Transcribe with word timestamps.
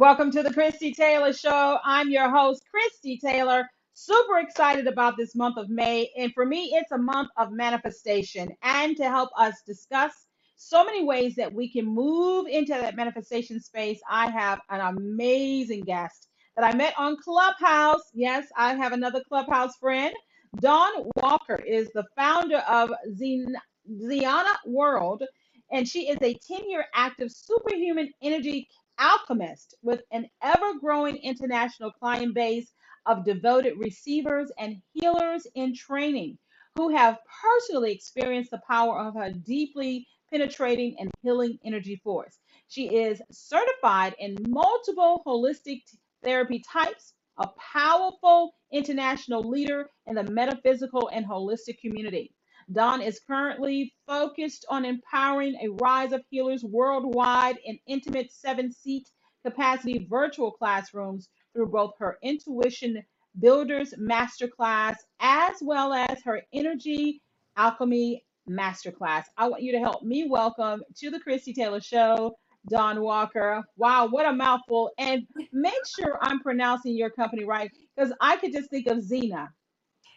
Welcome 0.00 0.30
to 0.30 0.42
the 0.42 0.54
Christie 0.54 0.94
Taylor 0.94 1.34
Show. 1.34 1.76
I'm 1.84 2.08
your 2.08 2.30
host, 2.30 2.62
Christie 2.70 3.18
Taylor. 3.18 3.68
Super 3.92 4.38
excited 4.38 4.86
about 4.86 5.18
this 5.18 5.36
month 5.36 5.58
of 5.58 5.68
May. 5.68 6.10
And 6.16 6.32
for 6.32 6.46
me, 6.46 6.72
it's 6.74 6.90
a 6.90 6.96
month 6.96 7.28
of 7.36 7.52
manifestation. 7.52 8.48
And 8.62 8.96
to 8.96 9.10
help 9.10 9.28
us 9.36 9.56
discuss 9.66 10.12
so 10.56 10.86
many 10.86 11.04
ways 11.04 11.34
that 11.34 11.52
we 11.52 11.70
can 11.70 11.84
move 11.84 12.46
into 12.46 12.72
that 12.72 12.96
manifestation 12.96 13.60
space, 13.60 14.00
I 14.08 14.30
have 14.30 14.60
an 14.70 14.80
amazing 14.80 15.82
guest 15.82 16.30
that 16.56 16.64
I 16.64 16.74
met 16.74 16.94
on 16.96 17.18
Clubhouse. 17.22 18.04
Yes, 18.14 18.46
I 18.56 18.76
have 18.76 18.92
another 18.92 19.20
Clubhouse 19.28 19.76
friend. 19.76 20.14
Dawn 20.62 21.10
Walker 21.16 21.56
is 21.56 21.90
the 21.94 22.06
founder 22.16 22.62
of 22.66 22.90
Ziana 23.12 24.54
World, 24.64 25.24
and 25.70 25.86
she 25.86 26.08
is 26.08 26.16
a 26.22 26.34
10 26.48 26.70
year 26.70 26.86
active 26.94 27.30
superhuman 27.30 28.10
energy 28.22 28.66
alchemist 29.00 29.74
with 29.82 30.02
an 30.12 30.28
ever 30.42 30.74
growing 30.78 31.16
international 31.16 31.90
client 31.90 32.34
base 32.34 32.72
of 33.06 33.24
devoted 33.24 33.78
receivers 33.78 34.52
and 34.58 34.76
healers 34.92 35.46
in 35.54 35.74
training 35.74 36.38
who 36.76 36.90
have 36.90 37.18
personally 37.42 37.92
experienced 37.92 38.50
the 38.50 38.60
power 38.68 38.98
of 38.98 39.14
her 39.14 39.32
deeply 39.32 40.06
penetrating 40.30 40.94
and 41.00 41.10
healing 41.22 41.58
energy 41.64 42.00
force. 42.04 42.38
She 42.68 42.94
is 42.94 43.20
certified 43.32 44.14
in 44.18 44.36
multiple 44.46 45.22
holistic 45.26 45.82
therapy 46.22 46.62
types, 46.70 47.14
a 47.38 47.48
powerful 47.72 48.54
international 48.72 49.42
leader 49.42 49.90
in 50.06 50.14
the 50.14 50.24
metaphysical 50.24 51.08
and 51.08 51.26
holistic 51.26 51.80
community. 51.80 52.32
Dawn 52.72 53.02
is 53.02 53.20
currently 53.26 53.92
focused 54.06 54.64
on 54.68 54.84
empowering 54.84 55.56
a 55.56 55.70
rise 55.82 56.12
of 56.12 56.22
healers 56.30 56.62
worldwide 56.62 57.58
in 57.64 57.78
intimate 57.86 58.30
seven 58.32 58.72
seat 58.72 59.08
capacity 59.44 60.06
virtual 60.08 60.52
classrooms 60.52 61.28
through 61.52 61.66
both 61.66 61.94
her 61.98 62.18
Intuition 62.22 63.02
Builders 63.40 63.92
Masterclass 63.98 64.96
as 65.18 65.56
well 65.62 65.92
as 65.92 66.22
her 66.24 66.42
Energy 66.52 67.20
Alchemy 67.56 68.24
Masterclass. 68.48 69.24
I 69.36 69.48
want 69.48 69.62
you 69.62 69.72
to 69.72 69.80
help 69.80 70.02
me 70.04 70.28
welcome 70.28 70.82
to 70.98 71.10
the 71.10 71.18
Christie 71.18 71.54
Taylor 71.54 71.80
Show, 71.80 72.36
Dawn 72.68 73.00
Walker. 73.00 73.64
Wow, 73.76 74.06
what 74.06 74.26
a 74.26 74.32
mouthful. 74.32 74.90
And 74.98 75.26
make 75.52 75.86
sure 75.86 76.18
I'm 76.22 76.40
pronouncing 76.40 76.96
your 76.96 77.10
company 77.10 77.44
right 77.44 77.70
because 77.96 78.12
I 78.20 78.36
could 78.36 78.52
just 78.52 78.70
think 78.70 78.86
of 78.86 79.02
Zena. 79.02 79.48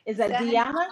Is 0.05 0.17
that 0.17 0.31
Ziana? 0.31 0.87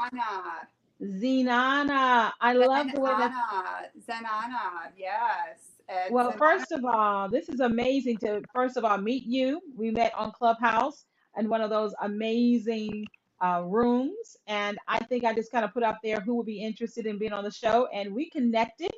Zenana. 1.02 1.86
Zenana. 1.88 2.32
I 2.42 2.54
love 2.54 2.92
the 2.94 3.02
way 3.02 3.12
that. 3.12 3.32
Zenana. 3.32 3.92
Zenana. 4.08 4.92
Yes. 4.98 5.60
It's 5.90 6.12
Well, 6.12 6.32
Zenana. 6.32 6.38
first 6.38 6.72
of 6.72 6.86
all, 6.86 7.30
this 7.30 7.50
is 7.50 7.60
amazing 7.60 8.18
to 8.20 8.42
first 8.54 8.78
of 8.78 8.86
all 8.86 8.98
meet 8.98 9.26
you. 9.26 9.62
We 9.76 9.92
met 9.92 10.14
on 10.16 10.32
Clubhouse 10.32 11.06
in 11.38 11.50
one 11.50 11.62
of 11.62 11.70
those 11.70 11.94
amazing 12.02 13.08
uh, 13.42 13.64
rooms, 13.66 14.38
and 14.48 14.78
I 14.88 15.00
think 15.00 15.26
I 15.26 15.34
just 15.34 15.52
kind 15.52 15.66
of 15.66 15.74
put 15.74 15.84
out 15.84 15.96
there 16.04 16.20
who 16.22 16.36
would 16.36 16.46
be 16.46 16.62
interested 16.64 17.06
in 17.08 17.18
being 17.18 17.34
on 17.34 17.44
the 17.44 17.52
show, 17.52 17.88
and 17.94 18.14
we 18.14 18.30
connected. 18.30 18.92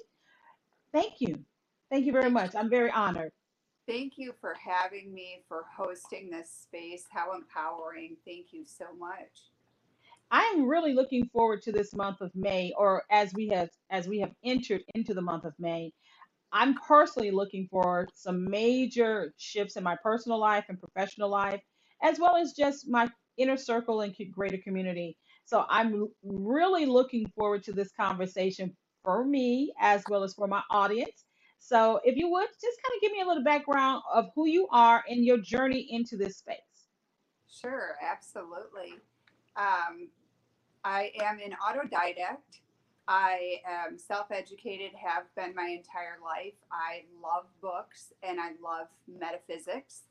Thank 0.93 1.21
you, 1.21 1.43
thank 1.89 2.05
you 2.05 2.11
very 2.11 2.29
much. 2.29 2.55
I'm 2.55 2.69
very 2.69 2.91
honored. 2.91 3.31
thank 3.87 4.13
you 4.17 4.33
for 4.41 4.53
having 4.55 5.13
me, 5.13 5.43
for 5.47 5.65
hosting 5.75 6.29
this 6.29 6.49
space. 6.63 7.05
How 7.11 7.33
empowering. 7.35 8.17
Thank 8.25 8.47
you 8.51 8.65
so 8.65 8.85
much. 8.97 9.52
I 10.31 10.43
am 10.55 10.65
really 10.67 10.93
looking 10.93 11.27
forward 11.29 11.61
to 11.63 11.71
this 11.71 11.93
month 11.93 12.21
of 12.21 12.31
May, 12.35 12.73
or 12.77 13.03
as 13.11 13.33
we 13.33 13.47
have 13.49 13.69
as 13.89 14.07
we 14.07 14.19
have 14.19 14.31
entered 14.43 14.81
into 14.95 15.13
the 15.13 15.21
month 15.21 15.45
of 15.45 15.53
May. 15.59 15.91
I'm 16.51 16.75
personally 16.75 17.31
looking 17.31 17.67
for 17.71 18.07
some 18.13 18.45
major 18.49 19.33
shifts 19.37 19.75
in 19.75 19.83
my 19.83 19.97
personal 20.03 20.39
life 20.39 20.65
and 20.69 20.79
professional 20.79 21.29
life, 21.29 21.61
as 22.03 22.19
well 22.19 22.35
as 22.35 22.53
just 22.53 22.87
my 22.87 23.09
inner 23.37 23.57
circle 23.57 24.01
and 24.01 24.15
greater 24.31 24.59
community. 24.63 25.17
So 25.45 25.65
I'm 25.69 26.07
really 26.23 26.85
looking 26.85 27.25
forward 27.35 27.63
to 27.63 27.73
this 27.73 27.91
conversation 27.91 28.75
for 29.03 29.25
me 29.25 29.73
as 29.79 30.03
well 30.09 30.23
as 30.23 30.33
for 30.35 30.47
my 30.47 30.61
audience. 30.69 31.25
So 31.59 31.99
if 32.03 32.15
you 32.17 32.29
would 32.29 32.47
just 32.61 32.77
kind 32.83 32.97
of 32.97 33.01
give 33.01 33.11
me 33.11 33.21
a 33.21 33.27
little 33.27 33.43
background 33.43 34.03
of 34.13 34.29
who 34.35 34.47
you 34.47 34.67
are 34.71 35.03
and 35.09 35.25
your 35.25 35.39
journey 35.39 35.87
into 35.89 36.17
this 36.17 36.37
space. 36.37 36.57
Sure, 37.49 37.95
absolutely. 38.01 38.99
Um, 39.55 40.09
I 40.83 41.11
am 41.21 41.39
an 41.39 41.55
autodidact. 41.65 42.59
I 43.07 43.61
am 43.67 43.97
self 43.97 44.31
educated, 44.31 44.91
have 44.95 45.23
been 45.35 45.53
my 45.55 45.67
entire 45.67 46.17
life. 46.23 46.53
I 46.71 47.03
love 47.21 47.45
books 47.61 48.13
and 48.23 48.39
I 48.39 48.51
love 48.61 48.87
metaphysics. 49.07 50.03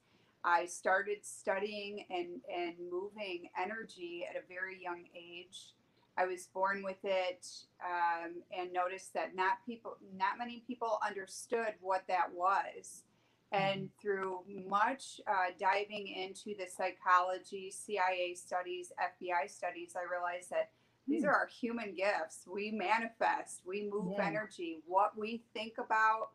I 0.45 0.67
started 0.67 1.19
studying 1.23 2.05
and, 2.11 2.41
and 2.53 2.75
moving 2.91 3.49
energy 3.61 4.27
at 4.29 4.37
a 4.37 4.47
very 4.49 4.83
young 4.83 5.05
age. 5.17 5.75
I 6.19 6.27
was 6.27 6.49
born 6.53 6.83
with 6.83 7.03
it 7.05 7.47
um, 7.83 8.43
and 8.57 8.73
noticed 8.73 9.15
that 9.15 9.35
not 9.35 9.65
people, 9.65 9.97
not 10.15 10.37
many 10.39 10.63
people 10.67 10.99
understood 11.07 11.75
what 11.81 12.03
that 12.09 12.33
was. 12.35 13.05
And 13.53 13.91
through 14.01 14.41
much 14.67 15.21
uh, 15.27 15.51
diving 15.59 16.09
into 16.09 16.55
the 16.57 16.67
psychology, 16.67 17.71
CIA 17.71 18.35
studies, 18.35 18.93
FBI 18.99 19.51
studies, 19.51 19.95
I 19.95 20.11
realized 20.11 20.51
that 20.51 20.71
these 21.07 21.23
Hmm. 21.23 21.29
are 21.29 21.35
our 21.35 21.47
human 21.47 21.95
gifts. 21.95 22.47
We 22.47 22.71
manifest, 22.71 23.67
we 23.67 23.83
move 23.83 24.15
Yeah. 24.17 24.27
energy. 24.27 24.81
What 24.87 25.17
we 25.19 25.45
think 25.53 25.77
about, 25.79 26.31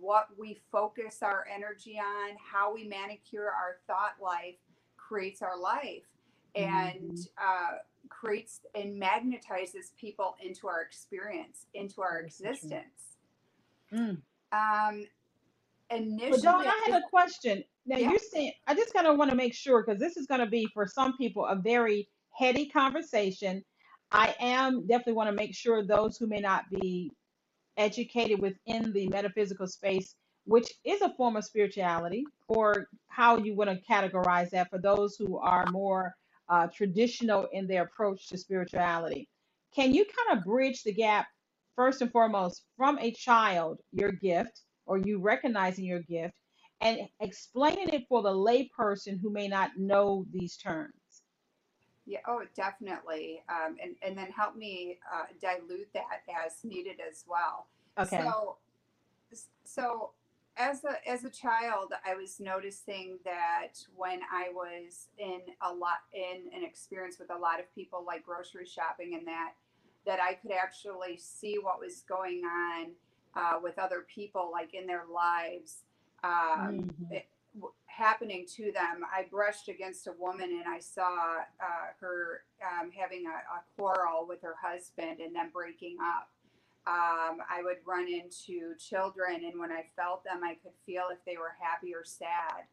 what 0.00 0.36
we 0.38 0.54
focus 0.70 1.22
our 1.22 1.46
energy 1.46 1.98
on, 1.98 2.36
how 2.38 2.72
we 2.72 2.84
manicure 2.84 3.50
our 3.50 3.80
thought 3.86 4.20
life 4.20 4.58
creates 4.96 5.42
our 5.42 5.58
life 5.58 6.06
and 6.54 7.12
Mhm. 7.12 7.28
uh, 7.36 7.78
creates 8.08 8.64
and 8.74 9.00
magnetizes 9.00 9.94
people 9.96 10.36
into 10.40 10.68
our 10.68 10.80
experience, 10.80 11.66
into 11.74 12.00
our 12.02 12.20
existence. 12.20 13.16
Mm. 13.92 14.22
Um, 14.52 15.06
But 16.28 16.42
Dawn, 16.42 16.62
initially, 16.62 16.66
I 16.66 16.82
have 16.86 17.02
a 17.02 17.08
question. 17.10 17.64
Now 17.86 17.98
yeah, 17.98 18.10
you're 18.10 18.18
saying 18.18 18.52
I 18.66 18.74
just 18.74 18.94
kind 18.94 19.06
of 19.06 19.18
want 19.18 19.30
to 19.30 19.36
make 19.36 19.54
sure 19.54 19.84
because 19.84 20.00
this 20.00 20.16
is 20.16 20.26
going 20.26 20.40
to 20.40 20.46
be 20.46 20.66
for 20.72 20.86
some 20.86 21.16
people 21.16 21.46
a 21.46 21.56
very 21.56 22.08
heady 22.30 22.68
conversation. 22.68 23.64
I 24.10 24.34
am 24.40 24.86
definitely 24.86 25.14
want 25.14 25.30
to 25.30 25.34
make 25.36 25.54
sure 25.54 25.84
those 25.84 26.16
who 26.16 26.26
may 26.26 26.40
not 26.40 26.64
be 26.70 27.10
educated 27.76 28.40
within 28.40 28.92
the 28.92 29.08
metaphysical 29.08 29.66
space, 29.66 30.14
which 30.44 30.70
is 30.84 31.00
a 31.00 31.14
form 31.14 31.36
of 31.36 31.44
spirituality, 31.44 32.24
or 32.48 32.88
how 33.08 33.38
you 33.38 33.54
want 33.54 33.70
to 33.70 33.80
categorize 33.90 34.50
that 34.50 34.68
for 34.70 34.78
those 34.78 35.16
who 35.16 35.38
are 35.38 35.64
more 35.70 36.14
uh, 36.48 36.66
traditional 36.66 37.48
in 37.52 37.66
their 37.66 37.84
approach 37.84 38.28
to 38.28 38.36
spirituality. 38.36 39.28
Can 39.74 39.94
you 39.94 40.04
kind 40.04 40.38
of 40.38 40.44
bridge 40.44 40.82
the 40.82 40.92
gap, 40.92 41.26
first 41.74 42.02
and 42.02 42.12
foremost, 42.12 42.64
from 42.76 42.98
a 42.98 43.10
child, 43.12 43.80
your 43.92 44.12
gift, 44.12 44.60
or 44.86 44.98
you 44.98 45.20
recognizing 45.20 45.84
your 45.84 46.00
gift, 46.00 46.34
and 46.80 47.00
explaining 47.20 47.88
it 47.90 48.04
for 48.08 48.22
the 48.22 48.30
layperson 48.32 49.20
who 49.20 49.30
may 49.30 49.48
not 49.48 49.70
know 49.76 50.26
these 50.32 50.56
terms? 50.56 50.92
yeah, 52.06 52.18
oh, 52.26 52.42
definitely. 52.54 53.42
Um, 53.48 53.76
and, 53.82 53.94
and 54.02 54.16
then 54.16 54.30
help 54.30 54.56
me 54.56 54.98
uh, 55.12 55.24
dilute 55.40 55.88
that 55.94 56.22
as 56.44 56.64
needed 56.64 56.96
as 57.08 57.24
well. 57.28 57.66
Okay. 57.98 58.22
So, 58.22 58.56
so 59.64 60.10
as 60.56 60.84
a 60.84 61.08
as 61.08 61.24
a 61.24 61.30
child, 61.30 61.92
I 62.06 62.14
was 62.14 62.40
noticing 62.40 63.18
that 63.24 63.74
when 63.94 64.20
I 64.30 64.48
was 64.52 65.08
in 65.18 65.40
a 65.62 65.72
lot 65.72 65.98
in 66.12 66.52
an 66.54 66.64
experience 66.64 67.18
with 67.18 67.30
a 67.30 67.38
lot 67.38 67.60
of 67.60 67.72
people, 67.74 68.04
like 68.06 68.24
grocery 68.24 68.66
shopping 68.66 69.14
and 69.14 69.26
that, 69.26 69.52
that 70.04 70.18
I 70.20 70.34
could 70.34 70.52
actually 70.52 71.18
see 71.18 71.58
what 71.60 71.78
was 71.78 72.02
going 72.08 72.42
on 72.44 72.90
uh, 73.36 73.58
with 73.62 73.78
other 73.78 74.02
people, 74.14 74.50
like 74.52 74.74
in 74.74 74.86
their 74.86 75.04
lives. 75.12 75.84
Um, 76.24 76.90
Mhm. 77.00 77.12
it, 77.12 77.26
w- 77.54 77.74
happening 77.86 78.46
to 78.56 78.72
them. 78.72 79.04
I 79.12 79.24
brushed 79.30 79.68
against 79.68 80.06
a 80.06 80.12
woman 80.12 80.50
and 80.52 80.66
I 80.68 80.80
saw 80.80 81.38
uh, 81.60 81.86
her 82.00 82.44
um, 82.62 82.90
having 82.92 83.26
a, 83.26 83.30
a 83.30 83.62
quarrel 83.76 84.26
with 84.28 84.42
her 84.42 84.56
husband 84.62 85.20
and 85.20 85.34
then 85.34 85.50
breaking 85.50 85.98
up. 86.02 86.30
Um, 86.86 87.38
I 87.48 87.62
would 87.62 87.78
run 87.86 88.08
into 88.08 88.74
children, 88.76 89.44
and 89.44 89.60
when 89.60 89.70
I 89.72 89.84
felt 89.96 90.24
them, 90.24 90.42
I 90.44 90.54
could 90.54 90.72
feel 90.86 91.04
if 91.12 91.24
they 91.24 91.36
were 91.36 91.54
happy 91.60 91.94
or 91.94 92.04
sad. 92.04 92.64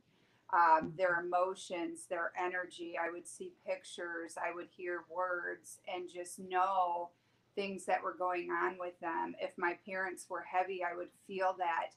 Um, 0.52 0.94
their 0.98 1.20
emotions, 1.22 2.08
their 2.10 2.32
energy. 2.40 2.96
I 3.02 3.12
would 3.12 3.28
see 3.28 3.54
pictures, 3.68 4.36
I 4.38 4.54
would 4.56 4.70
hear 4.76 5.06
words, 5.10 5.80
and 5.94 6.10
just 6.12 6.40
know 6.40 7.12
things 7.60 7.86
that 7.86 8.04
were 8.04 8.16
going 8.18 8.50
on 8.52 8.78
with 8.80 9.00
them. 9.02 9.36
If 9.42 9.52
my 9.58 9.78
parents 9.86 10.28
were 10.30 10.44
heavy, 10.44 10.82
I 10.84 10.96
would 10.96 11.10
feel 11.28 11.56
that 11.60 11.92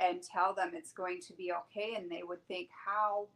and 0.00 0.22
tell 0.22 0.54
them 0.54 0.72
it's 0.74 0.92
going 0.92 1.20
to 1.28 1.34
be 1.34 1.52
okay 1.52 1.94
and 1.96 2.10
they 2.10 2.22
would 2.24 2.46
think 2.48 2.68
how 2.86 3.28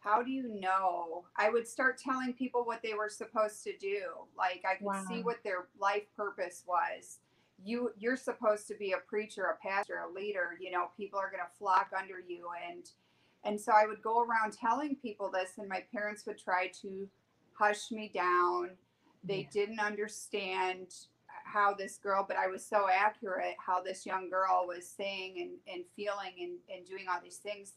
how 0.00 0.22
do 0.22 0.30
you 0.30 0.48
know 0.60 1.24
i 1.36 1.48
would 1.48 1.66
start 1.66 1.98
telling 1.98 2.34
people 2.34 2.64
what 2.64 2.82
they 2.82 2.94
were 2.94 3.08
supposed 3.08 3.64
to 3.64 3.76
do 3.78 4.02
like 4.36 4.62
i 4.70 4.74
could 4.76 5.08
see 5.08 5.22
what 5.22 5.42
their 5.44 5.68
life 5.80 6.04
purpose 6.16 6.64
was 6.66 7.20
you 7.64 7.90
you're 7.98 8.16
supposed 8.16 8.68
to 8.68 8.74
be 8.76 8.92
a 8.92 8.98
preacher 9.08 9.44
a 9.44 9.66
pastor 9.66 10.00
a 10.08 10.12
leader 10.14 10.50
you 10.60 10.70
know 10.70 10.88
people 10.98 11.18
are 11.18 11.30
going 11.30 11.42
to 11.42 11.58
flock 11.58 11.90
under 11.98 12.20
you 12.28 12.48
and 12.70 12.84
And 13.44 13.60
so 13.60 13.72
I 13.72 13.86
would 13.86 14.02
go 14.02 14.20
around 14.22 14.52
telling 14.54 14.96
people 14.96 15.30
this, 15.30 15.52
and 15.58 15.68
my 15.68 15.84
parents 15.92 16.26
would 16.26 16.38
try 16.38 16.68
to 16.82 17.08
hush 17.54 17.90
me 17.92 18.10
down. 18.14 18.70
They 19.26 19.40
Yeah. 19.42 19.50
didn't 19.50 19.80
understand 19.80 20.94
how 21.44 21.74
this 21.74 21.98
girl, 21.98 22.24
but 22.26 22.36
I 22.36 22.46
was 22.48 22.64
so 22.64 22.88
accurate 22.88 23.56
how 23.58 23.80
this 23.82 24.04
young 24.06 24.28
girl 24.30 24.66
was 24.66 24.88
saying 24.88 25.40
and, 25.40 25.58
and 25.72 25.84
feeling 25.94 26.34
and, 26.40 26.58
and 26.68 26.86
doing 26.86 27.06
all 27.08 27.20
these 27.20 27.38
things. 27.38 27.74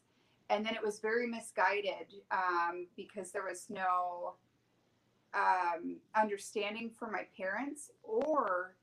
And 0.49 0.65
then 0.65 0.73
it 0.75 0.83
was 0.83 0.99
very 0.99 1.27
misguided 1.27 2.13
um, 2.31 2.87
because 2.95 3.31
there 3.31 3.43
was 3.43 3.69
no 3.69 4.35
um, 5.33 5.97
understanding 6.15 6.89
for 6.89 7.09
my 7.09 7.27
parents 7.37 7.91
or 8.03 8.75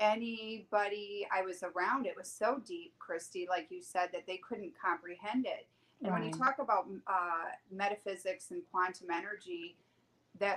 anybody 0.00 1.26
I 1.32 1.42
was 1.42 1.62
around. 1.62 2.06
It 2.06 2.16
was 2.16 2.28
so 2.28 2.60
deep, 2.66 2.94
Christie, 2.98 3.46
like 3.48 3.70
you 3.70 3.82
said, 3.82 4.10
that 4.12 4.26
they 4.26 4.38
couldn't 4.38 4.72
comprehend 4.80 5.46
it. 5.46 5.66
And 6.02 6.12
when 6.12 6.24
you 6.24 6.32
talk 6.32 6.58
about 6.58 6.88
uh, 7.06 7.44
metaphysics 7.70 8.50
and 8.50 8.62
quantum 8.72 9.10
energy, 9.12 9.76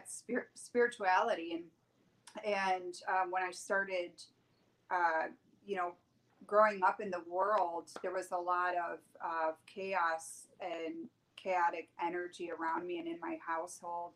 spir- 0.05 0.49
spirituality. 0.55 1.51
And 1.53 1.63
and 2.45 2.95
um, 3.07 3.31
when 3.31 3.43
I 3.43 3.51
started, 3.51 4.11
uh, 4.91 5.27
you 5.65 5.77
know, 5.77 5.93
growing 6.45 6.83
up 6.83 6.99
in 6.99 7.09
the 7.09 7.23
world, 7.29 7.89
there 8.01 8.11
was 8.13 8.31
a 8.31 8.37
lot 8.37 8.73
of, 8.75 8.99
of 9.23 9.55
chaos 9.65 10.47
and 10.59 11.07
chaotic 11.37 11.89
energy 12.03 12.49
around 12.51 12.85
me 12.85 12.99
and 12.99 13.07
in 13.07 13.19
my 13.21 13.37
household. 13.45 14.11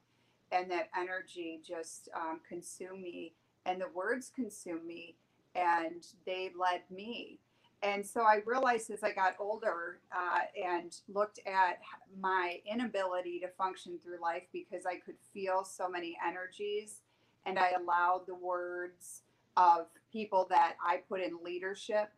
And 0.51 0.69
that 0.71 0.89
energy 0.99 1.61
just 1.65 2.09
um, 2.15 2.41
consumed 2.47 3.01
me, 3.01 3.33
and 3.65 3.79
the 3.79 3.87
words 3.93 4.31
consumed 4.35 4.85
me, 4.85 5.15
and 5.53 6.05
they 6.25 6.51
led 6.59 6.81
me. 6.89 7.39
And 7.81 8.05
so 8.05 8.21
I 8.21 8.41
realized 8.45 8.89
as 8.91 9.03
I 9.03 9.13
got 9.13 9.35
older 9.39 10.01
uh, 10.11 10.39
and 10.61 10.93
looked 11.13 11.39
at 11.45 11.79
my 12.19 12.59
inability 12.69 13.39
to 13.39 13.47
function 13.57 13.97
through 14.03 14.21
life 14.21 14.43
because 14.51 14.85
I 14.85 14.95
could 14.95 15.15
feel 15.33 15.63
so 15.63 15.89
many 15.89 16.17
energies 16.25 17.01
and 17.45 17.57
I 17.57 17.71
allowed 17.71 18.23
the 18.27 18.35
words 18.35 19.21
of 19.55 19.87
people 20.11 20.45
that 20.49 20.75
I 20.85 20.97
put 21.07 21.21
in 21.21 21.39
leadership 21.43 22.09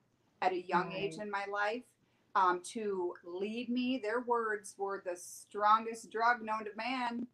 at 0.41 0.51
a 0.51 0.61
young 0.61 0.91
age 0.93 1.17
in 1.21 1.29
my 1.29 1.45
life 1.51 1.83
um, 2.35 2.61
to 2.73 3.13
lead 3.23 3.69
me. 3.69 3.99
Their 4.01 4.21
words 4.21 4.73
were 4.77 5.03
the 5.05 5.15
strongest 5.15 6.11
drug 6.11 6.41
known 6.41 6.65
to 6.65 6.71
man, 6.75 7.27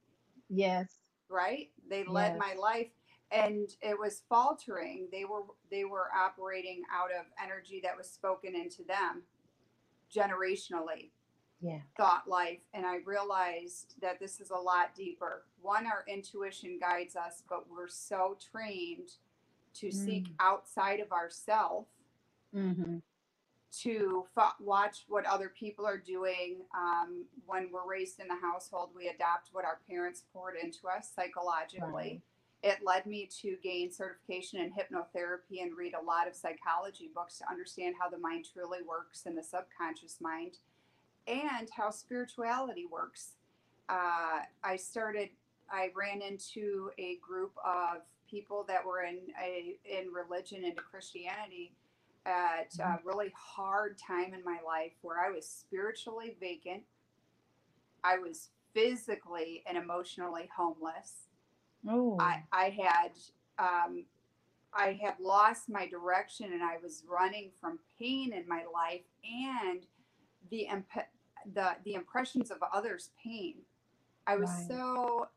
Yes. 0.50 0.88
right? 1.30 1.70
They 1.90 2.04
led 2.04 2.34
Yes. 2.34 2.40
my 2.40 2.54
life 2.60 2.88
and 3.32 3.70
it 3.82 3.98
was 4.00 4.24
faltering. 4.30 5.08
They 5.12 5.26
were 5.26 5.44
they 5.70 5.84
were 5.86 6.10
operating 6.16 6.84
out 6.94 7.10
of 7.12 7.26
energy 7.44 7.82
that 7.84 7.98
was 7.98 8.10
spoken 8.10 8.56
into 8.56 8.84
them 8.84 9.24
generationally 10.14 11.12
Yeah. 11.60 11.82
thought 11.98 12.28
life 12.28 12.62
and 12.74 12.86
I 12.86 12.98
realized 13.06 13.96
that 14.02 14.20
this 14.20 14.40
is 14.40 14.52
a 14.52 14.56
lot 14.58 14.96
deeper. 14.96 15.46
One, 15.62 15.86
our 15.86 16.06
intuition 16.08 16.78
guides 16.80 17.16
us, 17.16 17.44
but 17.50 17.70
we're 17.70 17.88
so 17.90 18.38
trained 18.52 19.10
to 19.74 19.92
seek 19.92 20.26
Mm. 20.30 20.36
outside 20.40 21.00
of 21.00 21.12
ourselves 21.12 21.88
Mm-hmm. 22.56 23.00
to 23.82 24.26
fo- 24.34 24.56
watch 24.62 25.04
what 25.10 25.26
other 25.26 25.50
people 25.50 25.86
are 25.86 25.98
doing. 25.98 26.66
Um, 26.74 27.26
when 27.46 27.70
we're 27.72 27.86
raised 27.86 28.20
in 28.22 28.28
the 28.30 28.36
household, 28.36 28.96
we 28.96 29.10
adopt 29.10 29.50
what 29.52 29.66
our 29.66 29.82
parents 29.88 30.24
poured 30.32 30.56
into 30.56 30.88
us 30.88 31.12
psychologically. 31.14 31.92
Right. 31.92 32.22
It 32.68 32.80
led 32.84 33.06
me 33.06 33.30
to 33.44 33.56
gain 33.64 33.94
certification 33.94 34.60
in 34.60 34.72
hypnotherapy 34.72 35.62
and 35.62 35.78
read 35.78 35.94
a 35.94 36.04
lot 36.04 36.28
of 36.28 36.36
psychology 36.36 37.10
books 37.16 37.38
to 37.38 37.50
understand 37.50 37.96
how 37.98 38.10
the 38.10 38.18
mind 38.18 38.46
truly 38.52 38.80
works 38.86 39.26
in 39.26 39.36
the 39.36 39.42
subconscious 39.44 40.18
mind 40.20 40.58
and 41.28 41.70
how 41.72 41.92
spirituality 41.92 42.86
works. 42.86 43.36
Uh, 43.88 44.42
I 44.66 44.76
started, 44.76 45.30
I 45.72 45.92
ran 45.96 46.22
into 46.22 46.92
a 46.98 47.18
group 47.26 47.54
of 47.66 48.02
people 48.30 48.66
that 48.68 48.86
were 48.86 49.04
in 49.04 49.20
a 49.42 49.78
in 49.86 50.12
religion 50.12 50.66
into 50.66 50.82
Christianity 50.82 51.72
at 52.26 52.78
a 52.82 53.00
really 53.06 53.32
hard 53.34 53.98
time 53.98 54.34
in 54.34 54.44
my 54.44 54.58
life 54.66 54.92
where 55.04 55.26
I 55.26 55.32
was 55.32 55.48
spiritually 55.48 56.36
vacant. 56.42 56.84
I 58.04 58.18
was 58.18 58.50
physically 58.74 59.64
and 59.66 59.78
emotionally 59.78 60.50
homeless. 60.54 61.27
Oh. 61.88 62.18
I, 62.20 62.44
I 62.52 62.70
had 62.70 63.12
um, 63.60 64.06
I 64.74 65.00
had 65.02 65.16
lost 65.20 65.70
my 65.70 65.88
direction 65.88 66.54
and 66.54 66.64
I 66.64 66.78
was 66.82 67.04
running 67.10 67.50
from 67.60 67.80
pain 68.00 68.34
in 68.34 68.48
my 68.48 68.64
life 68.74 69.02
and 69.24 69.82
the 70.52 70.68
imp- 70.72 71.08
the 71.54 71.76
the 71.86 71.94
impressions 71.96 72.52
of 72.52 72.58
others' 72.74 73.10
pain. 73.24 73.56
I 74.28 74.36
was 74.38 74.50
Right. 74.50 74.68
so 74.70 75.28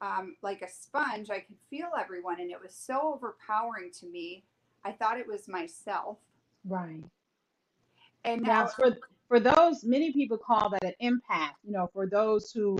um, 0.00 0.36
like 0.42 0.62
a 0.62 0.68
sponge. 0.70 1.30
I 1.30 1.40
could 1.40 1.56
feel 1.70 1.88
everyone, 1.98 2.40
and 2.40 2.50
it 2.50 2.60
was 2.60 2.74
so 2.74 3.14
overpowering 3.14 3.90
to 4.00 4.06
me. 4.06 4.44
I 4.84 4.92
thought 4.92 5.18
it 5.18 5.26
was 5.26 5.48
myself. 5.48 6.18
right. 6.64 7.02
And 8.24 8.42
Now, 8.42 8.64
now, 8.64 8.66
for 8.68 8.96
for 9.28 9.40
those, 9.40 9.84
many 9.84 10.12
people 10.12 10.38
call 10.38 10.70
that 10.70 10.84
an 10.84 10.94
empath. 11.02 11.52
You 11.64 11.72
know, 11.72 11.88
for 11.92 12.06
those 12.06 12.50
who 12.52 12.78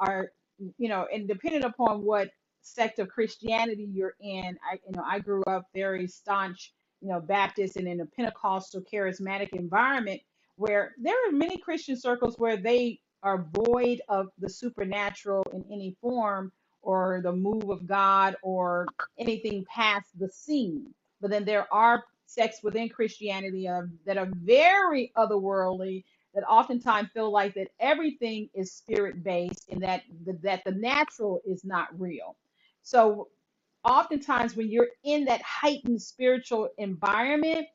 are, 0.00 0.32
you 0.78 0.88
know, 0.88 1.06
and 1.12 1.26
depending 1.28 1.64
upon 1.64 2.02
what 2.02 2.28
sect 2.66 2.98
of 2.98 3.08
Christianity 3.08 3.88
you're 3.90 4.16
in, 4.20 4.58
I, 4.70 4.74
you 4.86 4.92
know, 4.96 5.04
I 5.06 5.18
grew 5.20 5.42
up 5.44 5.66
very 5.74 6.06
staunch, 6.06 6.72
you 7.00 7.08
know, 7.08 7.20
Baptist 7.20 7.76
and 7.76 7.88
in 7.88 8.00
a 8.00 8.06
Pentecostal 8.06 8.82
charismatic 8.92 9.50
environment 9.52 10.20
where 10.56 10.94
there 10.98 11.14
are 11.28 11.32
many 11.32 11.58
Christian 11.58 11.96
circles 11.96 12.36
where 12.38 12.56
they 12.56 12.98
are 13.22 13.46
void 13.52 14.00
of 14.08 14.28
the 14.38 14.48
supernatural 14.48 15.44
in 15.52 15.64
any 15.70 15.96
form 16.00 16.52
or 16.82 17.20
the 17.22 17.32
move 17.32 17.70
of 17.70 17.86
God 17.86 18.36
or 18.42 18.86
anything 19.18 19.64
past 19.72 20.06
the 20.18 20.28
scene. 20.28 20.94
But 21.20 21.30
then 21.30 21.44
there 21.44 21.72
are 21.72 22.04
sects 22.26 22.62
within 22.62 22.88
Christianity 22.88 23.68
of, 23.68 23.88
that 24.04 24.18
are 24.18 24.28
very 24.32 25.12
otherworldly 25.16 26.04
that 26.34 26.44
oftentimes 26.44 27.08
feel 27.14 27.30
like 27.30 27.54
that 27.54 27.68
everything 27.80 28.48
is 28.54 28.72
spirit 28.72 29.24
based 29.24 29.68
and 29.70 29.82
that 29.82 30.02
that 30.42 30.62
the 30.64 30.72
natural 30.72 31.40
is 31.46 31.64
not 31.64 31.88
real. 31.98 32.36
So 32.86 33.30
oftentimes 33.82 34.54
when 34.54 34.68
you're 34.70 34.90
in 35.02 35.24
that 35.24 35.42
heightened 35.42 36.00
spiritual 36.00 36.68
environment, 36.78 37.66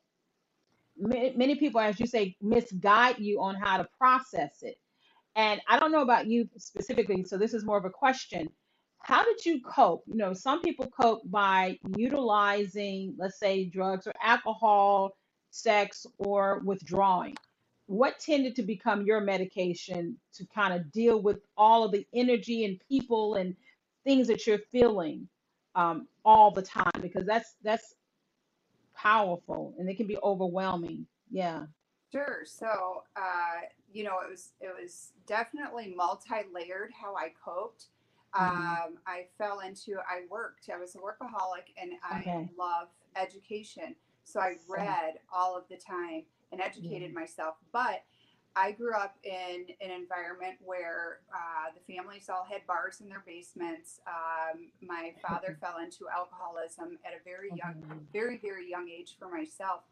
ma- 0.98 1.32
many 1.36 1.54
people, 1.56 1.82
as 1.82 2.00
you 2.00 2.06
say, 2.06 2.34
misguide 2.40 3.18
you 3.18 3.42
on 3.42 3.54
how 3.54 3.76
to 3.76 3.86
process 3.98 4.62
it. 4.62 4.78
And 5.36 5.60
I 5.68 5.78
don't 5.78 5.92
know 5.92 6.00
about 6.00 6.28
you 6.28 6.48
specifically, 6.56 7.24
so 7.24 7.36
this 7.36 7.52
is 7.52 7.62
more 7.62 7.76
of 7.76 7.84
a 7.84 7.90
question. 7.90 8.48
How 9.00 9.22
did 9.22 9.44
you 9.44 9.60
cope? 9.60 10.02
You 10.06 10.16
know, 10.16 10.32
some 10.32 10.62
people 10.62 10.86
cope 10.86 11.30
by 11.30 11.78
utilizing, 11.94 13.14
let's 13.18 13.38
say, 13.38 13.66
drugs 13.66 14.06
or 14.06 14.14
alcohol, 14.22 15.14
sex, 15.50 16.06
or 16.16 16.62
withdrawing. 16.64 17.36
What 17.84 18.18
tended 18.18 18.56
to 18.56 18.62
become 18.62 19.04
your 19.04 19.20
medication 19.20 20.16
to 20.36 20.46
kind 20.54 20.72
of 20.72 20.90
deal 20.90 21.20
with 21.20 21.40
all 21.58 21.84
of 21.84 21.92
the 21.92 22.06
energy 22.14 22.64
and 22.64 22.80
people 22.88 23.34
and 23.34 23.54
things 24.04 24.26
that 24.28 24.46
you're 24.46 24.58
feeling 24.72 25.28
um, 25.74 26.08
all 26.24 26.50
the 26.50 26.62
time? 26.62 26.90
Because 27.00 27.26
that's 27.26 27.56
that's 27.62 27.94
powerful 28.94 29.74
and 29.78 29.88
it 29.88 29.96
can 29.96 30.06
be 30.06 30.18
overwhelming. 30.22 31.06
Yeah. 31.30 31.66
sure. 32.12 32.42
So, 32.44 33.04
uh, 33.16 33.62
you 33.92 34.04
know, 34.04 34.20
it 34.24 34.30
was 34.30 34.52
it 34.60 34.72
was 34.80 35.12
definitely 35.26 35.94
multi-layered 35.96 36.92
how 36.92 37.16
I 37.16 37.32
coped. 37.44 37.86
hmm 38.38 38.74
Um, 38.74 38.98
I 39.06 39.26
fell 39.38 39.60
into 39.60 39.98
I 40.08 40.22
worked. 40.30 40.70
I 40.72 40.78
was 40.78 40.94
a 40.94 40.98
workaholic, 40.98 41.72
and 41.80 41.92
I 42.02 42.20
Okay. 42.20 42.48
love 42.56 42.88
education. 43.16 43.94
So 44.24 44.40
I 44.40 44.56
read 44.68 45.14
all 45.32 45.56
of 45.56 45.64
the 45.68 45.76
time 45.76 46.22
and 46.52 46.60
yeah. 46.60 46.66
educated 46.66 47.12
myself. 47.14 47.56
But 47.72 48.02
I 48.54 48.72
grew 48.72 48.94
up 48.94 49.16
in 49.24 49.66
an 49.80 49.90
environment 49.90 50.56
where 50.62 51.20
uh, 51.34 51.70
the 51.74 51.94
families 51.94 52.28
all 52.28 52.44
had 52.50 52.66
bars 52.66 53.00
in 53.00 53.08
their 53.08 53.22
basements. 53.26 54.00
Um, 54.06 54.70
my 54.82 55.14
father 55.26 55.56
fell 55.60 55.78
into 55.78 56.06
alcoholism 56.14 56.98
at 57.04 57.12
a 57.12 57.24
very 57.24 57.50
young, 57.54 58.06
very, 58.12 58.38
very 58.38 58.68
young 58.68 58.88
age 58.88 59.16
for 59.18 59.28
myself. 59.28 59.82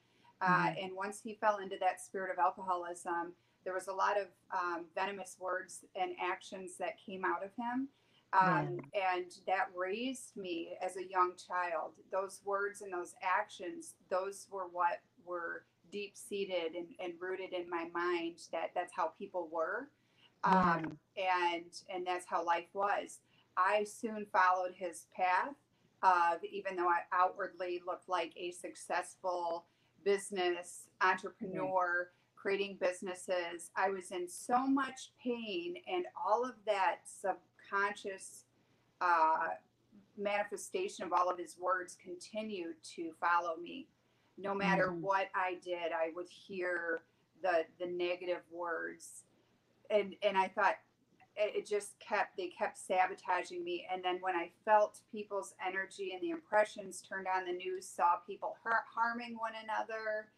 Uh, 0.42 0.46
Mhm. 0.70 0.84
and 0.84 0.96
once 0.96 1.20
he 1.20 1.34
fell 1.34 1.58
into 1.58 1.76
that 1.78 2.00
spirit 2.00 2.30
of 2.30 2.38
alcoholism, 2.38 3.34
there 3.64 3.74
was 3.74 3.88
a 3.88 3.92
lot 3.92 4.16
of 4.18 4.28
um, 4.50 4.86
venomous 4.94 5.36
words 5.38 5.84
and 5.94 6.12
actions 6.20 6.76
that 6.78 6.98
came 6.98 7.24
out 7.24 7.42
of 7.44 7.50
him. 7.56 7.88
Yeah. 8.32 8.58
Um, 8.60 8.80
and 8.94 9.30
that 9.46 9.70
raised 9.74 10.36
me 10.36 10.76
as 10.80 10.96
a 10.96 11.04
young 11.04 11.32
child. 11.36 11.92
Those 12.12 12.40
words 12.44 12.80
and 12.80 12.92
those 12.92 13.14
actions, 13.22 13.94
those 14.08 14.46
were 14.50 14.68
what 14.68 15.00
were 15.24 15.64
deep 15.90 16.16
seated 16.16 16.74
and, 16.76 16.86
and 17.02 17.14
rooted 17.20 17.52
in 17.52 17.68
my 17.68 17.86
mind 17.94 18.38
that 18.52 18.70
that's 18.74 18.92
how 18.94 19.08
people 19.18 19.48
were. 19.52 19.88
Yeah. 20.44 20.74
Um, 20.74 20.98
and 21.16 21.70
and 21.92 22.06
that's 22.06 22.26
how 22.26 22.44
life 22.44 22.68
was. 22.72 23.18
I 23.56 23.84
soon 23.84 24.26
followed 24.32 24.72
his 24.74 25.06
path 25.14 25.54
of 26.02 26.42
even 26.50 26.76
though 26.76 26.88
I 26.88 27.00
outwardly 27.12 27.82
looked 27.86 28.08
like 28.08 28.32
a 28.36 28.52
successful 28.52 29.66
business 30.02 30.88
entrepreneur, 31.02 32.08
creating 32.36 32.78
businesses. 32.80 33.70
I 33.76 33.90
was 33.90 34.10
in 34.10 34.28
so 34.28 34.66
much 34.66 35.12
pain, 35.22 35.74
and 35.86 36.06
all 36.26 36.44
of 36.44 36.54
that 36.66 37.00
subconscious 37.04 38.44
uh, 39.00 39.48
manifestation 40.16 41.04
of 41.04 41.12
all 41.12 41.28
of 41.28 41.38
his 41.38 41.56
words 41.58 41.96
continued 42.02 42.76
to 42.96 43.12
follow 43.20 43.56
me. 43.56 43.88
No 44.40 44.54
matter 44.54 44.88
Mhm. 44.88 45.00
what 45.00 45.28
I 45.34 45.54
did, 45.56 45.92
I 45.92 46.10
would 46.10 46.28
hear 46.28 47.02
the 47.42 47.66
the 47.78 47.86
negative 47.86 48.42
words, 48.50 49.24
and 49.90 50.16
and 50.22 50.36
I 50.36 50.48
thought 50.48 50.78
it 51.36 51.64
just 51.64 51.98
kept 52.00 52.36
they 52.36 52.48
kept 52.48 52.76
sabotaging 52.76 53.62
me. 53.64 53.86
And 53.90 54.04
then 54.04 54.20
when 54.20 54.34
I 54.36 54.50
felt 54.64 55.00
people's 55.10 55.54
energy 55.64 56.12
and 56.12 56.20
the 56.22 56.30
impressions, 56.30 57.00
turned 57.02 57.26
on 57.28 57.44
the 57.46 57.52
news, 57.52 57.86
saw 57.88 58.16
people 58.16 58.58
har- 58.62 58.84
harming 58.86 59.38
one 59.38 59.54
another 59.54 60.32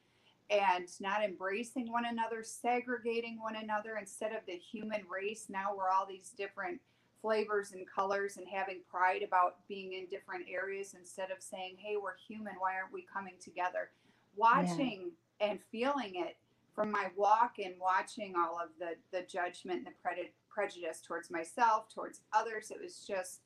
and 0.50 1.00
not 1.00 1.22
embracing 1.24 1.90
one 1.90 2.04
another, 2.04 2.42
segregating 2.42 3.40
one 3.40 3.56
another 3.56 3.96
instead 3.96 4.32
of 4.32 4.44
the 4.46 4.56
human 4.56 5.08
race. 5.08 5.48
Now 5.48 5.74
we're 5.74 5.88
all 5.88 6.06
these 6.06 6.30
different 6.30 6.80
flavors 7.26 7.72
and 7.72 7.86
colors 7.88 8.36
and 8.36 8.46
having 8.48 8.80
pride 8.90 9.22
about 9.22 9.56
being 9.68 9.92
in 9.92 10.06
different 10.06 10.44
areas 10.52 10.94
instead 10.98 11.30
of 11.30 11.40
saying, 11.40 11.76
hey, 11.78 11.96
we're 11.96 12.16
human. 12.28 12.54
Why 12.58 12.74
aren't 12.74 12.92
we 12.92 13.06
coming 13.10 13.34
together? 13.40 13.90
Watching 14.36 15.12
and 15.40 15.60
feeling 15.70 16.16
it 16.16 16.36
from 16.74 16.90
my 16.90 17.06
walk 17.16 17.54
and 17.64 17.74
watching 17.80 18.34
all 18.36 18.58
of 18.58 18.70
the, 18.78 18.96
the 19.16 19.24
judgment 19.24 19.78
and 19.78 19.86
the 19.86 19.90
pred- 20.04 20.32
prejudice 20.50 21.00
towards 21.06 21.30
myself, 21.30 21.88
towards 21.94 22.20
others, 22.32 22.70
it 22.70 22.80
was 22.82 23.04
just 23.06 23.40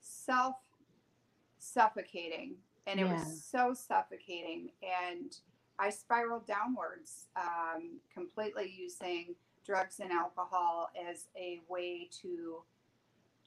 self 0.00 0.56
suffocating. 1.58 2.56
And 2.86 2.98
it 2.98 3.06
Yeah. 3.06 3.14
was 3.14 3.44
so 3.44 3.72
suffocating. 3.74 4.72
And 4.82 5.36
I 5.78 5.90
spiraled 5.90 6.46
downwards, 6.46 7.28
um, 7.36 8.00
completely 8.12 8.68
using 8.76 9.36
drugs 9.64 10.00
and 10.00 10.10
alcohol 10.10 10.90
as 11.08 11.28
a 11.36 11.60
way 11.68 12.08
to 12.22 12.64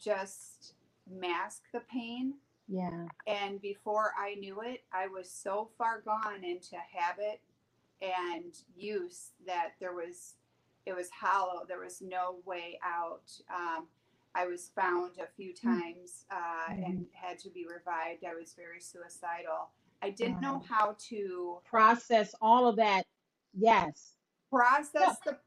just 0.01 0.73
mask 1.09 1.63
the 1.73 1.81
pain. 1.81 2.35
Yeah. 2.67 3.05
And 3.27 3.61
before 3.61 4.13
I 4.17 4.35
knew 4.35 4.61
it, 4.61 4.83
I 4.93 5.07
was 5.07 5.29
so 5.29 5.69
far 5.77 6.01
gone 6.01 6.43
into 6.43 6.75
habit 6.77 7.41
and 8.01 8.53
use 8.75 9.31
that 9.45 9.71
there 9.79 9.93
was, 9.93 10.35
it 10.85 10.95
was 10.95 11.09
hollow. 11.09 11.65
There 11.67 11.79
was 11.79 12.01
no 12.01 12.37
way 12.45 12.79
out. 12.83 13.31
Um, 13.53 13.87
I 14.35 14.47
was 14.47 14.71
found 14.75 15.17
a 15.19 15.27
few 15.35 15.53
times 15.53 16.25
uh, 16.31 16.73
and 16.73 17.05
had 17.13 17.37
to 17.39 17.49
be 17.49 17.65
revived. 17.65 18.25
I 18.25 18.33
was 18.33 18.53
very 18.57 18.79
suicidal. 18.79 19.69
I 20.01 20.09
didn't 20.09 20.41
know 20.41 20.61
how 20.67 20.95
to 21.09 21.59
Process 21.63 22.33
all 22.41 22.67
of 22.67 22.75
that. 22.77 23.05
Yes. 23.55 24.15
process 24.49 25.17
the 25.25 25.37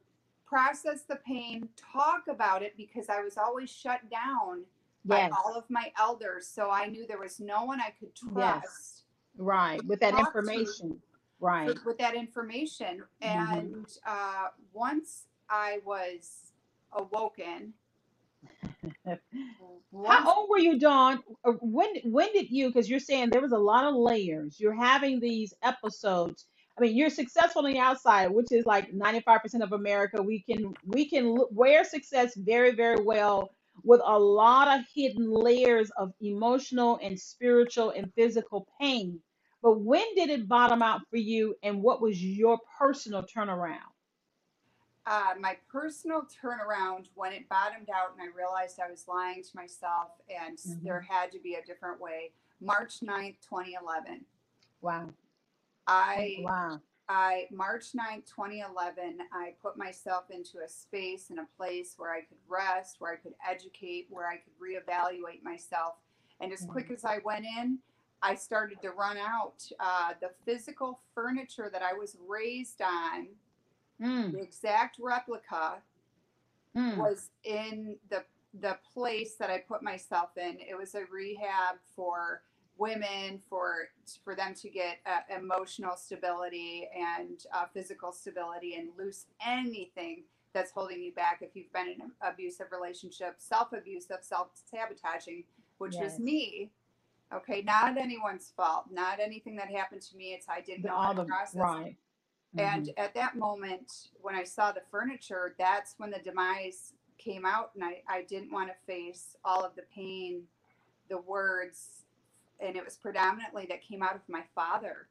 process 0.47 1.03
the 1.09 1.17
pain, 1.27 1.69
talk 1.93 2.25
about 2.29 2.63
it 2.63 2.75
because 2.77 3.09
I 3.09 3.21
was 3.23 3.37
always 3.37 3.71
shut 3.71 4.01
down 4.11 4.63
by 5.05 5.29
all 5.31 5.55
of 5.57 5.65
my 5.69 5.93
elders. 5.99 6.47
So 6.47 6.71
I 6.71 6.87
knew 6.87 7.07
there 7.07 7.19
was 7.21 7.41
no 7.41 7.65
one 7.65 7.81
I 7.81 7.91
could 7.99 8.15
trust 8.15 9.03
Right. 9.39 9.85
With 9.85 10.01
that 10.01 10.13
talk 10.13 10.33
to- 10.33 10.39
information. 10.39 11.01
Right. 11.41 11.67
with, 11.67 11.85
with 11.85 11.99
that 11.99 12.15
information. 12.15 13.03
And 13.21 13.87
uh, 14.07 14.47
once 14.73 15.25
I 15.51 15.81
was 15.85 16.53
awoken, 16.93 17.75
How 19.07 20.35
old 20.37 20.49
were 20.51 20.59
you, 20.59 20.79
Dawn? 20.79 21.21
Uh, 21.45 21.53
When 21.61 21.89
when 22.05 22.33
did 22.33 22.51
you? 22.51 22.69
Because 22.69 22.89
you're 22.89 23.01
saying 23.01 23.31
there 23.31 23.41
was 23.41 23.53
a 23.53 23.59
lot 23.59 23.85
of 23.85 23.95
layers. 23.95 24.61
You're 24.61 24.75
having 24.75 25.19
these 25.21 25.53
episodes. 25.63 26.47
I 26.79 26.83
mean, 26.83 26.97
you're 26.97 27.11
successful 27.11 27.65
on 27.65 27.73
the 27.73 27.79
outside, 27.79 28.31
which 28.31 28.53
is 28.53 28.67
like 28.67 28.93
95% 28.93 29.63
of 29.63 29.73
America. 29.73 30.23
We 30.23 30.41
can 30.41 30.75
we 30.85 31.09
can 31.09 31.37
wear 31.51 31.85
success 31.85 32.35
very 32.37 32.73
very 32.75 33.03
well 33.03 33.51
with 33.85 34.01
a 34.05 34.19
lot 34.19 34.79
of 34.79 34.85
hidden 34.95 35.31
layers 35.31 35.91
of 35.99 36.13
emotional 36.21 36.99
and 37.03 37.19
spiritual 37.19 37.91
and 37.91 38.13
physical 38.15 38.67
pain. 38.81 39.21
But 39.63 39.81
when 39.81 40.15
did 40.15 40.31
it 40.31 40.49
bottom 40.49 40.83
out 40.83 41.01
for 41.11 41.17
you, 41.17 41.55
and 41.63 41.83
what 41.83 42.01
was 42.01 42.23
your 42.23 42.59
personal 42.79 43.23
turnaround? 43.25 43.81
uh, 45.07 45.35
my 45.39 45.57
personal 45.71 46.23
turnaround, 46.23 47.09
when 47.15 47.33
it 47.33 47.49
bottomed 47.49 47.89
out 47.95 48.13
and 48.13 48.21
I 48.21 48.37
realized 48.37 48.81
I 48.81 48.91
was 48.91 49.07
lying 49.07 49.43
to 49.43 49.51
myself 49.57 50.11
and 50.29 50.59
Mhm. 50.59 50.83
there 50.83 51.01
had 51.01 51.31
to 51.33 51.39
be 51.39 51.55
a 51.55 51.65
different 51.65 52.01
way, 52.01 52.33
March 52.61 53.03
9th, 53.03 53.41
2011. 53.41 54.27
Wow. 54.81 55.15
I 55.87 56.39
Wow. 56.41 56.81
I 57.09 57.47
March 57.53 57.93
9th, 57.93 58.27
2011, 58.27 59.19
I 59.33 59.55
put 59.63 59.77
myself 59.77 60.25
into 60.31 60.59
a 60.59 60.69
space 60.69 61.31
and 61.31 61.39
a 61.39 61.47
place 61.57 61.95
where 61.97 62.13
I 62.13 62.23
could 62.23 62.39
rest, 62.49 62.97
where 62.99 63.13
I 63.13 63.17
could 63.17 63.35
educate, 63.49 64.09
where 64.11 64.29
I 64.29 64.39
could 64.39 64.53
reevaluate 64.61 65.45
myself. 65.45 65.95
And 66.41 66.53
as 66.53 66.67
quick 66.69 66.91
as 66.91 67.05
I 67.05 67.19
went 67.25 67.45
in, 67.45 67.79
I 68.23 68.35
started 68.35 68.83
to 68.83 68.91
run 68.91 69.19
out. 69.19 69.63
Uh, 69.79 70.15
the 70.21 70.31
physical 70.45 70.99
furniture 71.15 71.71
that 71.73 71.83
I 71.83 71.93
was 71.93 72.17
raised 72.27 72.83
on, 72.83 73.29
Mm, 74.01 74.33
the 74.33 74.43
exact 74.43 74.99
replica, 75.01 75.83
mm. 76.77 76.97
was 76.99 77.31
in 77.45 77.97
the 78.11 78.25
the 78.61 78.79
place 78.93 79.35
that 79.37 79.51
I 79.51 79.59
put 79.59 79.83
myself 79.83 80.37
in. 80.37 80.59
It 80.61 80.77
was 80.77 80.95
a 80.95 81.05
rehab 81.11 81.77
for 81.95 82.43
women 82.79 83.41
for 83.49 83.89
for 84.25 84.35
them 84.35 84.55
to 84.55 84.69
get 84.71 84.99
uh, 85.07 85.21
emotional 85.37 85.97
stability 85.97 86.89
and 86.97 87.45
uh, 87.53 87.67
physical 87.73 88.13
stability 88.13 88.75
and 88.77 88.89
loose 88.99 89.27
anything 89.47 90.25
that's 90.53 90.71
holding 90.73 91.03
you 91.03 91.13
back 91.13 91.39
if 91.43 91.51
you've 91.55 91.73
been 91.73 91.89
in 91.89 92.01
an 92.01 92.13
abusive 92.23 92.69
relationship, 92.73 93.35
self-abusive, 93.39 94.19
self-sabotaging, 94.23 95.45
which 95.79 95.95
Yes. 95.95 96.13
was 96.13 96.21
me. 96.21 96.71
Okay, 97.35 97.63
not 97.63 97.99
anyone's 97.99 98.53
fault, 98.57 98.87
not 98.91 99.21
anything 99.21 99.57
that 99.57 99.69
happened 99.71 100.03
to 100.03 100.17
me. 100.17 100.33
It's 100.33 100.49
I 100.49 100.61
didn't 100.61 100.85
know 100.85 100.97
how 100.97 101.13
to 101.13 101.25
process 101.25 101.57
right. 101.57 101.97
And 102.59 102.87
Mhm. 102.89 102.95
at 102.99 103.15
that 103.15 103.37
moment, 103.37 104.11
when 104.23 104.35
I 104.35 104.45
saw 104.45 104.73
the 104.73 104.83
furniture, 104.91 105.55
that's 105.59 105.95
when 105.99 106.11
the 106.11 106.21
demise 106.21 106.95
came 107.19 107.45
out, 107.45 107.73
and 107.75 107.85
I, 107.85 108.03
I 108.09 108.23
didn't 108.23 108.53
want 108.53 108.69
to 108.69 108.75
face 108.87 109.37
all 109.45 109.65
of 109.65 109.75
the 109.77 109.83
pain, 109.95 110.49
the 111.09 111.19
words, 111.19 112.06
and 112.61 112.77
it 112.77 112.85
was 112.85 112.97
predominantly 112.97 113.67
that 113.69 113.83
came 113.83 114.03
out 114.03 114.15
of 114.15 114.23
my 114.29 114.43
father. 114.55 115.09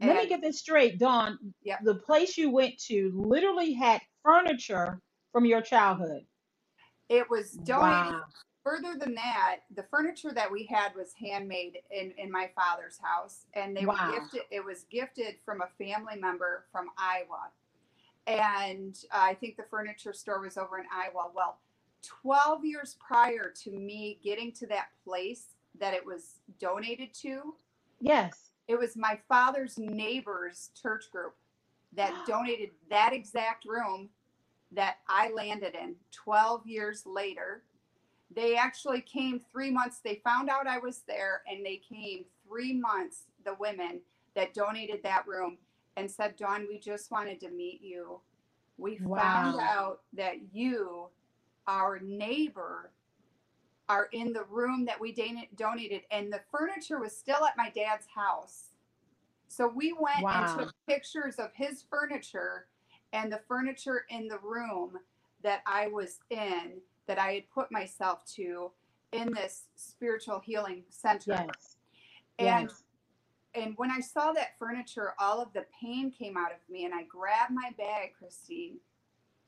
Let 0.00 0.16
me 0.16 0.28
get 0.28 0.40
this 0.40 0.60
straight, 0.60 0.98
Dawn. 0.98 1.38
Yep. 1.64 1.80
The 1.82 1.96
place 1.96 2.38
you 2.38 2.50
went 2.50 2.78
to 2.84 3.12
literally 3.16 3.72
had 3.72 4.00
furniture 4.22 5.00
from 5.32 5.44
your 5.44 5.60
childhood. 5.60 6.24
It 7.08 7.28
was 7.28 7.52
donated. 7.52 8.12
Wow. 8.12 8.22
Further 8.62 8.94
than 8.98 9.14
that, 9.14 9.60
the 9.74 9.84
furniture 9.90 10.30
that 10.34 10.52
we 10.52 10.66
had 10.66 10.94
was 10.94 11.14
handmade 11.14 11.78
in, 11.90 12.12
in 12.18 12.30
my 12.30 12.50
father's 12.54 12.98
house, 13.02 13.46
and 13.54 13.76
they 13.76 13.86
Wow. 13.86 14.12
were 14.12 14.20
gifted. 14.20 14.42
It 14.50 14.64
was 14.64 14.84
gifted 14.90 15.36
from 15.44 15.62
a 15.62 15.68
family 15.84 16.16
member 16.20 16.66
from 16.70 16.90
Iowa, 16.98 17.50
and 18.26 18.94
uh, 19.10 19.20
I 19.22 19.34
think 19.34 19.56
the 19.56 19.64
furniture 19.70 20.12
store 20.12 20.40
was 20.40 20.58
over 20.58 20.78
in 20.78 20.84
Iowa. 20.94 21.30
Well, 21.34 21.58
twelve 22.02 22.64
years 22.64 22.96
prior 23.04 23.50
to 23.64 23.70
me 23.70 24.20
getting 24.22 24.52
to 24.52 24.66
that 24.66 24.88
place 25.02 25.54
that 25.80 25.94
it 25.94 26.04
was 26.04 26.40
donated 26.58 27.12
to, 27.22 27.54
Yes. 28.00 28.50
it 28.68 28.78
was 28.78 28.96
my 28.96 29.18
father's 29.28 29.78
neighbor's 29.78 30.70
church 30.80 31.10
group 31.10 31.34
that 31.94 32.12
donated 32.26 32.70
that 32.90 33.12
exact 33.12 33.64
room 33.64 34.08
that 34.72 34.96
I 35.08 35.30
landed 35.30 35.74
in 35.74 35.94
12 36.12 36.66
years 36.66 37.04
later. 37.06 37.62
They 38.34 38.56
actually 38.56 39.00
came 39.00 39.40
three 39.50 39.70
months. 39.70 40.00
They 40.04 40.20
found 40.22 40.50
out 40.50 40.66
I 40.66 40.78
was 40.78 41.02
there 41.06 41.42
and 41.50 41.64
they 41.64 41.76
came 41.76 42.24
three 42.46 42.74
months, 42.74 43.24
the 43.44 43.54
women 43.58 44.00
that 44.34 44.52
donated 44.52 45.02
that 45.02 45.26
room 45.26 45.56
and 45.96 46.10
said, 46.10 46.36
Dawn, 46.36 46.66
we 46.68 46.78
just 46.78 47.10
wanted 47.10 47.40
to 47.40 47.50
meet 47.50 47.80
you. 47.82 48.20
We 48.76 48.98
found 48.98 49.58
out 49.60 50.00
that 50.12 50.36
you, 50.52 51.08
our 51.66 51.98
neighbor, 52.00 52.90
are 53.88 54.08
in 54.12 54.32
the 54.32 54.44
room 54.44 54.84
that 54.84 55.00
we 55.00 55.12
donated, 55.56 56.02
and 56.10 56.32
the 56.32 56.40
furniture 56.50 56.98
was 56.98 57.16
still 57.16 57.44
at 57.44 57.56
my 57.56 57.70
dad's 57.70 58.06
house. 58.14 58.74
So 59.48 59.66
we 59.66 59.92
went 59.92 60.22
Wow. 60.22 60.44
and 60.46 60.60
took 60.60 60.74
pictures 60.86 61.36
of 61.36 61.52
his 61.54 61.82
furniture 61.82 62.68
and 63.12 63.32
the 63.32 63.38
furniture 63.48 64.04
in 64.10 64.28
the 64.28 64.38
room 64.40 64.98
that 65.42 65.62
I 65.64 65.88
was 65.88 66.20
in, 66.28 66.82
that 67.06 67.18
I 67.18 67.32
had 67.32 67.50
put 67.50 67.72
myself 67.72 68.26
to 68.34 68.70
in 69.12 69.32
this 69.32 69.68
spiritual 69.74 70.40
healing 70.40 70.84
center. 70.90 71.32
Yes. 71.32 71.76
And 72.38 72.68
yes. 72.68 72.84
and 73.54 73.74
when 73.78 73.90
I 73.90 74.00
saw 74.00 74.32
that 74.32 74.58
furniture, 74.58 75.14
all 75.18 75.40
of 75.40 75.52
the 75.54 75.64
pain 75.80 76.10
came 76.10 76.36
out 76.36 76.52
of 76.52 76.58
me, 76.68 76.84
and 76.84 76.94
I 76.94 77.04
grabbed 77.04 77.52
my 77.52 77.70
bag, 77.78 78.12
Christine, 78.18 78.78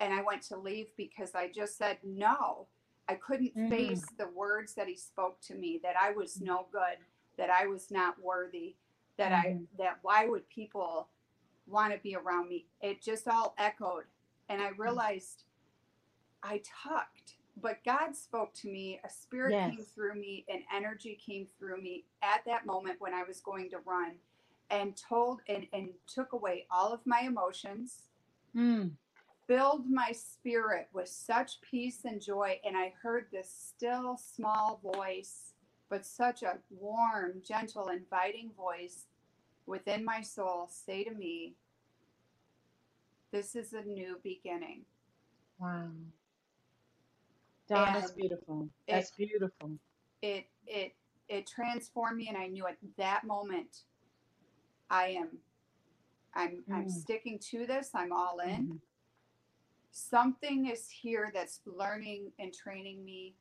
and 0.01 0.15
I 0.15 0.23
went 0.23 0.41
to 0.45 0.57
leave 0.57 0.97
because 0.97 1.35
I 1.35 1.49
just 1.49 1.77
said 1.77 1.99
no. 2.03 2.69
I 3.11 3.17
couldn't 3.17 3.57
Mhm. 3.57 3.69
face 3.69 4.07
the 4.19 4.29
words 4.29 4.75
that 4.75 4.87
he 4.87 4.95
spoke 4.95 5.41
to 5.43 5.57
me 5.57 5.79
that 5.79 5.97
I 5.97 6.13
was 6.13 6.41
no 6.41 6.69
good, 6.71 6.99
that 7.37 7.51
I 7.51 7.67
was 7.67 7.91
not 7.91 8.17
worthy, 8.21 8.77
that 9.17 9.33
Mhm. 9.33 9.63
I 9.63 9.77
that 9.79 9.99
why 10.03 10.27
would 10.27 10.49
people 10.49 11.09
want 11.67 11.93
to 11.93 11.99
be 11.99 12.15
around 12.15 12.49
me. 12.49 12.69
It 12.81 13.03
just 13.03 13.27
all 13.27 13.55
echoed. 13.59 14.07
And 14.49 14.63
I 14.63 14.69
realized 14.71 15.45
I 16.43 16.59
tucked, 16.65 17.37
but 17.57 17.83
God 17.85 18.15
spoke 18.15 18.55
to 18.55 18.71
me. 18.71 19.01
A 19.03 19.11
spirit 19.11 19.53
Yes. 19.53 19.71
came 19.75 19.85
through 19.85 20.15
me, 20.15 20.45
an 20.49 20.65
energy 20.73 21.17
came 21.17 21.47
through 21.59 21.81
me 21.83 22.07
at 22.23 22.45
that 22.45 22.65
moment 22.65 23.01
when 23.01 23.13
I 23.13 23.25
was 23.25 23.41
going 23.41 23.71
to 23.71 23.79
run 23.81 24.21
and 24.71 24.97
told 24.97 25.43
and, 25.49 25.67
and 25.73 25.93
took 26.07 26.33
away 26.33 26.67
all 26.71 26.93
of 26.93 27.05
my 27.07 27.23
emotions, 27.23 28.09
Mm. 28.55 28.97
Filled 29.51 29.91
my 29.91 30.13
spirit 30.13 30.87
with 30.93 31.09
such 31.09 31.61
peace 31.61 32.05
and 32.05 32.23
joy. 32.23 32.61
And 32.65 32.77
I 32.77 32.93
heard 33.03 33.27
this 33.33 33.51
still 33.53 34.17
small 34.17 34.81
voice, 34.95 35.55
but 35.89 36.07
such 36.07 36.45
a 36.45 36.59
warm, 36.71 37.43
gentle, 37.45 37.89
inviting 37.89 38.53
voice 38.57 39.07
within 39.67 40.05
my 40.05 40.21
soul 40.21 40.69
say 40.71 41.03
to 41.03 41.11
me, 41.13 41.55
This 43.33 43.57
is 43.57 43.73
a 43.73 43.83
new 43.83 44.21
beginning. 44.23 44.83
Wow. 45.59 45.89
Dawn, 47.69 47.93
that's 47.93 48.11
And 48.13 48.17
beautiful. 48.21 48.69
it- 48.87 48.93
That's 48.93 49.11
beautiful. 49.11 49.71
It 50.23 50.47
it 50.67 50.95
it 51.29 51.47
transformed 51.49 52.19
me 52.19 52.29
and 52.29 52.37
I 52.37 52.47
knew 52.47 52.67
at 52.69 52.77
that 52.99 53.25
moment 53.25 53.85
I 54.91 55.07
am 55.09 55.39
I'm 56.35 56.63
I'm 56.73 56.85
Mm. 56.87 56.91
sticking 56.91 57.39
to 57.51 57.67
this. 57.67 57.91
I'm 57.95 58.13
all 58.13 58.39
in. 58.41 58.69
Mhm. 58.69 58.81
Something 59.91 60.67
is 60.67 60.89
here 60.89 61.31
that's 61.35 61.61
learning 61.67 62.31
and 62.39 62.53
training 62.55 63.05
me 63.05 63.35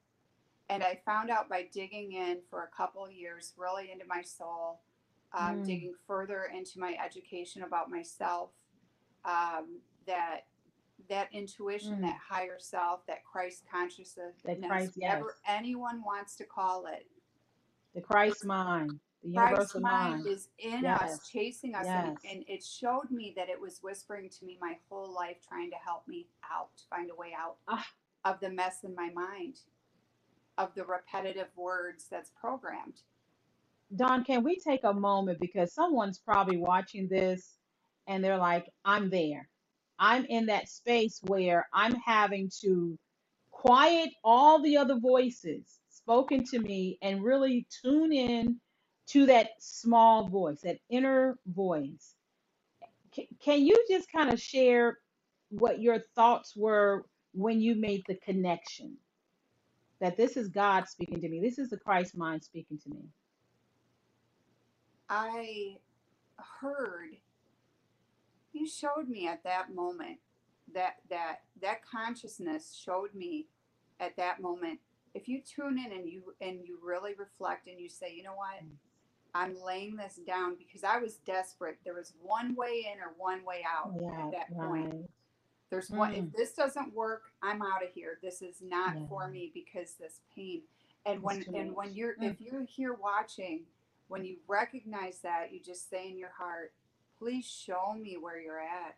and 0.69 0.83
i 0.83 0.99
found 1.05 1.29
out 1.29 1.47
by 1.49 1.67
digging 1.73 2.13
in 2.13 2.39
for 2.49 2.63
a 2.63 2.75
couple 2.75 3.05
of 3.05 3.11
years 3.11 3.53
really 3.57 3.91
into 3.91 4.05
my 4.07 4.21
soul 4.21 4.81
um, 5.31 5.57
Mm. 5.61 5.65
digging 5.67 5.93
further 6.07 6.49
into 6.55 6.79
my 6.79 6.97
education 7.03 7.61
about 7.63 7.89
myself 7.91 8.49
um, 9.25 9.79
that 10.07 10.41
that 11.07 11.29
intuition 11.31 11.97
Mm. 11.97 12.01
that 12.01 12.17
higher 12.17 12.57
self 12.59 13.05
that 13.07 13.23
christ 13.23 13.63
consciousness 13.71 14.35
That 14.43 14.59
Christ, 14.61 14.93
yes. 14.95 15.11
whatever 15.11 15.35
anyone 15.47 16.03
wants 16.03 16.35
to 16.37 16.45
call 16.45 16.87
it 16.87 17.05
The 17.93 18.01
Christ 18.01 18.43
mind, 18.45 18.99
the 19.23 19.29
Christ's 19.31 19.75
universal 19.75 19.81
mind 19.81 20.13
mind. 20.13 20.27
is 20.27 20.49
in 20.59 20.83
Yes. 20.83 21.01
us, 21.01 21.29
chasing 21.29 21.75
us, 21.75 21.87
and, 21.87 22.17
and 22.29 22.43
it 22.47 22.63
showed 22.63 23.11
me 23.11 23.33
that 23.35 23.49
it 23.49 23.59
was 23.59 23.79
whispering 23.83 24.29
to 24.29 24.45
me 24.45 24.57
my 24.61 24.77
whole 24.89 25.13
life, 25.13 25.37
trying 25.47 25.69
to 25.71 25.77
help 25.77 26.07
me 26.07 26.27
out, 26.51 26.69
find 26.89 27.09
a 27.11 27.15
way 27.15 27.33
out 27.37 27.57
Ah. 27.67 27.85
of 28.25 28.39
the 28.39 28.49
mess 28.49 28.83
in 28.83 28.95
my 28.95 29.09
mind, 29.11 29.59
of 30.57 30.73
the 30.75 30.83
repetitive 30.85 31.47
words 31.55 32.05
that's 32.09 32.31
programmed. 32.39 33.01
Dawn, 33.95 34.23
can 34.23 34.43
we 34.43 34.57
take 34.59 34.83
a 34.83 34.93
moment 34.93 35.39
because 35.39 35.73
someone's 35.73 36.19
probably 36.19 36.57
watching 36.57 37.07
this 37.09 37.55
and 38.07 38.23
they're 38.23 38.37
like, 38.37 38.67
I'm 38.85 39.09
there. 39.09 39.47
I'm 39.97 40.25
in 40.25 40.45
that 40.47 40.69
space 40.69 41.19
where 41.27 41.67
I'm 41.73 41.95
having 41.95 42.49
to 42.61 42.97
quiet 43.51 44.09
all 44.23 44.61
the 44.61 44.77
other 44.77 44.97
voices 44.99 45.79
spoken 45.89 46.43
to 46.45 46.59
me 46.59 46.97
and 47.01 47.23
really 47.23 47.67
tune 47.83 48.13
in 48.13 48.59
to 49.09 49.25
that 49.25 49.51
small 49.59 50.27
voice, 50.27 50.61
that 50.61 50.79
inner 50.89 51.37
voice. 51.47 52.15
Can, 53.41 53.65
you 53.65 53.85
just 53.89 54.11
kind 54.11 54.31
of 54.31 54.39
share 54.39 54.99
what 55.49 55.81
your 55.81 55.99
thoughts 56.15 56.55
were 56.55 57.05
when 57.33 57.59
you 57.59 57.75
made 57.75 58.03
the 58.07 58.15
connection 58.15 58.95
that 59.99 60.15
this 60.15 60.37
is 60.37 60.47
God 60.47 60.87
speaking 60.87 61.19
to 61.21 61.27
me? 61.27 61.39
This 61.41 61.57
is 61.57 61.69
the 61.69 61.77
Christ 61.77 62.15
mind 62.15 62.43
speaking 62.43 62.77
to 62.83 62.89
me. 62.89 63.01
I 65.09 65.77
heard 66.61 67.17
you 68.53 68.67
showed 68.67 69.09
me 69.09 69.27
at 69.27 69.43
that 69.43 69.73
moment 69.73 70.19
that 70.73 70.97
that 71.09 71.37
that 71.61 71.79
consciousness 71.83 72.79
showed 72.79 73.13
me 73.15 73.47
at 73.99 74.15
that 74.17 74.39
moment 74.39 74.79
if 75.15 75.27
you 75.27 75.41
tune 75.41 75.79
in 75.83 75.91
and 75.91 76.07
you 76.07 76.21
and 76.41 76.59
you 76.63 76.77
really 76.83 77.13
reflect 77.17 77.67
and 77.67 77.79
you 77.79 77.89
say 77.89 78.13
you 78.13 78.21
know 78.21 78.35
what 78.35 78.61
i'm 79.35 79.55
laying 79.65 79.95
this 79.95 80.19
down 80.27 80.55
because 80.57 80.83
i 80.83 80.97
was 80.97 81.15
desperate. 81.25 81.77
There 81.85 81.93
was 81.95 82.13
one 82.21 82.55
way 82.55 82.85
in 82.91 82.99
or 82.99 83.13
one 83.17 83.43
way 83.45 83.63
out 83.67 83.93
Yeah, 83.99 84.25
at 84.25 84.31
that 84.31 84.51
point. 84.53 84.93
right. 84.93 85.09
there's 85.69 85.89
one 85.89 86.13
if 86.13 86.25
Mm. 86.25 86.33
this 86.35 86.53
doesn't 86.53 86.93
work 86.93 87.23
i'm 87.41 87.61
out 87.61 87.83
of 87.83 87.91
here. 87.93 88.17
This 88.21 88.41
is 88.41 88.61
not 88.61 88.95
for 89.07 89.27
me 89.27 89.51
because 89.53 89.93
this 89.93 90.21
pain. 90.35 90.63
And 91.05 91.21
when 91.23 91.43
and 91.55 91.75
when 91.75 91.93
you're 91.93 92.15
Mm. 92.15 92.31
if 92.33 92.41
you're 92.41 92.63
here 92.65 92.93
watching 92.93 93.65
when 94.07 94.25
you 94.25 94.37
recognize 94.47 95.19
that 95.19 95.51
you 95.53 95.59
just 95.59 95.89
say 95.89 96.09
in 96.09 96.17
your 96.17 96.31
heart 96.37 96.73
please 97.19 97.45
show 97.45 97.93
me 97.93 98.15
where 98.17 98.39
you're 98.39 98.59
at. 98.61 98.95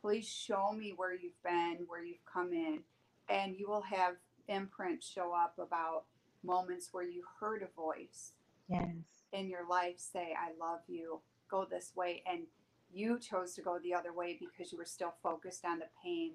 Please 0.00 0.26
show 0.28 0.72
me 0.72 0.92
where 0.96 1.12
you've 1.14 1.42
been 1.42 1.84
where 1.86 2.02
you've 2.04 2.24
come 2.24 2.52
in. 2.52 2.84
And 3.28 3.54
you 3.56 3.68
will 3.68 3.82
have 3.82 4.16
imprints 4.48 5.06
show 5.08 5.32
up 5.32 5.58
about 5.58 6.04
moments 6.42 6.88
where 6.92 7.04
you 7.04 7.22
heard 7.38 7.62
a 7.62 7.68
voice 7.80 8.32
Yes. 8.70 8.94
in 9.32 9.48
your 9.48 9.66
life 9.68 9.98
say, 9.98 10.34
I 10.38 10.50
love 10.58 10.80
you, 10.86 11.20
go 11.50 11.66
this 11.68 11.92
way. 11.94 12.22
And 12.30 12.42
you 12.92 13.18
chose 13.18 13.54
to 13.54 13.62
go 13.62 13.78
the 13.82 13.94
other 13.94 14.12
way 14.12 14.38
because 14.38 14.72
you 14.72 14.78
were 14.78 14.84
still 14.84 15.14
focused 15.22 15.64
on 15.64 15.78
the 15.78 15.86
pain, 16.02 16.34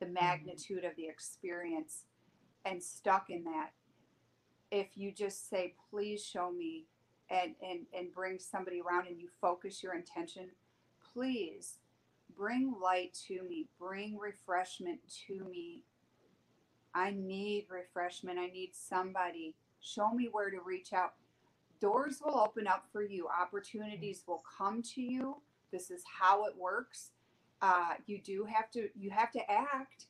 the 0.00 0.06
mm-hmm. 0.06 0.14
magnitude 0.14 0.84
of 0.84 0.96
the 0.96 1.06
experience, 1.06 2.04
and 2.64 2.82
stuck 2.82 3.30
in 3.30 3.44
that. 3.44 3.70
If 4.70 4.88
you 4.96 5.12
just 5.12 5.48
say, 5.48 5.74
please 5.90 6.24
show 6.24 6.50
me, 6.50 6.86
and, 7.30 7.54
and, 7.62 7.80
and 7.96 8.12
bring 8.12 8.38
somebody 8.38 8.80
around 8.80 9.08
and 9.08 9.18
you 9.18 9.28
focus 9.40 9.82
your 9.82 9.94
intention, 9.94 10.48
please 11.12 11.78
bring 12.36 12.74
light 12.80 13.16
to 13.26 13.42
me, 13.48 13.66
bring 13.78 14.18
refreshment 14.18 15.00
to 15.26 15.44
me. 15.44 15.82
I 16.94 17.10
need 17.10 17.66
refreshment. 17.68 18.38
I 18.38 18.46
need 18.46 18.70
somebody. 18.72 19.54
Show 19.80 20.12
me 20.12 20.28
where 20.30 20.50
to 20.50 20.58
reach 20.64 20.92
out 20.92 21.14
doors 21.80 22.20
will 22.24 22.38
open 22.38 22.66
up 22.66 22.84
for 22.92 23.02
you 23.02 23.28
opportunities 23.28 24.22
will 24.26 24.42
come 24.58 24.82
to 24.82 25.02
you 25.02 25.36
this 25.72 25.90
is 25.90 26.02
how 26.20 26.46
it 26.46 26.54
works 26.56 27.10
uh, 27.62 27.94
you 28.06 28.20
do 28.22 28.44
have 28.44 28.70
to 28.70 28.88
you 28.96 29.10
have 29.10 29.30
to 29.32 29.40
act 29.50 30.06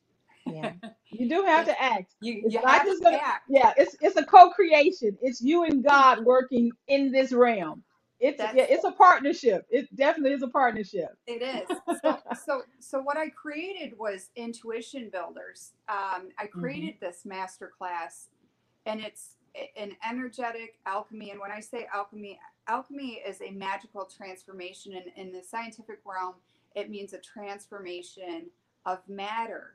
Yeah. 0.47 0.73
You 1.11 1.29
do 1.29 1.43
have 1.45 1.65
to 1.67 1.83
act. 1.83 2.15
you, 2.21 2.43
It's 2.45 2.55
you 2.55 2.61
not 2.61 2.71
have 2.79 2.85
just 2.87 2.99
to 2.99 3.05
gonna 3.05 3.17
act 3.19 3.45
yeah, 3.49 3.73
it's 3.77 3.97
it's 4.03 4.17
a 4.17 4.25
co-creation. 4.25 5.17
It's 5.23 5.41
you 5.41 5.65
and 5.65 5.83
God 5.85 6.25
working 6.25 6.71
in 6.89 7.11
this 7.13 7.33
realm. 7.33 7.83
It's 8.21 8.39
That's- 8.39 8.57
yeah, 8.57 8.67
it's 8.69 8.85
a 8.85 8.93
partnership. 8.93 9.67
It 9.71 9.95
definitely 9.97 10.33
is 10.33 10.43
a 10.43 10.49
partnership. 10.49 11.17
it 11.27 11.43
is 11.43 11.79
so 12.03 12.19
so 12.45 12.63
so 12.81 13.01
what 13.01 13.17
i 13.17 13.29
created 13.31 13.97
was 13.99 14.31
intuition 14.37 15.09
builders 15.11 15.73
um, 15.89 16.29
i 16.39 16.47
created 16.47 16.95
this 17.01 17.25
master 17.25 17.73
class 17.79 18.29
and 18.87 19.01
it's 19.01 19.36
a- 19.36 19.36
an 19.77 19.97
energetic 20.09 20.77
alchemy 20.87 21.31
and 21.31 21.41
when 21.41 21.51
i 21.51 21.61
say 21.61 21.87
alchemy 21.95 22.39
alchemy 22.69 23.23
is 23.27 23.41
a 23.43 23.51
magical 23.53 24.05
transformation 24.05 24.95
and 24.95 25.05
in 25.17 25.33
the 25.33 25.43
scientific 25.43 26.01
realm 26.05 26.35
it 26.75 26.91
means 26.91 27.13
a 27.13 27.19
transformation 27.19 28.47
of 28.85 28.99
matter 29.09 29.75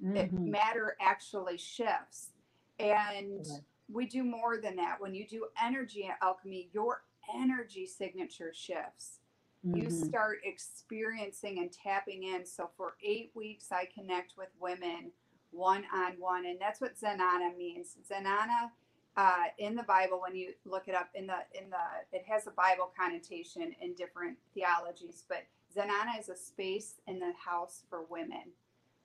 it, 0.00 0.34
Mhm. 0.34 0.46
matter 0.48 0.96
actually 1.00 1.56
shifts. 1.56 2.32
And 2.78 3.44
Correct. 3.46 3.64
we 3.88 4.06
do 4.06 4.24
more 4.24 4.58
than 4.58 4.76
that. 4.76 5.00
When 5.00 5.14
you 5.14 5.26
do 5.26 5.48
energy 5.62 6.10
alchemy, 6.20 6.68
your 6.72 7.04
energy 7.32 7.86
signature 7.86 8.52
shifts. 8.52 9.20
You 9.62 9.86
Mhm. 9.88 9.92
start 9.92 10.40
experiencing 10.44 11.58
and 11.60 11.72
tapping 11.72 12.24
in. 12.24 12.44
So 12.44 12.68
for 12.76 12.96
eight 13.02 13.30
weeks, 13.34 13.72
I 13.72 13.86
connect 13.86 14.36
with 14.36 14.50
women 14.58 15.12
one 15.52 15.86
on 15.92 16.18
one, 16.18 16.44
and 16.46 16.60
that's 16.60 16.80
what 16.80 16.96
Zenana 16.96 17.56
means. 17.56 17.96
Zenana, 18.06 18.72
uh, 19.16 19.44
in 19.58 19.76
the 19.76 19.82
Bible, 19.84 20.20
when 20.20 20.34
you 20.36 20.54
look 20.64 20.88
it 20.88 20.94
up 20.94 21.08
in 21.14 21.26
the 21.26 21.38
in 21.54 21.70
the, 21.70 21.76
it 22.16 22.24
has 22.26 22.46
a 22.46 22.50
Bible 22.52 22.90
connotation 22.98 23.74
in 23.80 23.94
different 23.94 24.36
theologies, 24.54 25.24
but 25.28 25.44
Zenana 25.76 26.18
is 26.20 26.28
a 26.28 26.36
space 26.36 26.94
in 27.06 27.18
the 27.20 27.32
house 27.44 27.82
for 27.90 28.04
women 28.08 28.52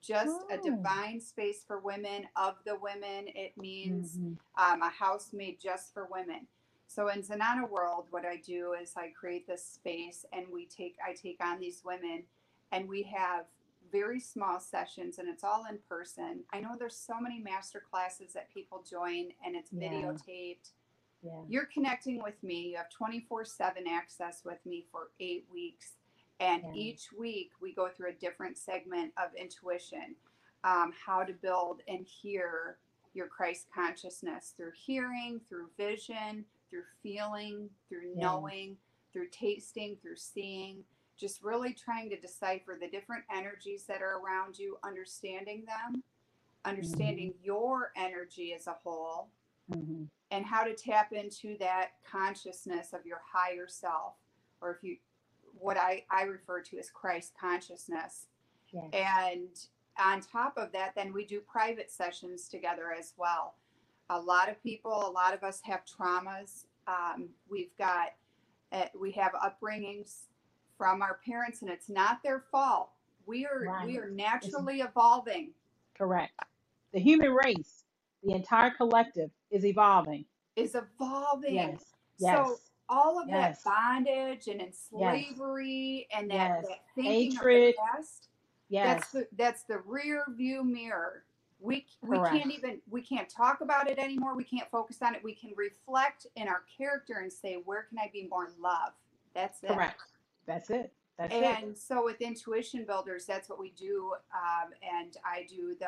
just 0.02 0.42
a 0.50 0.58
Oh. 0.58 0.62
divine 0.62 1.20
space 1.20 1.62
for 1.66 1.78
women 1.78 2.26
of 2.36 2.56
the 2.64 2.74
women 2.76 3.28
it 3.28 3.56
means 3.58 4.16
Mhm. 4.18 4.38
um, 4.56 4.82
a 4.82 4.88
house 4.88 5.32
made 5.32 5.60
just 5.60 5.92
for 5.92 6.06
women 6.06 6.46
so 6.86 7.08
in 7.08 7.22
Zenana 7.22 7.68
world 7.68 8.06
what 8.10 8.24
i 8.24 8.36
do 8.36 8.72
is 8.72 8.96
i 8.96 9.08
create 9.10 9.46
this 9.46 9.64
space 9.64 10.24
and 10.32 10.48
we 10.48 10.66
take 10.66 10.96
i 11.06 11.12
take 11.12 11.44
on 11.44 11.60
these 11.60 11.84
women 11.84 12.24
and 12.72 12.88
we 12.88 13.02
have 13.02 13.46
very 13.92 14.20
small 14.20 14.60
sessions 14.60 15.18
and 15.18 15.28
it's 15.28 15.44
all 15.44 15.64
in 15.68 15.78
person 15.88 16.40
i 16.52 16.60
know 16.60 16.70
there's 16.78 16.96
so 16.96 17.20
many 17.20 17.38
master 17.38 17.82
classes 17.90 18.32
that 18.32 18.52
people 18.52 18.82
join 18.88 19.28
and 19.44 19.56
it's 19.56 19.72
Yeah. 19.72 19.90
videotaped 19.90 20.72
Yeah. 21.22 21.42
you're 21.48 21.66
connecting 21.66 22.22
with 22.22 22.42
me. 22.42 22.70
You 22.70 22.76
have 22.78 22.88
24 22.88 23.44
7 23.44 23.86
access 23.86 24.42
with 24.42 24.64
me 24.64 24.86
for 24.90 25.10
eight 25.20 25.46
weeks. 25.52 25.96
And 26.38 26.62
Yeah. 26.64 26.72
each 26.72 27.12
week 27.12 27.52
we 27.60 27.74
go 27.74 27.90
through 27.90 28.08
a 28.08 28.14
different 28.14 28.56
segment 28.56 29.12
of 29.18 29.34
intuition 29.34 30.16
um, 30.64 30.92
how 30.92 31.22
to 31.24 31.34
build 31.34 31.82
and 31.88 32.06
hear 32.06 32.78
your 33.12 33.26
Christ 33.26 33.66
consciousness 33.74 34.54
through 34.56 34.72
hearing, 34.72 35.40
through 35.48 35.68
vision, 35.76 36.46
through 36.70 36.84
feeling, 37.02 37.68
through 37.88 38.14
knowing, 38.14 38.78
through 39.12 39.28
tasting, 39.28 39.96
through 39.96 40.16
seeing. 40.16 40.84
Just 41.20 41.42
really 41.42 41.74
trying 41.74 42.08
to 42.08 42.18
decipher 42.18 42.78
the 42.80 42.88
different 42.88 43.24
energies 43.32 43.84
that 43.84 44.00
are 44.00 44.18
around 44.18 44.58
you, 44.58 44.78
understanding 44.82 45.64
them, 45.66 46.02
understanding 46.64 47.34
your 47.42 47.92
energy 47.94 48.54
as 48.54 48.66
a 48.66 48.72
whole, 48.72 49.30
Mhm. 49.70 50.08
and 50.30 50.46
how 50.46 50.64
to 50.64 50.74
tap 50.74 51.12
into 51.12 51.56
that 51.58 52.02
consciousness 52.02 52.92
of 52.92 53.04
your 53.06 53.20
higher 53.24 53.68
self, 53.68 54.16
or 54.60 54.74
if 54.74 54.82
you, 54.82 54.98
what 55.58 55.76
I, 55.76 56.04
I 56.10 56.22
refer 56.22 56.62
to 56.62 56.78
as 56.78 56.90
Christ 56.90 57.34
consciousness. 57.38 58.26
Yes. 58.72 58.90
And 58.92 59.68
on 59.98 60.20
top 60.22 60.56
of 60.56 60.72
that, 60.72 60.94
then 60.94 61.12
we 61.12 61.24
do 61.24 61.40
private 61.40 61.90
sessions 61.90 62.48
together 62.48 62.92
as 62.92 63.14
well. 63.16 63.56
A 64.08 64.20
lot 64.20 64.48
of 64.48 64.60
people, 64.62 65.06
a 65.06 65.10
lot 65.10 65.34
of 65.34 65.44
us 65.44 65.60
have 65.62 65.84
traumas. 65.84 66.66
Um, 66.86 67.34
we've 67.48 67.76
got, 67.76 68.14
uh, 68.72 68.88
we 68.98 69.12
have 69.12 69.32
upbringings 69.32 70.26
from 70.80 71.02
our 71.02 71.20
parents, 71.26 71.60
and 71.60 71.70
it's 71.70 71.90
not 71.90 72.22
their 72.22 72.42
fault. 72.50 72.88
We 73.26 73.44
are 73.44 73.84
we 73.84 73.98
are 73.98 74.08
naturally 74.08 74.80
evolving. 74.80 75.50
Correct. 75.94 76.32
The 76.94 76.98
human 76.98 77.32
race, 77.32 77.84
the 78.24 78.32
entire 78.32 78.70
collective, 78.70 79.30
is 79.50 79.66
evolving. 79.66 80.24
Is 80.56 80.74
evolving. 80.74 81.54
Yes. 81.54 81.84
yes. 82.18 82.34
So 82.38 82.50
Yes. 82.52 82.70
all 82.88 83.20
of 83.20 83.28
Yes. 83.28 83.62
that 83.62 83.70
bondage 83.70 84.48
and 84.48 84.62
in 84.62 84.72
slavery 84.72 86.08
and 86.14 86.30
that, 86.30 86.62
Yes. 86.62 86.68
that 86.68 86.78
thinking 86.94 87.32
Hatred. 87.32 87.68
of 87.68 87.74
the 87.74 87.82
past, 87.98 88.28
that's 88.70 89.12
the 89.12 89.28
that's 89.32 89.64
the 89.64 89.80
rear 89.80 90.24
view 90.30 90.64
mirror. 90.64 91.26
We 91.60 91.86
we 92.00 92.16
Correct. 92.16 92.34
can't 92.36 92.50
even 92.50 92.80
we 92.88 93.02
can't 93.02 93.28
talk 93.28 93.60
about 93.60 93.86
it 93.90 93.98
anymore. 93.98 94.34
We 94.34 94.44
can't 94.44 94.70
focus 94.70 95.02
on 95.02 95.14
it. 95.14 95.22
We 95.22 95.34
can 95.34 95.52
reflect 95.56 96.26
in 96.36 96.48
our 96.48 96.64
character 96.78 97.18
and 97.18 97.30
say, 97.30 97.56
where 97.66 97.82
can 97.82 97.98
I 97.98 98.08
be 98.10 98.26
more 98.28 98.48
love? 98.58 98.94
That's 99.34 99.62
it. 99.62 99.68
Correct. 99.68 100.00
That's 100.50 100.70
it. 100.70 100.92
That's 101.16 101.32
it. 101.32 101.44
And 101.44 101.78
so 101.78 102.04
with 102.04 102.20
intuition 102.20 102.84
builders, 102.84 103.24
that's 103.24 103.48
what 103.48 103.60
we 103.60 103.70
do. 103.70 104.14
Um, 104.34 104.70
and 104.82 105.16
I 105.24 105.46
do 105.48 105.76
the 105.78 105.86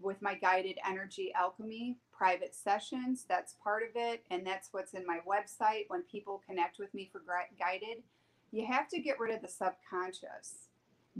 with 0.00 0.22
my 0.22 0.34
guided 0.34 0.78
energy 0.88 1.30
alchemy 1.34 1.98
private 2.10 2.54
sessions. 2.54 3.26
That's 3.28 3.54
part 3.62 3.82
of 3.82 3.90
it, 3.94 4.24
and 4.30 4.46
that's 4.46 4.68
what's 4.72 4.94
in 4.94 5.04
my 5.06 5.18
website. 5.28 5.84
When 5.88 6.02
people 6.02 6.42
connect 6.46 6.78
with 6.78 6.92
me 6.94 7.10
for 7.12 7.20
guided, 7.58 8.02
you 8.50 8.64
have 8.66 8.88
to 8.88 9.00
get 9.00 9.20
rid 9.20 9.34
of 9.34 9.42
the 9.42 9.48
subconscious. 9.48 10.68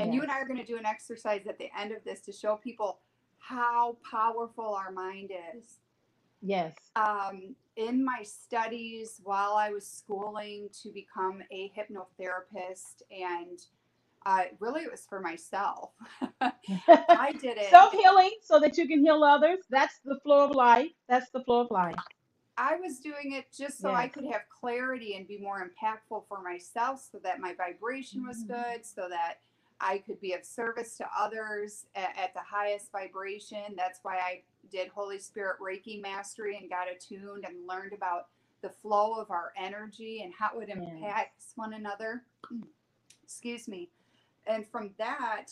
And 0.00 0.14
you 0.14 0.22
and 0.22 0.30
I 0.30 0.40
are 0.40 0.46
going 0.46 0.58
to 0.58 0.64
do 0.64 0.78
an 0.78 0.86
exercise 0.86 1.42
at 1.46 1.58
the 1.58 1.68
end 1.78 1.92
of 1.92 2.02
this 2.04 2.20
to 2.22 2.32
show 2.32 2.56
people 2.56 3.00
how 3.38 3.98
powerful 4.10 4.74
our 4.74 4.90
mind 4.90 5.30
is 5.54 5.80
Yes. 6.40 6.74
um, 6.96 7.54
in 7.76 8.04
my 8.04 8.22
studies 8.22 9.20
while 9.24 9.54
I 9.54 9.70
was 9.70 9.86
schooling 9.86 10.68
to 10.82 10.90
become 10.92 11.42
a 11.50 11.72
hypnotherapist, 11.76 13.02
and 13.10 13.58
uh, 14.26 14.44
really 14.60 14.82
it 14.82 14.90
was 14.90 15.06
for 15.06 15.20
myself. 15.20 15.90
I 16.40 17.32
did 17.32 17.58
it. 17.58 17.70
Self 17.70 17.92
healing 17.92 18.32
so 18.42 18.60
that 18.60 18.76
you 18.78 18.86
can 18.86 19.00
heal 19.00 19.24
others. 19.24 19.58
That's 19.70 19.98
the 20.04 20.18
flow 20.22 20.44
of 20.44 20.54
life. 20.54 20.90
That's 21.08 21.30
the 21.30 21.42
flow 21.44 21.60
of 21.60 21.70
life. 21.70 21.96
I 22.58 22.76
was 22.76 22.98
doing 22.98 23.32
it 23.32 23.46
just 23.56 23.80
so 23.80 23.94
I 23.94 24.08
could 24.08 24.26
have 24.26 24.42
clarity 24.60 25.16
and 25.16 25.26
be 25.26 25.38
more 25.38 25.66
impactful 25.66 26.24
for 26.28 26.42
myself, 26.42 27.06
so 27.10 27.18
that 27.24 27.40
my 27.40 27.54
vibration 27.54 28.26
was 28.26 28.44
Mhm. 28.44 28.48
good, 28.48 28.86
so 28.86 29.08
that 29.08 29.40
I 29.82 29.98
could 29.98 30.20
be 30.20 30.32
of 30.32 30.44
service 30.44 30.96
to 30.98 31.06
others 31.18 31.86
at, 31.94 32.16
at 32.16 32.34
the 32.34 32.40
highest 32.40 32.92
vibration. 32.92 33.74
That's 33.76 33.98
why 34.02 34.16
I 34.16 34.42
did 34.70 34.88
Holy 34.88 35.18
Spirit 35.18 35.56
Reiki 35.60 36.00
Mastery 36.00 36.56
and 36.56 36.70
got 36.70 36.86
attuned 36.90 37.44
and 37.44 37.66
learned 37.68 37.92
about 37.92 38.28
the 38.62 38.70
flow 38.70 39.14
of 39.14 39.30
our 39.30 39.52
energy 39.56 40.22
and 40.22 40.32
how 40.38 40.60
it 40.60 40.68
impacts 40.68 41.52
one 41.56 41.74
another. 41.74 42.22
Excuse 43.24 43.66
me. 43.66 43.90
And 44.46 44.66
from 44.66 44.92
that, 44.98 45.48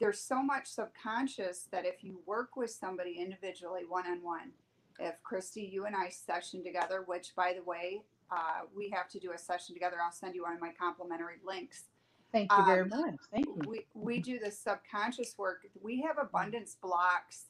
there's 0.00 0.20
so 0.20 0.42
much 0.42 0.66
subconscious 0.66 1.68
that 1.70 1.86
if 1.86 2.02
you 2.02 2.20
work 2.26 2.56
with 2.56 2.70
somebody 2.70 3.18
individually, 3.20 3.82
one 3.86 4.06
on 4.06 4.22
one, 4.22 4.52
if 4.98 5.22
Christie, 5.22 5.68
you 5.70 5.86
and 5.86 5.94
I 5.94 6.08
session 6.08 6.64
together, 6.64 7.02
which 7.06 7.34
by 7.36 7.52
the 7.56 7.62
way, 7.62 8.02
uh, 8.30 8.62
we 8.74 8.88
have 8.90 9.08
to 9.10 9.20
do 9.20 9.32
a 9.32 9.38
session 9.38 9.74
together. 9.74 9.96
I'll 10.02 10.12
send 10.12 10.34
you 10.34 10.42
one 10.42 10.54
of 10.54 10.60
my 10.60 10.72
complimentary 10.78 11.36
links. 11.44 11.84
Thank 12.34 12.50
you 12.50 12.64
very 12.64 12.80
Um, 12.82 12.88
much. 12.88 13.14
Thank 13.30 13.46
you. 13.46 13.60
We 13.68 13.86
we 13.94 14.18
do 14.18 14.40
the 14.40 14.50
subconscious 14.50 15.38
work. 15.38 15.68
We 15.80 16.00
have 16.00 16.18
abundance 16.18 16.74
blocks 16.82 17.46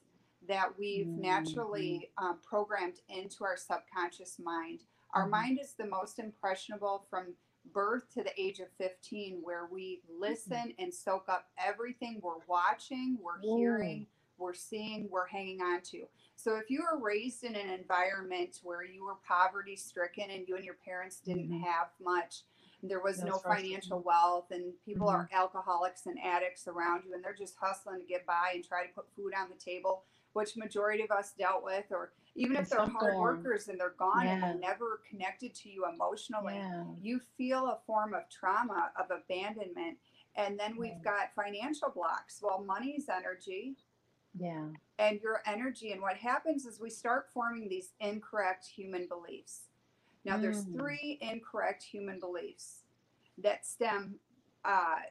that 0.46 0.78
we've 0.78 1.06
naturally 1.06 2.10
um, 2.18 2.38
programmed 2.42 3.00
into 3.08 3.44
our 3.44 3.56
subconscious 3.56 4.38
mind. 4.38 4.84
Our 5.14 5.26
Mhm. 5.26 5.30
mind 5.30 5.58
is 5.58 5.72
the 5.72 5.86
most 5.86 6.18
impressionable 6.18 7.06
from 7.08 7.34
birth 7.72 8.10
to 8.10 8.22
the 8.22 8.38
age 8.38 8.60
of 8.60 8.70
15, 8.72 9.40
where 9.42 9.64
we 9.64 10.02
listen 10.06 10.74
and 10.78 10.92
soak 10.92 11.30
up 11.30 11.50
everything 11.56 12.20
we're 12.20 12.44
watching, 12.46 13.16
we're 13.22 13.40
hearing, 13.40 14.06
we're 14.36 14.52
seeing, 14.52 15.08
we're 15.08 15.24
hanging 15.28 15.62
on 15.62 15.80
to. 15.80 16.06
So 16.36 16.56
if 16.56 16.68
you 16.68 16.82
were 16.82 16.98
raised 16.98 17.42
in 17.42 17.56
an 17.56 17.70
environment 17.70 18.60
where 18.62 18.84
you 18.84 19.02
were 19.06 19.14
poverty 19.26 19.76
stricken 19.76 20.28
and 20.30 20.46
you 20.46 20.56
and 20.56 20.64
your 20.66 20.74
parents 20.74 21.20
didn't 21.20 21.48
Mhm. 21.48 21.62
have 21.62 21.88
much, 22.00 22.42
there 22.90 23.00
was 23.00 23.20
No 23.22 23.32
no 23.32 23.38
financial 23.38 24.00
wealth, 24.00 24.50
and 24.50 24.78
people 24.84 25.06
Mhm. 25.08 25.14
are 25.14 25.28
alcoholics 25.32 26.06
and 26.06 26.18
addicts 26.20 26.68
around 26.68 27.04
you, 27.04 27.14
and 27.14 27.24
they're 27.24 27.32
just 27.34 27.56
hustling 27.56 28.00
to 28.00 28.06
get 28.06 28.26
by 28.26 28.52
and 28.54 28.64
try 28.64 28.86
to 28.86 28.92
put 28.92 29.10
food 29.14 29.32
on 29.34 29.48
the 29.48 29.56
table, 29.56 30.04
which 30.32 30.56
majority 30.56 31.02
of 31.02 31.10
us 31.10 31.32
dealt 31.32 31.62
with, 31.62 31.90
or 31.90 32.12
even 32.34 32.56
if 32.56 32.68
they're 32.68 32.84
hard 32.86 33.16
workers 33.16 33.68
and 33.68 33.78
they're 33.80 33.90
gone 33.90 34.26
and 34.26 34.42
they're 34.42 34.54
never 34.54 34.98
connected 35.08 35.54
to 35.54 35.70
you 35.70 35.86
emotionally, 35.86 36.56
Yeah. 36.56 36.84
you 37.00 37.20
feel 37.20 37.68
a 37.68 37.80
form 37.86 38.12
of 38.12 38.28
trauma, 38.28 38.92
of 38.96 39.10
abandonment. 39.10 39.98
And 40.34 40.58
then 40.58 40.76
we've 40.76 41.00
got 41.00 41.32
financial 41.34 41.90
blocks. 41.90 42.42
Well, 42.42 42.64
money's 42.64 43.08
energy 43.08 43.76
Yeah. 44.34 44.72
and 44.98 45.20
your 45.20 45.42
energy. 45.46 45.92
And 45.92 46.02
what 46.02 46.16
happens 46.16 46.66
is 46.66 46.80
we 46.80 46.90
start 46.90 47.30
forming 47.30 47.68
these 47.68 47.94
incorrect 48.00 48.66
human 48.66 49.06
beliefs. 49.06 49.68
Now, 50.24 50.38
there's 50.38 50.64
Mm. 50.64 50.74
three 50.74 51.18
incorrect 51.20 51.82
human 51.82 52.18
beliefs 52.18 52.84
that 53.38 53.66
stem 53.66 54.20
uh, 54.64 55.02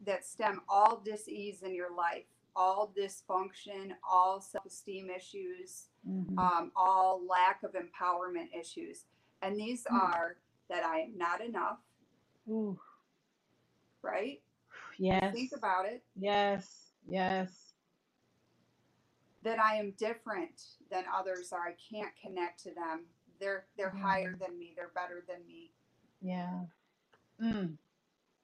that 0.00 0.26
stem 0.26 0.60
all 0.68 0.98
disease 1.00 1.62
in 1.62 1.74
your 1.74 1.90
life, 1.90 2.26
all 2.54 2.92
dysfunction, 2.94 3.96
all 4.02 4.38
self-esteem 4.38 5.08
issues, 5.08 5.88
Mhm. 6.06 6.38
um, 6.38 6.72
all 6.76 7.24
lack 7.24 7.62
of 7.62 7.72
empowerment 7.72 8.54
issues. 8.54 9.06
And 9.40 9.56
these 9.56 9.84
Mm. 9.84 9.94
are 9.98 10.36
that 10.68 10.84
I 10.84 10.98
am 11.00 11.16
not 11.16 11.40
enough, 11.40 11.80
Ooh. 12.46 12.78
right? 14.02 14.42
Yes. 14.98 15.32
Think 15.34 15.52
about 15.52 15.86
it. 15.86 16.04
Yes. 16.14 16.92
Yes. 17.06 17.72
That 19.40 19.58
I 19.58 19.76
am 19.76 19.92
different 19.92 20.76
than 20.90 21.06
others 21.06 21.50
or 21.54 21.60
I 21.66 21.72
can't 21.72 22.14
connect 22.16 22.60
to 22.64 22.74
them. 22.74 23.06
They're 23.40 23.66
they're 23.76 23.90
higher 23.90 24.36
than 24.38 24.58
me. 24.58 24.72
They're 24.76 24.90
better 24.94 25.24
than 25.28 25.46
me. 25.46 25.70
Yeah. 26.20 26.60
Mm. 27.42 27.76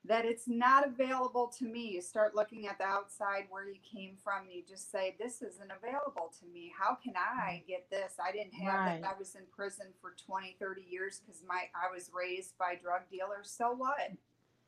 That 0.07 0.25
it's 0.25 0.49
not 0.49 0.87
available 0.87 1.53
to 1.59 1.65
me. 1.67 1.89
You 1.91 2.01
start 2.01 2.35
looking 2.35 2.67
at 2.67 2.79
the 2.79 2.85
outside 2.85 3.45
where 3.51 3.69
you 3.69 3.79
came 3.83 4.17
from. 4.25 4.45
And 4.45 4.53
you 4.53 4.63
just 4.67 4.91
say, 4.91 5.15
"This 5.19 5.43
isn't 5.43 5.71
available 5.71 6.33
to 6.41 6.47
me. 6.47 6.73
How 6.79 6.95
can 6.95 7.15
I 7.17 7.63
get 7.69 7.89
this? 7.91 8.15
I 8.23 8.33
didn't 8.33 8.55
have 8.55 8.75
Right. 8.87 8.95
it. 8.97 9.05
I 9.05 9.13
was 9.19 9.35
in 9.35 9.47
prison 9.55 9.93
for 10.01 10.15
20, 10.27 10.57
30 10.59 10.83
years 10.83 11.21
because 11.21 11.43
my 11.47 11.69
I 11.75 11.91
was 11.95 12.11
raised 12.15 12.57
by 12.59 12.77
drug 12.77 13.03
dealers. 13.11 13.51
So 13.51 13.73
what? 13.73 14.13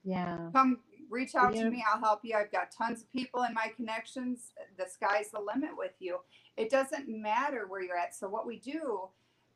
Yeah. 0.04 0.50
come 0.52 0.80
reach 1.08 1.36
out 1.36 1.54
Yeah. 1.54 1.62
to 1.62 1.70
me 1.70 1.84
i'll 1.88 2.00
help 2.00 2.24
you 2.24 2.34
i've 2.34 2.50
got 2.50 2.72
tons 2.72 3.02
of 3.02 3.12
people 3.12 3.44
in 3.44 3.54
my 3.54 3.68
connections 3.76 4.52
the 4.76 4.84
sky's 4.88 5.30
the 5.30 5.38
limit 5.38 5.76
with 5.76 5.92
you 6.00 6.18
it 6.56 6.70
doesn't 6.70 7.06
matter 7.08 7.68
where 7.68 7.80
you're 7.82 7.96
at 7.96 8.12
so 8.12 8.28
what 8.28 8.44
we 8.44 8.58
do 8.58 9.08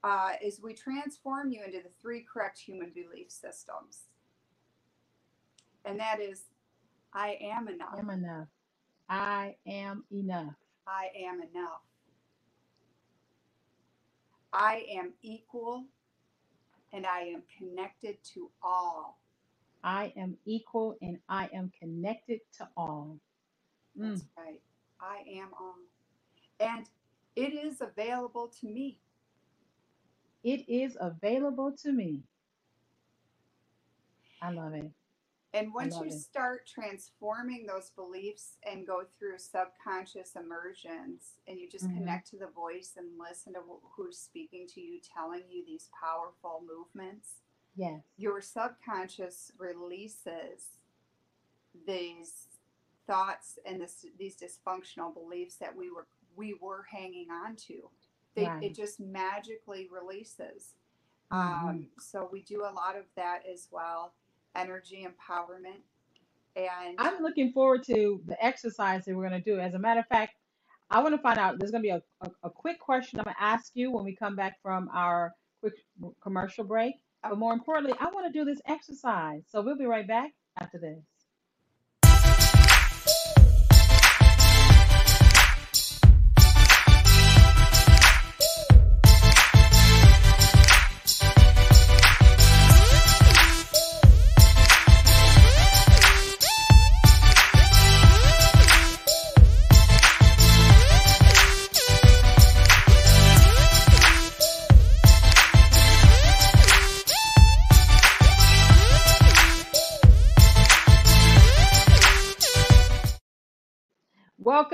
uh, 0.06 0.32
is 0.42 0.60
we 0.62 0.74
transform 0.74 1.52
you 1.52 1.62
into 1.64 1.78
the 1.80 1.90
three 2.02 2.24
correct 2.32 2.60
human 2.60 2.92
belief 2.94 3.30
systems 3.30 4.04
and 5.86 6.00
that 6.00 6.20
is 6.20 6.44
i 7.14 7.38
am 7.42 7.68
enough 7.68 7.90
I 7.94 7.98
am 8.00 8.10
enough. 8.10 8.48
I 9.08 9.56
am 9.66 10.04
enough. 10.12 10.54
i 10.86 11.08
am 11.18 11.40
enough 11.42 11.82
i 14.52 14.84
am 14.90 15.12
equal 15.22 15.84
and 16.92 17.06
i 17.06 17.20
am 17.20 17.42
connected 17.58 18.18
to 18.34 18.50
all 18.62 19.18
I 19.84 20.12
am 20.16 20.36
equal 20.44 20.96
and 21.02 21.18
I 21.28 21.48
am 21.54 21.72
connected 21.78 22.40
to 22.58 22.68
all. 22.76 23.18
Mm. 23.98 24.10
That's 24.10 24.24
right. 24.38 24.60
I 25.00 25.18
am 25.38 25.50
all. 25.60 25.76
And 26.60 26.86
it 27.36 27.54
is 27.54 27.80
available 27.80 28.52
to 28.60 28.66
me. 28.68 29.00
It 30.42 30.68
is 30.68 30.96
available 31.00 31.72
to 31.82 31.92
me. 31.92 32.22
I 34.42 34.50
love 34.50 34.74
it. 34.74 34.90
And 35.54 35.72
once 35.72 35.94
you 35.98 36.08
it. 36.08 36.12
start 36.12 36.66
transforming 36.66 37.64
those 37.66 37.90
beliefs 37.90 38.58
and 38.64 38.86
go 38.86 39.04
through 39.18 39.38
subconscious 39.38 40.36
immersions 40.36 41.38
and 41.48 41.58
you 41.58 41.68
just 41.68 41.86
Mhm. 41.86 41.94
connect 41.94 42.28
to 42.28 42.36
the 42.38 42.48
voice 42.48 42.96
and 42.96 43.18
listen 43.18 43.54
to 43.54 43.60
who's 43.62 44.18
speaking 44.18 44.66
to 44.68 44.80
you, 44.82 45.00
telling 45.00 45.48
you 45.50 45.64
these 45.64 45.88
powerful 45.98 46.60
movements, 46.62 47.40
Yes. 47.74 48.02
your 48.16 48.40
subconscious 48.42 49.50
releases 49.58 50.78
these 51.86 52.48
thoughts 53.06 53.58
and 53.64 53.80
this 53.80 54.04
these 54.16 54.36
dysfunctional 54.36 55.12
beliefs 55.14 55.56
that 55.56 55.74
we 55.74 55.90
were 55.90 56.06
we 56.34 56.52
were 56.54 56.82
hanging 56.82 57.30
on 57.30 57.56
to. 57.56 57.90
They, 58.36 58.46
Right. 58.46 58.64
It 58.64 58.74
just 58.76 59.00
magically 59.00 59.88
releases. 59.90 60.74
Mhm. 61.32 61.36
Um, 61.36 61.90
so 61.98 62.28
we 62.30 62.42
do 62.42 62.62
a 62.62 62.70
lot 62.70 62.96
of 62.96 63.06
that 63.16 63.44
as 63.46 63.68
well. 63.72 64.14
Energy 64.54 65.06
empowerment. 65.06 65.82
And 66.54 66.96
I'm 66.98 67.22
looking 67.22 67.52
forward 67.52 67.82
to 67.84 68.22
the 68.26 68.42
exercise 68.44 69.04
that 69.06 69.16
we're 69.16 69.28
going 69.28 69.42
to 69.42 69.50
do. 69.50 69.58
As 69.60 69.74
a 69.74 69.78
matter 69.78 70.00
of 70.00 70.06
fact, 70.06 70.36
I 70.90 71.02
want 71.02 71.14
to 71.14 71.20
find 71.20 71.38
out. 71.38 71.58
There's 71.58 71.72
going 71.72 71.82
to 71.82 71.86
be 71.86 71.90
a, 71.90 72.02
a, 72.22 72.30
a 72.44 72.50
quick 72.50 72.78
question 72.78 73.18
I'm 73.18 73.24
going 73.24 73.34
to 73.34 73.42
ask 73.42 73.72
you 73.74 73.90
when 73.90 74.04
we 74.04 74.14
come 74.14 74.36
back 74.36 74.60
from 74.62 74.88
our 74.94 75.34
quick 75.60 75.74
commercial 76.22 76.64
break. 76.64 76.94
But 77.22 77.38
more 77.38 77.52
importantly, 77.52 77.94
I 77.98 78.08
want 78.10 78.32
to 78.32 78.38
do 78.38 78.44
this 78.44 78.60
exercise. 78.66 79.42
So 79.48 79.60
we'll 79.62 79.76
be 79.76 79.86
right 79.86 80.06
back 80.06 80.32
after 80.60 80.78
this. 80.78 81.02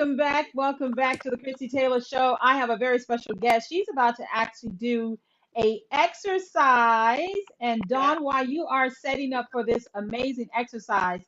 Welcome 0.03 0.17
back. 0.17 0.49
Welcome 0.53 0.91
back 0.91 1.23
to 1.23 1.31
the 1.31 1.37
Christie 1.37 1.69
Taylor 1.69 2.01
Show. 2.01 2.37
I 2.43 2.57
have 2.57 2.71
a 2.71 2.77
very 2.77 2.99
special 2.99 3.37
guest. 3.37 3.69
She's 3.69 3.87
about 3.89 4.17
to 4.17 4.25
actually 4.35 4.71
do 4.71 5.17
a 5.57 5.81
exercise. 5.93 7.29
And 7.61 7.81
Dawn, 7.87 8.25
while 8.25 8.45
you 8.45 8.67
are 8.67 8.91
setting 8.91 9.33
up 9.33 9.47
for 9.53 9.65
this 9.65 9.87
amazing 9.95 10.49
exercise, 10.57 11.21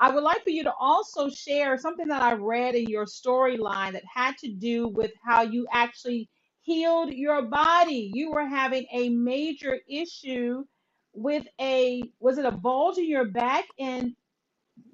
I 0.00 0.10
would 0.10 0.24
like 0.24 0.42
for 0.42 0.50
you 0.50 0.64
to 0.64 0.72
also 0.74 1.28
share 1.28 1.78
something 1.78 2.08
that 2.08 2.20
I 2.20 2.32
read 2.32 2.74
in 2.74 2.86
your 2.88 3.04
storyline 3.04 3.92
that 3.92 4.02
had 4.12 4.36
to 4.38 4.48
do 4.48 4.88
with 4.88 5.12
how 5.24 5.42
you 5.42 5.68
actually 5.72 6.28
healed 6.62 7.12
your 7.12 7.42
body. 7.42 8.10
You 8.12 8.32
were 8.32 8.46
having 8.48 8.86
a 8.92 9.08
major 9.08 9.78
issue 9.88 10.64
with 11.12 11.46
a 11.60 12.02
was 12.18 12.38
it 12.38 12.44
a 12.44 12.50
bulge 12.50 12.98
in 12.98 13.08
your 13.08 13.26
back 13.26 13.66
and 13.78 14.16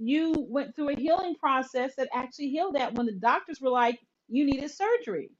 you 0.02 0.46
went 0.48 0.74
through 0.74 0.90
a 0.90 1.00
healing 1.00 1.34
process 1.36 1.94
that 1.96 2.08
actually 2.12 2.48
healed 2.48 2.74
that 2.74 2.94
when 2.94 3.06
the 3.06 3.12
doctors 3.12 3.60
were 3.60 3.70
like, 3.70 3.98
you 4.28 4.44
needed 4.44 4.70
surgery. 4.70 5.30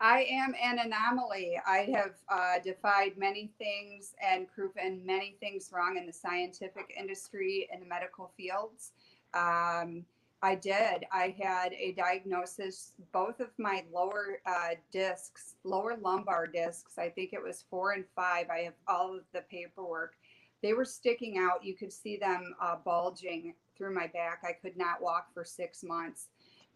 I 0.00 0.26
am 0.30 0.54
an 0.60 0.78
anomaly. 0.78 1.58
I 1.66 1.88
have 1.94 2.12
uh, 2.28 2.58
defied 2.62 3.12
many 3.16 3.52
things 3.58 4.14
and 4.22 4.48
proven 4.48 5.00
many 5.06 5.36
things 5.40 5.70
wrong 5.72 5.96
in 5.96 6.06
the 6.06 6.12
scientific 6.12 6.94
industry 6.98 7.68
and 7.72 7.80
the 7.80 7.86
medical 7.86 8.32
fields. 8.36 8.92
Um, 9.32 10.04
I 10.42 10.56
did. 10.56 11.06
I 11.10 11.34
had 11.42 11.72
a 11.72 11.92
diagnosis, 11.92 12.92
both 13.12 13.40
of 13.40 13.48
my 13.56 13.84
lower 13.90 14.40
uh, 14.44 14.74
discs, 14.92 15.54
lower 15.64 15.96
lumbar 15.96 16.46
discs, 16.46 16.98
I 16.98 17.08
think 17.08 17.32
it 17.32 17.42
was 17.42 17.64
four 17.70 17.92
and 17.92 18.04
five. 18.14 18.50
I 18.50 18.58
have 18.58 18.74
all 18.86 19.16
of 19.16 19.22
the 19.32 19.40
paperwork. 19.50 20.16
They 20.64 20.72
were 20.72 20.86
sticking 20.86 21.36
out. 21.36 21.62
You 21.62 21.74
could 21.74 21.92
see 21.92 22.16
them 22.16 22.54
uh, 22.58 22.76
bulging 22.82 23.54
through 23.76 23.94
my 23.94 24.06
back. 24.06 24.42
I 24.44 24.52
could 24.54 24.78
not 24.78 25.02
walk 25.02 25.26
for 25.34 25.44
six 25.44 25.84
months. 25.84 26.28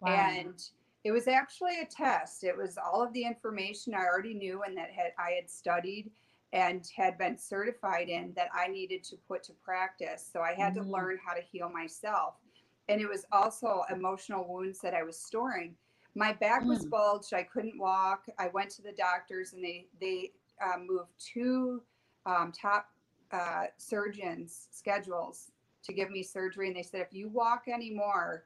And 0.06 0.62
it 1.04 1.10
was 1.10 1.26
actually 1.26 1.80
a 1.80 1.86
test. 1.86 2.44
It 2.44 2.54
was 2.54 2.76
all 2.76 3.02
of 3.02 3.14
the 3.14 3.24
information 3.24 3.94
I 3.94 4.04
already 4.04 4.34
knew 4.34 4.62
and 4.62 4.76
that 4.76 4.90
had 4.90 5.12
I 5.18 5.30
had 5.30 5.48
studied 5.48 6.10
and 6.52 6.86
had 6.94 7.16
been 7.16 7.38
certified 7.38 8.10
in 8.10 8.34
that 8.36 8.50
I 8.52 8.68
needed 8.68 9.04
to 9.04 9.16
put 9.26 9.42
to 9.44 9.54
practice. 9.54 10.28
So 10.30 10.42
I 10.42 10.52
had 10.52 10.74
Mhm. 10.74 10.82
to 10.82 10.90
learn 10.90 11.18
how 11.24 11.32
to 11.32 11.40
heal 11.40 11.70
myself. 11.70 12.34
And 12.90 13.00
it 13.00 13.08
was 13.08 13.24
also 13.32 13.84
emotional 13.90 14.46
wounds 14.46 14.80
that 14.80 14.92
I 14.92 15.02
was 15.02 15.18
storing. 15.18 15.74
My 16.14 16.34
back 16.34 16.62
was 16.66 16.84
Mm. 16.84 16.90
bulged. 16.90 17.32
I 17.32 17.42
couldn't 17.42 17.78
walk. 17.78 18.28
I 18.38 18.48
went 18.48 18.70
to 18.72 18.82
the 18.82 18.92
doctors 18.92 19.54
and 19.54 19.64
they 19.64 19.88
they 19.98 20.34
uh, 20.60 20.78
moved 20.78 21.12
two 21.18 21.82
um, 22.26 22.52
top 22.52 22.90
uh, 23.32 23.66
surgeons' 23.76 24.68
schedules 24.70 25.50
to 25.84 25.92
give 25.92 26.10
me 26.10 26.22
surgery. 26.22 26.68
And 26.68 26.76
they 26.76 26.82
said, 26.82 27.00
if 27.02 27.12
you 27.12 27.28
walk 27.28 27.64
anymore, 27.68 28.44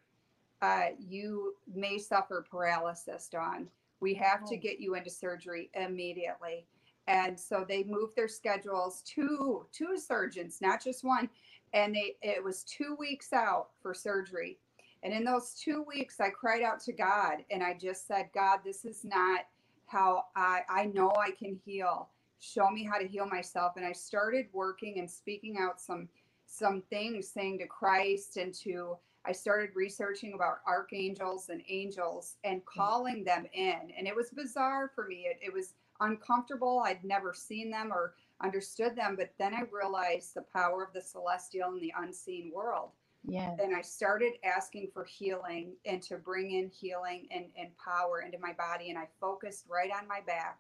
uh, 0.61 0.89
you 0.99 1.55
may 1.73 1.99
suffer 1.99 2.45
paralysis, 2.49 3.29
Dawn. 3.29 3.69
We 4.01 4.15
have 4.15 4.45
to 4.49 4.57
Oh. 4.57 4.61
get 4.61 4.81
you 4.81 4.95
into 4.95 5.11
surgery 5.11 5.71
immediately. 5.75 6.67
And 7.09 7.39
so 7.39 7.65
they 7.69 7.83
moved 7.85 8.15
their 8.17 8.29
schedules 8.29 9.03
to 9.15 9.67
two 9.73 9.97
surgeons, 9.99 10.61
not 10.61 10.83
just 10.83 11.03
one. 11.05 11.29
And 11.73 11.95
they 11.95 12.17
it 12.23 12.43
was 12.43 12.63
two 12.65 12.95
weeks 12.99 13.33
out 13.33 13.71
for 13.81 13.95
surgery. 13.95 14.59
And 15.03 15.13
in 15.13 15.25
those 15.25 15.55
two 15.55 15.83
weeks, 15.83 16.21
I 16.21 16.31
cried 16.31 16.63
out 16.63 16.81
to 16.83 16.93
God 16.93 17.45
and 17.51 17.63
I 17.63 17.75
just 17.75 18.07
said, 18.07 18.31
God, 18.33 18.61
this 18.65 18.85
is 18.85 19.05
not 19.05 19.47
how 19.87 20.27
I, 20.37 20.63
I 20.69 20.87
know 20.87 21.11
I 21.17 21.33
can 21.33 21.61
heal. 21.65 22.09
Show 22.43 22.71
me 22.71 22.85
how 22.85 22.99
to 22.99 23.07
heal 23.07 23.27
myself. 23.27 23.75
And 23.77 23.87
I 23.87 23.93
started 23.93 24.47
working 24.53 24.99
and 24.99 25.09
speaking 25.09 25.59
out 25.61 25.81
some 25.81 26.09
some 26.45 26.83
things 26.91 27.29
saying 27.29 27.61
to 27.61 27.67
Christ 27.67 28.37
and 28.37 28.53
to 28.57 28.97
I 29.25 29.33
started 29.33 29.71
researching 29.77 30.35
about 30.35 30.59
archangels 30.67 31.49
and 31.49 31.63
angels 31.69 32.37
and 32.43 32.61
mm. 32.61 32.65
calling 32.65 33.23
them 33.23 33.47
in. 33.53 33.93
And 33.97 34.07
it 34.07 34.17
was 34.17 34.31
bizarre 34.31 34.91
for 34.95 35.07
me. 35.07 35.27
It, 35.29 35.39
it 35.41 35.53
was 35.53 35.75
uncomfortable. 36.01 36.83
I'd 36.85 37.05
never 37.05 37.33
seen 37.33 37.71
them 37.71 37.93
or 37.93 38.15
understood 38.43 38.97
them. 38.97 39.15
But 39.17 39.33
then 39.39 39.55
I 39.55 39.63
realized 39.71 40.35
the 40.35 40.45
power 40.53 40.83
of 40.83 40.93
the 40.93 41.01
celestial 41.01 41.71
and 41.71 41.81
the 41.81 41.95
unseen 41.97 42.51
world. 42.53 42.91
Yes. 43.25 43.57
And 43.63 43.75
I 43.75 43.83
started 43.83 44.33
asking 44.45 44.91
for 44.93 45.05
healing 45.05 45.75
and 45.87 46.03
to 46.03 46.17
bring 46.17 46.51
in 46.51 46.69
healing 46.69 47.29
and, 47.31 47.45
and 47.57 47.69
power 47.77 48.23
into 48.23 48.39
my 48.41 48.53
body. 48.53 48.91
And 48.91 48.99
I 48.99 49.07
focused 49.21 49.67
right 49.71 49.91
on 49.97 50.09
my 50.09 50.21
back. 50.27 50.59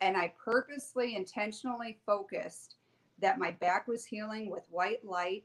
And 0.00 0.16
I 0.16 0.32
purposely, 0.42 1.16
intentionally 1.16 1.98
focused 2.06 2.76
that 3.20 3.38
my 3.38 3.50
back 3.52 3.88
was 3.88 4.04
healing 4.04 4.50
with 4.50 4.64
white 4.70 5.04
light 5.04 5.44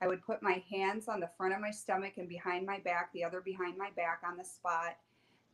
I 0.00 0.06
would 0.06 0.24
put 0.24 0.42
my 0.42 0.62
hands 0.70 1.08
on 1.08 1.20
the 1.20 1.30
front 1.36 1.54
of 1.54 1.60
my 1.60 1.70
stomach 1.70 2.14
and 2.18 2.28
behind 2.28 2.64
my 2.64 2.78
back, 2.78 3.12
the 3.12 3.24
other 3.24 3.40
behind 3.40 3.76
my 3.76 3.90
back 3.96 4.22
on 4.24 4.36
the 4.36 4.44
spot. 4.44 4.96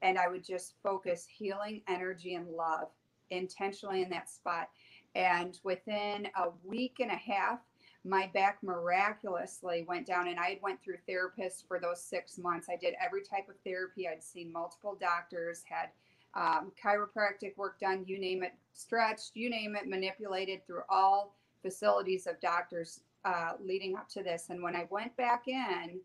And 0.03 0.19
I 0.19 0.29
would 0.29 0.45
just 0.45 0.75
focus 0.83 1.27
healing 1.27 1.81
energy 1.89 2.35
and 2.35 2.49
love 2.49 2.89
intentionally 3.31 4.03
in 4.03 4.11
that 4.11 4.29
spot. 4.29 4.69
And 5.15 5.59
within 5.65 6.29
a 6.37 6.51
week 6.63 6.97
and 7.01 7.11
a 7.11 7.17
half, 7.17 7.61
my 8.05 8.31
back 8.35 8.59
miraculously 8.63 9.87
went 9.89 10.07
down 10.07 10.29
and 10.29 10.39
I 10.39 10.51
had 10.51 10.59
went 10.63 10.83
through 10.83 10.99
therapists 11.09 11.67
for 11.67 11.81
those 11.81 12.03
six 12.03 12.37
months. 12.37 12.69
I 12.69 12.77
did 12.77 12.95
every 13.03 13.23
type 13.23 13.49
of 13.49 13.55
therapy. 13.65 14.07
I'd 14.07 14.23
seen 14.23 14.53
multiple 14.53 14.95
doctors, 15.01 15.63
had 15.67 15.89
um, 16.37 16.73
chiropractic 16.83 17.57
work 17.57 17.79
done, 17.81 18.05
you 18.07 18.19
name 18.19 18.43
it, 18.43 18.53
stretched, 18.73 19.33
you 19.35 19.49
name 19.51 19.77
it, 19.77 19.89
manipulated 19.89 20.67
through 20.67 20.83
all 20.89 21.37
facilities 21.63 22.27
of 22.27 22.41
doctors 22.41 23.01
uh, 23.25 23.53
leading 23.61 23.97
up 23.97 24.09
to 24.11 24.23
this. 24.23 24.51
And 24.51 24.63
when 24.63 24.75
I 24.77 24.87
went 24.91 25.17
back 25.17 25.49
in 25.49 26.01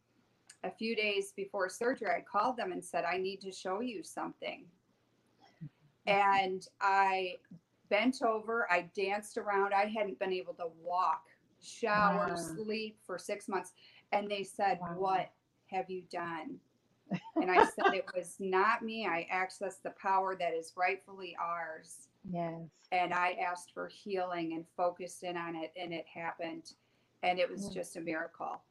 a 0.63 0.71
few 0.71 0.95
days 0.95 1.33
before 1.35 1.67
surgery, 1.69 2.09
I 2.09 2.21
called 2.21 2.57
them 2.57 2.71
and 2.71 2.83
said, 2.83 3.05
I 3.05 3.17
need 3.17 3.41
to 3.41 3.51
show 3.51 3.81
you 3.81 4.03
something. 4.03 4.65
And 6.05 6.65
I 6.81 7.35
bent 7.89 8.21
over, 8.21 8.67
I 8.71 8.89
danced 8.95 9.37
around. 9.37 9.73
I 9.73 9.85
hadn't 9.85 10.19
been 10.19 10.33
able 10.33 10.53
to 10.55 10.67
walk, 10.81 11.23
shower, 11.61 12.29
Wow. 12.29 12.35
sleep 12.35 12.97
for 13.05 13.17
six 13.17 13.47
months. 13.47 13.73
And 14.11 14.29
they 14.29 14.43
said, 14.43 14.79
Wow. 14.79 14.95
What 14.97 15.31
have 15.67 15.89
you 15.89 16.03
done? 16.11 16.59
And 17.41 17.51
I 17.51 17.63
said, 17.63 17.93
It 17.93 18.07
was 18.15 18.35
not 18.39 18.83
me. 18.83 19.07
I 19.07 19.27
accessed 19.33 19.81
the 19.83 19.91
power 20.01 20.35
that 20.35 20.53
is 20.53 20.73
rightfully 20.77 21.35
ours 21.39 22.07
Yes. 22.29 22.61
and 22.91 23.13
I 23.13 23.33
asked 23.33 23.71
for 23.73 23.87
healing 23.87 24.53
and 24.53 24.65
focused 24.77 25.23
in 25.23 25.37
on 25.37 25.55
it, 25.55 25.71
and 25.79 25.93
it 25.93 26.05
happened. 26.07 26.73
And 27.23 27.39
it 27.39 27.49
was 27.49 27.69
Mm. 27.69 27.73
just 27.73 27.95
a 27.97 28.01
miracle. 28.01 28.61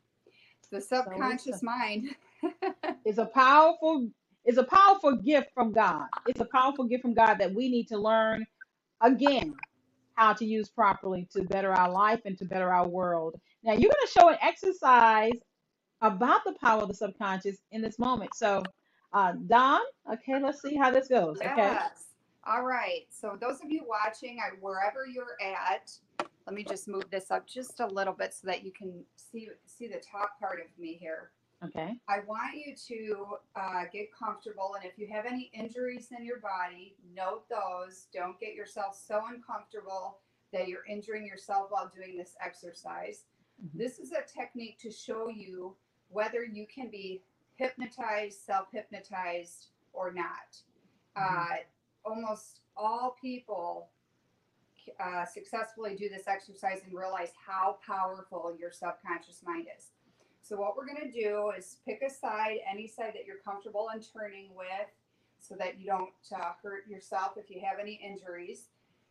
The 0.71 0.81
So 0.81 1.03
subconscious 1.05 1.63
a, 1.63 1.65
mind. 1.65 2.17
is 3.05 3.19
a 3.19 3.27
powerful 3.27 4.11
it's 4.45 4.59
a 4.59 4.65
powerful 4.65 5.17
gift 5.17 5.51
from 5.55 5.73
God. 5.73 6.07
It's 6.27 6.41
a 6.41 6.47
powerful 6.47 6.87
gift 6.87 7.03
from 7.03 7.15
God 7.15 7.35
that 7.39 7.55
we 7.55 7.69
need 7.71 7.89
to 7.89 7.99
learn 7.99 8.47
again 9.03 9.55
how 10.15 10.33
to 10.35 10.45
use 10.47 10.69
properly 10.71 11.29
to 11.33 11.43
better 11.45 11.73
our 11.73 11.91
life 11.91 12.21
and 12.25 12.39
to 12.39 12.47
better 12.47 12.73
our 12.73 12.89
world. 12.89 13.41
Now 13.65 13.73
you're 13.73 13.91
going 13.91 14.07
to 14.07 14.13
show 14.19 14.29
an 14.31 14.39
exercise 14.43 15.33
about 16.01 16.45
the 16.45 16.53
power 16.55 16.83
of 16.83 16.89
the 16.89 16.95
subconscious 16.95 17.59
in 17.73 17.83
this 17.83 17.99
moment. 17.99 18.35
So, 18.35 18.63
uh, 19.13 19.33
Dawn, 19.47 19.81
okay, 20.13 20.41
let's 20.41 20.63
see 20.63 20.77
how 20.77 20.91
this 20.91 21.09
goes. 21.09 21.39
Okay. 21.39 21.55
yes. 21.57 22.05
All 22.47 22.65
right. 22.65 23.07
So, 23.11 23.37
those 23.41 23.61
of 23.63 23.71
you 23.71 23.85
watching, 23.87 24.39
I, 24.41 24.57
wherever 24.61 25.07
you're 25.07 25.37
at, 25.43 25.91
let 26.47 26.55
me 26.55 26.65
just 26.65 26.89
move 26.89 27.05
this 27.11 27.31
up 27.31 27.47
just 27.47 27.81
a 27.81 27.87
little 27.87 28.15
bit 28.15 28.33
so 28.33 28.47
that 28.47 28.65
you 28.65 28.73
can 28.73 29.05
see 29.17 29.49
see 29.67 29.87
the 29.87 30.01
top 30.11 30.39
part 30.41 30.61
of 30.61 30.67
me 30.79 30.97
here. 31.01 31.31
Okay. 31.65 31.97
I 32.09 32.21
want 32.21 32.55
you 32.55 32.75
to 32.87 33.37
uh, 33.57 33.83
get 33.93 34.09
comfortable, 34.17 34.77
and 34.77 34.89
if 34.89 34.97
you 34.97 35.09
have 35.13 35.27
any 35.27 35.51
injuries 35.53 36.09
in 36.17 36.25
your 36.25 36.39
body, 36.39 36.95
note 37.15 37.49
those. 37.51 38.07
Don't 38.15 38.39
get 38.39 38.55
yourself 38.55 38.97
so 38.97 39.23
uncomfortable 39.29 40.19
that 40.53 40.69
you're 40.69 40.87
injuring 40.89 41.27
yourself 41.27 41.67
while 41.71 41.91
doing 41.95 42.17
this 42.17 42.37
exercise. 42.41 43.25
Mhm. 43.63 43.71
This 43.75 43.99
is 43.99 44.13
a 44.13 44.23
technique 44.23 44.79
to 44.79 44.91
show 44.91 45.29
you 45.29 45.77
whether 46.11 46.45
you 46.45 46.67
can 46.73 46.91
be 46.91 47.23
hypnotized, 47.57 48.41
self 48.41 48.69
hypnotized, 48.73 49.69
or 49.93 50.13
not. 50.13 50.57
Uh, 51.17 51.57
almost 52.05 52.61
all 52.77 53.17
people 53.21 53.89
uh, 55.01 55.25
successfully 55.27 55.97
do 55.97 56.09
this 56.09 56.29
exercise 56.29 56.81
and 56.85 56.97
realize 56.97 57.31
how 57.47 57.79
powerful 57.87 58.57
your 58.59 58.71
subconscious 58.71 59.43
mind 59.45 59.67
is. 59.77 59.89
So, 60.43 60.57
what 60.57 60.77
we're 60.77 60.87
going 60.87 61.11
to 61.11 61.21
do 61.21 61.53
is 61.57 61.79
pick 61.87 62.03
a 62.07 62.11
side, 62.11 62.59
any 62.71 62.87
side 62.87 63.13
that 63.15 63.27
you're 63.27 63.43
comfortable 63.45 63.89
in 63.95 64.01
turning 64.01 64.51
with, 64.57 64.89
so 65.39 65.55
that 65.57 65.79
you 65.79 65.87
don't 65.87 66.11
uh, 66.35 66.53
hurt 66.63 66.89
yourself 66.89 67.33
if 67.37 67.51
you 67.51 67.61
have 67.65 67.79
any 67.81 68.01
injuries. 68.05 68.69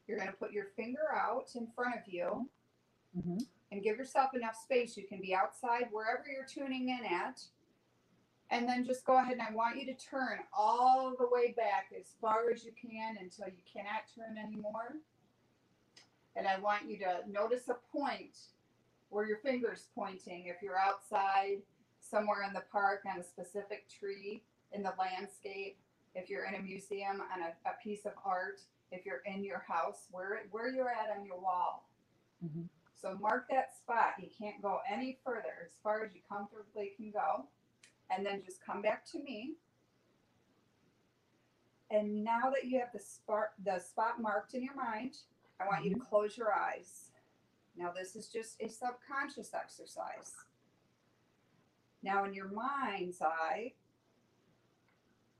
You're 0.07 0.17
going 0.17 0.31
to 0.31 0.37
put 0.37 0.51
your 0.51 0.67
finger 0.75 1.13
out 1.13 1.49
in 1.55 1.67
front 1.75 1.95
of 1.95 2.01
you 2.11 2.49
hmm 3.15 3.37
and 3.71 3.83
give 3.83 3.97
yourself 3.97 4.33
enough 4.33 4.55
space. 4.61 4.95
You 4.97 5.03
can 5.03 5.19
be 5.19 5.35
outside 5.35 5.85
wherever 5.91 6.23
you're 6.27 6.45
tuning 6.45 6.89
in 6.89 7.05
at. 7.05 7.41
And 8.49 8.67
then 8.67 8.85
just 8.85 9.05
go 9.05 9.17
ahead 9.19 9.33
and 9.33 9.41
I 9.41 9.53
want 9.53 9.77
you 9.77 9.85
to 9.87 9.93
turn 9.93 10.39
all 10.57 11.13
the 11.17 11.27
way 11.29 11.53
back 11.57 11.87
as 11.97 12.07
far 12.21 12.49
as 12.51 12.63
you 12.63 12.71
can 12.79 13.17
until 13.19 13.47
you 13.47 13.61
cannot 13.71 14.03
turn 14.15 14.37
anymore. 14.37 14.95
And 16.35 16.47
I 16.47 16.57
want 16.59 16.89
you 16.89 16.97
to 16.99 17.19
notice 17.29 17.67
a 17.67 17.75
point 17.91 18.37
where 19.09 19.27
your 19.27 19.37
finger's 19.37 19.87
pointing. 19.93 20.45
If 20.47 20.61
you're 20.61 20.77
outside 20.77 21.57
somewhere 21.99 22.43
in 22.47 22.53
the 22.53 22.63
park 22.71 23.01
on 23.11 23.19
a 23.19 23.23
specific 23.23 23.85
tree 23.89 24.43
in 24.71 24.83
the 24.83 24.93
landscape, 24.97 25.77
if 26.15 26.29
you're 26.29 26.45
in 26.45 26.55
a 26.55 26.61
museum 26.61 27.21
on 27.33 27.41
a, 27.41 27.69
a 27.69 27.73
piece 27.83 28.05
of 28.05 28.13
art, 28.25 28.61
if 28.91 29.05
you're 29.05 29.21
in 29.25 29.43
your 29.43 29.63
house, 29.67 30.07
where 30.11 30.41
where 30.51 30.69
you're 30.69 30.89
at 30.89 31.15
on 31.17 31.25
your 31.25 31.39
wall. 31.39 31.85
hmm 32.41 32.63
So 32.99 33.15
mark 33.21 33.47
that 33.49 33.75
spot. 33.77 34.13
You 34.19 34.27
can't 34.37 34.61
go 34.61 34.79
any 34.91 35.19
further 35.23 35.65
as 35.65 35.73
far 35.83 36.03
as 36.03 36.13
you 36.15 36.21
comfortably 36.27 36.93
can 36.97 37.11
go. 37.11 37.45
And 38.09 38.25
then 38.25 38.41
just 38.45 38.65
come 38.65 38.81
back 38.81 39.05
to 39.11 39.19
me. 39.19 39.55
And 41.91 42.23
now 42.23 42.49
that 42.53 42.65
you 42.65 42.79
have 42.79 42.91
the 42.93 42.99
spot 42.99 43.49
the 43.63 43.79
spot 43.79 44.21
marked 44.21 44.53
in 44.53 44.63
your 44.63 44.75
mind, 44.75 45.17
I 45.59 45.65
want 45.65 45.83
you 45.83 45.91
to 45.91 45.97
mm-hmm. 45.97 46.09
close 46.09 46.37
your 46.37 46.53
eyes. 46.53 47.11
Now 47.77 47.91
this 47.95 48.15
is 48.15 48.27
just 48.27 48.61
a 48.61 48.67
subconscious 48.67 49.53
exercise. 49.53 50.33
Now 52.03 52.25
in 52.25 52.33
your 52.33 52.49
mind's 52.49 53.21
eye, 53.21 53.73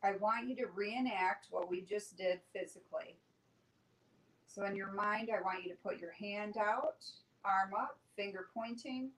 I 0.04 0.12
want 0.20 0.48
you 0.48 0.56
to 0.58 0.68
reenact 0.68 1.48
what 1.50 1.70
we 1.70 1.82
just 1.82 2.18
did 2.18 2.40
physically. 2.54 3.18
So 4.46 4.66
in 4.66 4.76
your 4.76 4.92
mind, 4.92 5.30
I 5.36 5.42
want 5.42 5.64
you 5.64 5.70
to 5.70 5.78
put 5.78 6.00
your 6.00 6.12
hand 6.12 6.56
out, 6.58 7.06
arm 7.46 7.72
up, 7.80 8.00
finger 8.16 8.48
pointing, 8.54 9.12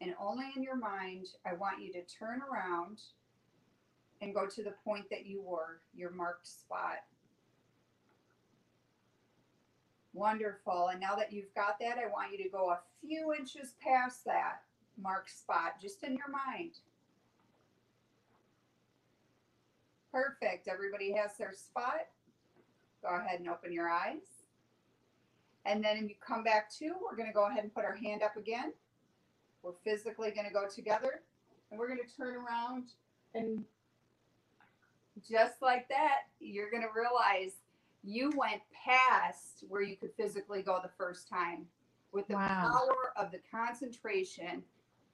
and 0.00 0.14
only 0.20 0.46
in 0.54 0.62
your 0.62 0.76
mind, 0.76 1.26
I 1.46 1.54
want 1.54 1.82
you 1.82 1.92
to 1.92 2.02
turn 2.02 2.40
around 2.42 3.00
and 4.20 4.34
go 4.34 4.46
to 4.46 4.62
the 4.62 4.74
point 4.84 5.06
that 5.10 5.26
you 5.26 5.42
were, 5.42 5.80
your 5.94 6.10
marked 6.10 6.46
spot. 6.46 7.04
Wonderful. 10.12 10.88
And 10.88 11.00
now 11.00 11.14
that 11.16 11.32
you've 11.32 11.54
got 11.54 11.78
that, 11.80 11.98
I 11.98 12.06
want 12.06 12.32
you 12.32 12.42
to 12.42 12.48
go 12.48 12.70
a 12.70 12.80
few 13.00 13.34
inches 13.34 13.74
past 13.82 14.24
that 14.24 14.62
marked 15.00 15.30
spot, 15.30 15.80
just 15.80 16.02
in 16.02 16.14
your 16.14 16.28
mind. 16.28 16.72
Perfect. 20.10 20.68
Everybody 20.68 21.12
has 21.12 21.36
their 21.38 21.52
spot. 21.52 22.06
Go 23.02 23.14
ahead 23.14 23.40
and 23.40 23.48
open 23.50 23.72
your 23.72 23.90
eyes. 23.90 24.35
And 25.66 25.84
then 25.84 25.96
if 25.96 26.02
you 26.04 26.14
come 26.24 26.44
back 26.44 26.70
to, 26.78 26.92
we're 27.02 27.16
going 27.16 27.28
to 27.28 27.34
go 27.34 27.48
ahead 27.48 27.64
and 27.64 27.74
put 27.74 27.84
our 27.84 27.94
hand 27.96 28.22
up 28.22 28.36
again. 28.36 28.72
We're 29.62 29.72
physically 29.84 30.30
going 30.30 30.46
to 30.46 30.52
go 30.52 30.68
together 30.68 31.22
and 31.70 31.78
we're 31.78 31.88
going 31.88 32.00
to 32.06 32.16
turn 32.16 32.36
around 32.36 32.84
and 33.34 33.64
just 35.28 35.62
like 35.62 35.88
that, 35.88 36.20
you're 36.40 36.70
going 36.70 36.82
to 36.82 36.88
realize 36.94 37.54
you 38.04 38.30
went 38.36 38.62
past 38.72 39.64
where 39.68 39.82
you 39.82 39.96
could 39.96 40.10
physically 40.16 40.62
go 40.62 40.78
the 40.82 40.90
first 40.96 41.28
time 41.28 41.66
with 42.12 42.28
the 42.28 42.34
Wow. 42.34 42.70
power 42.70 43.12
of 43.16 43.32
the 43.32 43.40
concentration 43.50 44.62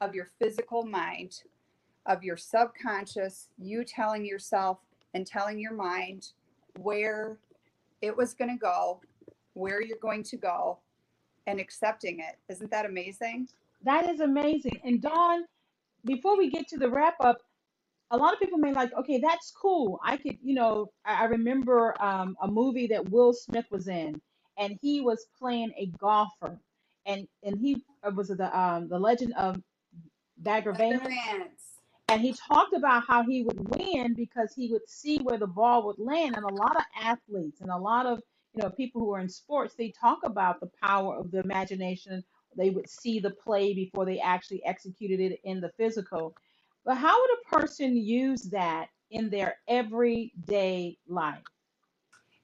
of 0.00 0.14
your 0.14 0.28
physical 0.38 0.84
mind, 0.84 1.44
of 2.06 2.22
your 2.22 2.36
subconscious, 2.36 3.48
you 3.58 3.84
telling 3.84 4.26
yourself 4.26 4.80
and 5.14 5.26
telling 5.26 5.58
your 5.58 5.72
mind 5.72 6.32
where 6.78 7.38
it 8.02 8.14
was 8.14 8.34
going 8.34 8.50
to 8.50 8.58
go, 8.60 9.00
where 9.54 9.82
you're 9.82 9.98
going 9.98 10.22
to 10.24 10.36
go, 10.36 10.78
and 11.46 11.60
accepting 11.60 12.20
it. 12.20 12.38
Isn't 12.52 12.70
that 12.70 12.86
amazing? 12.86 13.48
That 13.84 14.08
is 14.08 14.20
amazing. 14.20 14.80
And 14.84 15.02
Dawn, 15.02 15.44
before 16.04 16.36
we 16.38 16.50
get 16.50 16.68
to 16.68 16.78
the 16.78 16.90
wrap 16.90 17.16
up, 17.20 17.38
a 18.10 18.16
lot 18.16 18.34
of 18.34 18.40
people 18.40 18.58
may 18.58 18.72
like, 18.72 18.92
okay, 18.94 19.18
that's 19.18 19.50
cool. 19.50 19.98
I 20.04 20.16
could, 20.18 20.38
you 20.42 20.54
know, 20.54 20.90
I, 21.04 21.22
I 21.22 21.24
remember 21.24 22.00
um, 22.02 22.36
a 22.42 22.48
movie 22.48 22.86
that 22.88 23.10
Will 23.10 23.32
Smith 23.32 23.66
was 23.70 23.88
in, 23.88 24.20
and 24.58 24.78
he 24.82 25.00
was 25.00 25.26
playing 25.38 25.72
a 25.78 25.86
golfer, 25.98 26.58
and 27.06 27.26
and 27.42 27.58
he 27.58 27.82
uh, 28.04 28.10
was 28.14 28.28
the 28.28 28.58
um, 28.58 28.88
the 28.88 28.98
Legend 28.98 29.34
of 29.34 29.60
Bagger 30.38 30.72
Vance. 30.72 31.02
and 32.08 32.20
he 32.20 32.34
talked 32.34 32.74
about 32.74 33.04
how 33.06 33.22
he 33.24 33.42
would 33.42 33.76
win 33.76 34.14
because 34.14 34.52
he 34.54 34.68
would 34.68 34.88
see 34.88 35.18
where 35.18 35.38
the 35.38 35.46
ball 35.46 35.86
would 35.86 35.98
land. 35.98 36.36
And 36.36 36.44
a 36.44 36.54
lot 36.54 36.76
of 36.76 36.82
athletes 37.02 37.60
and 37.62 37.70
a 37.70 37.76
lot 37.78 38.06
of 38.06 38.20
you 38.54 38.62
know 38.62 38.70
people 38.70 39.00
who 39.00 39.12
are 39.12 39.20
in 39.20 39.28
sports, 39.28 39.74
they 39.74 39.90
talk 39.90 40.20
about 40.24 40.60
the 40.60 40.70
power 40.82 41.16
of 41.16 41.30
the 41.30 41.40
imagination. 41.40 42.22
They 42.56 42.70
would 42.70 42.88
see 42.88 43.18
the 43.18 43.30
play 43.30 43.72
before 43.72 44.04
they 44.04 44.20
actually 44.20 44.64
executed 44.64 45.20
it 45.20 45.40
in 45.44 45.60
the 45.60 45.70
physical. 45.78 46.34
But 46.84 46.96
how 46.96 47.18
would 47.18 47.30
a 47.30 47.56
person 47.56 47.96
use 47.96 48.42
that 48.44 48.88
in 49.10 49.30
their 49.30 49.56
everyday 49.68 50.98
life? 51.08 51.42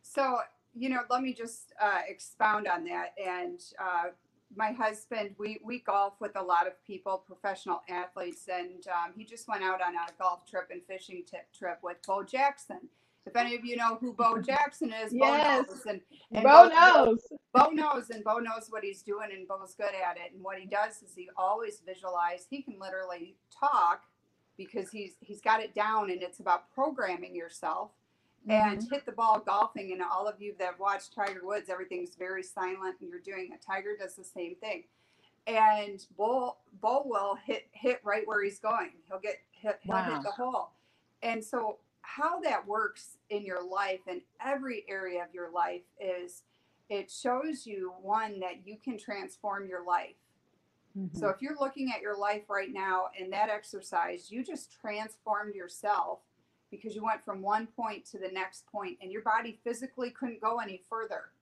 So, 0.03 0.39
you 0.75 0.89
know, 0.89 1.01
let 1.11 1.23
me 1.23 1.35
just 1.35 1.73
uh, 1.81 2.01
expound 2.09 2.69
on 2.69 2.85
that. 2.85 3.13
And 3.23 3.61
uh, 3.79 4.11
my 4.57 4.73
husband, 4.73 5.35
we, 5.39 5.59
we 5.63 5.81
golf 5.81 6.15
with 6.21 6.37
a 6.37 6.43
lot 6.43 6.67
of 6.67 6.73
people, 6.87 7.23
professional 7.27 7.83
athletes, 7.91 8.49
and 8.51 8.87
um, 8.89 9.13
he 9.15 9.25
just 9.25 9.49
went 9.49 9.63
out 9.63 9.83
on 9.83 9.95
a 9.95 10.07
golf 10.19 10.49
trip 10.49 10.69
and 10.71 10.81
fishing 10.87 11.25
trip 11.57 11.79
with 11.83 11.99
Bo 12.07 12.23
Jackson. 12.23 12.81
If 13.29 13.37
any 13.37 13.55
of 13.55 13.65
you 13.65 13.77
know 13.77 13.97
who 14.01 14.13
Bo 14.13 14.41
Jackson 14.43 14.93
is, 14.93 15.13
Yes. 15.13 15.67
Bo 15.67 15.73
knows. 15.73 15.87
And, 15.87 16.01
and 16.33 16.45
Bo 16.45 16.69
Bo- 16.69 17.05
knows. 17.05 17.27
Bo 17.53 17.71
knows, 17.71 18.11
and 18.11 18.25
Bo 18.25 18.39
knows 18.39 18.67
what 18.71 18.83
he's 18.83 19.03
doing, 19.03 19.29
and 19.33 19.47
Bo's 19.47 19.75
good 19.75 19.93
at 19.95 20.17
it. 20.17 20.33
And 20.35 20.43
what 20.43 20.59
he 20.59 20.67
does 20.67 21.03
is 21.03 21.13
he 21.15 21.29
always 21.37 21.83
visualize. 21.87 22.47
He 22.49 22.63
can 22.63 22.79
literally 22.81 23.37
talk 23.59 24.03
because 24.57 24.91
he's 24.91 25.13
he's 25.21 25.41
got 25.41 25.63
it 25.63 25.75
down, 25.75 26.11
and 26.11 26.23
it's 26.23 26.41
about 26.41 26.73
programming 26.75 27.35
yourself 27.35 27.91
and 28.49 28.79
mm-hmm. 28.79 28.95
hit 28.95 29.07
the 29.07 29.13
ball 29.13 29.41
golfing. 29.45 29.93
And 29.93 30.03
all 30.03 30.27
of 30.27 30.41
you 30.41 30.55
that 30.59 30.65
have 30.67 30.81
watched 30.81 31.15
Tiger 31.15 31.41
Woods, 31.45 31.69
everything's 31.69 32.15
very 32.17 32.43
silent, 32.43 32.97
and 33.01 33.11
you're 33.11 33.21
doing 33.21 33.51
it. 33.53 33.61
Tiger 33.65 33.97
does 33.99 34.15
the 34.15 34.25
same 34.25 34.55
thing, 34.57 34.85
and 35.47 36.05
Bo 36.17 36.57
Bo 36.81 37.03
will 37.05 37.37
hit 37.37 37.69
hit 37.73 38.01
right 38.05 38.27
where 38.27 38.43
he's 38.43 38.59
going. 38.59 38.93
He'll 39.09 39.21
get 39.21 39.39
hit, 39.51 39.79
he'll 39.83 39.95
Wow. 39.95 40.15
hit 40.15 40.23
the 40.23 40.31
hole, 40.31 40.71
and 41.23 41.45
so 41.45 41.79
how 42.17 42.41
that 42.41 42.67
works 42.67 43.19
in 43.29 43.45
your 43.45 43.63
life 43.63 44.01
in 44.09 44.23
every 44.45 44.85
area 44.89 45.23
of 45.23 45.35
your 45.35 45.51
life 45.51 45.83
is 46.01 46.43
it 46.89 47.11
shows 47.11 47.67
you 47.67 47.93
one 48.01 48.41
that 48.41 48.67
you 48.67 48.77
can 48.83 48.97
transform 48.99 49.69
your 49.69 49.85
life 49.85 50.17
Mhm. 50.97 51.15
so 51.15 51.29
if 51.29 51.43
you're 51.43 51.59
looking 51.61 51.93
at 51.95 52.01
your 52.01 52.17
life 52.17 52.49
right 52.49 52.73
now 52.73 53.11
in 53.17 53.29
that 53.31 53.51
exercise, 53.51 54.31
you 54.33 54.43
just 54.43 54.73
transformed 54.73 55.55
yourself 55.55 56.21
because 56.71 56.95
you 56.97 57.05
went 57.05 57.23
from 57.23 57.43
one 57.43 57.67
point 57.67 58.05
to 58.07 58.19
the 58.19 58.29
next 58.29 58.67
point 58.67 58.99
and 59.03 59.13
your 59.13 59.23
body 59.23 59.61
physically 59.63 60.11
couldn't 60.11 60.41
go 60.41 60.59
any 60.61 60.79
further. 60.79 61.33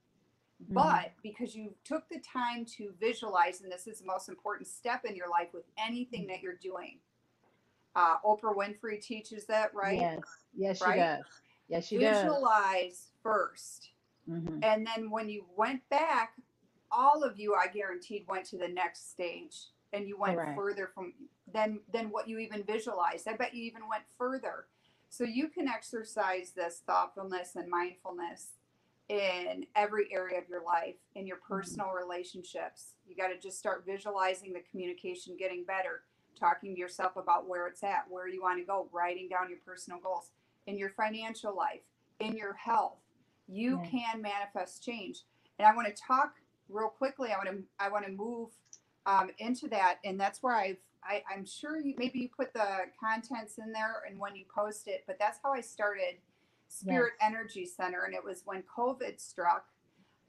Mhm. 0.61 0.73
But 0.73 1.13
because 1.23 1.55
you 1.55 1.75
took 1.85 2.07
the 2.09 2.19
time 2.19 2.65
to 2.65 2.91
visualize, 2.99 3.61
and 3.61 3.71
this 3.71 3.87
is 3.87 3.99
the 3.99 4.05
most 4.05 4.27
important 4.29 4.67
step 4.67 5.05
in 5.05 5.15
your 5.15 5.29
life 5.29 5.53
with 5.53 5.65
anything 5.77 6.27
that 6.27 6.41
you're 6.41 6.57
doing. 6.57 6.99
Uh, 7.97 8.19
Oprah 8.23 8.55
Winfrey 8.55 9.01
teaches 9.01 9.47
that, 9.47 9.73
right? 9.73 9.99
Yes. 9.99 10.19
Yes, 10.55 10.77
she 10.77 10.83
Right? 10.85 10.97
does. 10.97 11.25
Yes, 11.67 11.87
she 11.87 11.97
does. 11.97 12.21
Visualize 12.21 13.09
first. 13.23 13.89
Mhm. 14.29 14.63
And 14.63 14.85
then 14.85 15.09
when 15.09 15.29
you 15.29 15.47
went 15.55 15.87
back, 15.89 16.35
all 16.91 17.23
of 17.23 17.39
you, 17.39 17.55
I 17.55 17.67
guaranteed, 17.67 18.27
went 18.27 18.45
to 18.47 18.57
the 18.57 18.67
next 18.67 19.09
stage, 19.09 19.71
and 19.93 20.07
you 20.07 20.15
went 20.15 20.35
Correct. 20.37 20.55
further 20.55 20.87
from 20.87 21.13
than 21.47 21.81
than 21.87 22.11
what 22.11 22.27
you 22.27 22.37
even 22.37 22.63
visualized. 22.63 23.27
I 23.27 23.33
bet 23.35 23.55
you 23.55 23.63
even 23.63 23.87
went 23.87 24.07
further. 24.15 24.67
So 25.09 25.23
you 25.23 25.49
can 25.49 25.67
exercise 25.67 26.51
this 26.51 26.81
thoughtfulness 26.81 27.55
and 27.55 27.67
mindfulness 27.67 28.59
in 29.09 29.65
every 29.75 30.13
area 30.13 30.37
of 30.37 30.47
your 30.49 30.61
life, 30.61 30.97
in 31.15 31.25
your 31.25 31.37
personal 31.37 31.91
relationships. 31.93 32.93
You 33.07 33.15
got 33.15 33.29
to 33.29 33.39
just 33.39 33.57
start 33.57 33.85
visualizing 33.85 34.53
the 34.53 34.59
communication 34.69 35.35
getting 35.37 35.63
better. 35.63 36.03
Talking 36.37 36.73
to 36.73 36.79
yourself 36.79 37.15
about 37.15 37.47
where 37.47 37.67
it's 37.67 37.83
at, 37.83 38.05
where 38.09 38.27
you 38.27 38.41
want 38.41 38.59
to 38.59 38.65
go, 38.65 38.87
writing 38.91 39.27
down 39.29 39.49
your 39.49 39.59
personal 39.65 39.99
goals 39.99 40.31
in 40.67 40.77
your 40.77 40.89
financial 40.91 41.55
life, 41.55 41.81
in 42.19 42.35
your 42.35 42.53
health. 42.53 42.97
You 43.47 43.79
can 43.89 44.21
manifest 44.21 44.83
change. 44.83 45.23
And 45.59 45.67
I 45.67 45.75
want 45.75 45.87
to 45.87 45.93
talk 46.01 46.33
real 46.69 46.89
quickly. 46.89 47.29
I 47.31 47.37
want 47.37 47.49
to 47.49 47.63
I 47.79 47.89
want 47.89 48.05
to 48.05 48.11
move 48.11 48.49
um, 49.05 49.29
into 49.39 49.67
that, 49.69 49.99
and 50.03 50.19
that's 50.19 50.43
where 50.43 50.55
I've 50.55 50.77
I, 51.03 51.23
I'm 51.33 51.45
sure 51.45 51.79
you 51.79 51.93
maybe 51.97 52.19
you 52.19 52.29
put 52.35 52.53
the 52.53 52.67
contents 52.99 53.57
in 53.57 53.71
there 53.71 54.03
and 54.09 54.19
when 54.19 54.35
you 54.35 54.45
post 54.53 54.87
it, 54.87 55.03
but 55.07 55.17
that's 55.19 55.39
how 55.43 55.53
I 55.53 55.61
started 55.61 56.15
Spirit 56.67 57.13
Yes. 57.21 57.29
Energy 57.31 57.65
Center, 57.65 58.03
and 58.03 58.13
it 58.13 58.23
was 58.23 58.41
when 58.45 58.63
COVID 58.63 59.19
struck. 59.21 59.65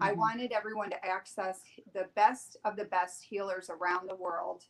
I 0.01 0.13
Mhm. 0.13 0.17
wanted 0.19 0.53
everyone 0.53 0.91
to 0.91 1.05
access 1.05 1.63
the 1.93 2.05
best 2.15 2.57
of 2.65 2.77
the 2.77 2.85
best 2.85 3.25
healers 3.25 3.69
around 3.69 4.09
the 4.09 4.15
world 4.15 4.67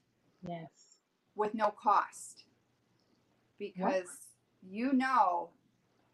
Yes. 0.46 0.87
With 1.38 1.54
no 1.54 1.70
cost. 1.70 2.44
Because 3.58 4.06
you 4.62 4.92
know 4.92 5.50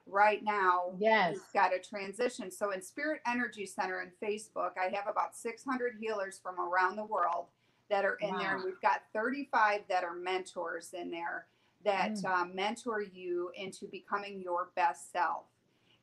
right 0.07 0.43
now 0.45 0.93
Yes. 0.99 1.33
we've 1.35 1.53
got 1.53 1.75
a 1.75 1.79
transition. 1.79 2.51
So 2.51 2.71
in 2.71 2.81
Spirit 2.83 3.23
Energy 3.27 3.67
Center 3.67 4.01
and 4.01 4.13
Facebook, 4.23 4.73
I 4.79 4.95
have 4.95 5.07
about 5.09 5.35
600 5.35 5.97
healers 5.99 6.39
from 6.39 6.61
around 6.61 6.97
the 6.97 7.05
world 7.05 7.47
that 7.89 8.05
are 8.05 8.17
in 8.17 8.37
there. 8.39 8.55
And 8.57 8.65
we've 8.65 8.81
got 8.81 9.03
35 9.13 9.83
that 9.89 10.05
are 10.05 10.15
mentors 10.15 10.93
in 10.95 11.11
there 11.11 11.47
that 11.85 12.13
Mm. 12.13 12.25
um, 12.25 12.55
mentor 12.55 13.03
you 13.03 13.51
into 13.57 13.87
becoming 13.89 14.41
your 14.41 14.71
best 14.75 15.11
self. 15.13 15.45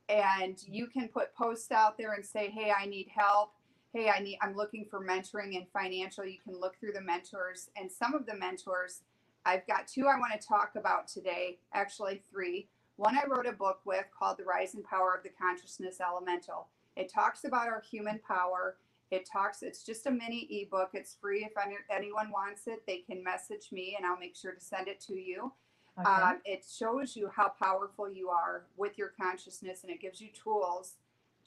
And 0.10 0.62
you 0.68 0.88
can 0.88 1.08
put 1.08 1.34
posts 1.34 1.72
out 1.72 1.98
there 1.98 2.14
and 2.14 2.26
say, 2.26 2.50
"Hey, 2.50 2.72
I 2.72 2.86
need 2.86 3.08
help. 3.08 3.54
Hey, 3.94 4.10
I 4.10 4.20
need 4.20 4.38
I'm 4.42 4.56
looking 4.56 4.86
for 4.86 5.00
mentoring 5.00 5.56
and 5.58 5.68
financial." 5.70 6.24
You 6.26 6.40
can 6.40 6.54
look 6.60 6.78
through 6.78 6.92
the 6.94 7.02
mentors 7.02 7.70
and 7.76 7.92
some 7.92 8.14
of 8.14 8.26
the 8.28 8.36
mentors 8.36 9.02
I've 9.46 9.66
got 9.68 9.88
two 9.88 10.08
I 10.08 10.20
want 10.20 10.40
to 10.40 10.48
talk 10.48 10.72
about 10.76 11.08
today, 11.08 11.60
actually 11.74 12.22
three. 12.32 12.68
One 12.98 13.18
I 13.18 13.24
wrote 13.28 13.48
a 13.48 13.52
book 13.52 13.80
with 13.86 14.06
called 14.18 14.38
The 14.38 14.44
Rise 14.44 14.76
and 14.76 14.84
Power 14.84 15.16
of 15.16 15.24
the 15.24 15.30
Consciousness 15.30 16.00
Elemental. 16.00 16.68
It 16.96 17.12
talks 17.12 17.46
about 17.46 17.68
our 17.68 17.82
human 17.82 18.20
power. 18.28 18.78
It 19.10 19.28
talks, 19.32 19.64
it's 19.64 19.84
just 19.84 20.06
a 20.06 20.12
mini 20.12 20.48
ebook. 20.52 20.92
It's 20.94 21.16
free. 21.20 21.44
If 21.44 21.54
anyone 21.90 22.32
wants 22.32 22.68
it, 22.68 22.84
they 22.86 22.98
can 23.00 23.24
message 23.24 23.72
me 23.72 23.96
and 23.98 24.06
I'll 24.06 24.20
make 24.20 24.36
sure 24.36 24.52
to 24.54 24.62
send 24.62 24.88
it 24.88 25.00
to 25.02 25.16
you. 25.16 25.52
Okay. 26.00 26.10
Um, 26.10 26.40
it 26.46 26.64
shows 26.70 27.16
you 27.16 27.30
how 27.36 27.50
powerful 27.50 28.10
you 28.10 28.30
are 28.30 28.66
with 28.78 28.98
your 28.98 29.10
consciousness 29.20 29.84
and 29.84 29.92
it 29.92 30.00
gives 30.00 30.22
you 30.22 30.30
tools 30.30 30.96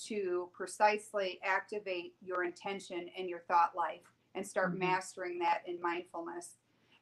to 0.07 0.49
precisely 0.53 1.39
activate 1.45 2.15
your 2.21 2.43
intention 2.45 3.09
and 3.17 3.29
your 3.29 3.41
thought 3.49 3.77
life 3.77 4.13
and 4.35 4.47
start 4.47 4.75
Mhm. 4.75 4.79
mastering 4.79 5.39
that 5.39 5.63
in 5.67 5.81
mindfulness. 5.81 6.57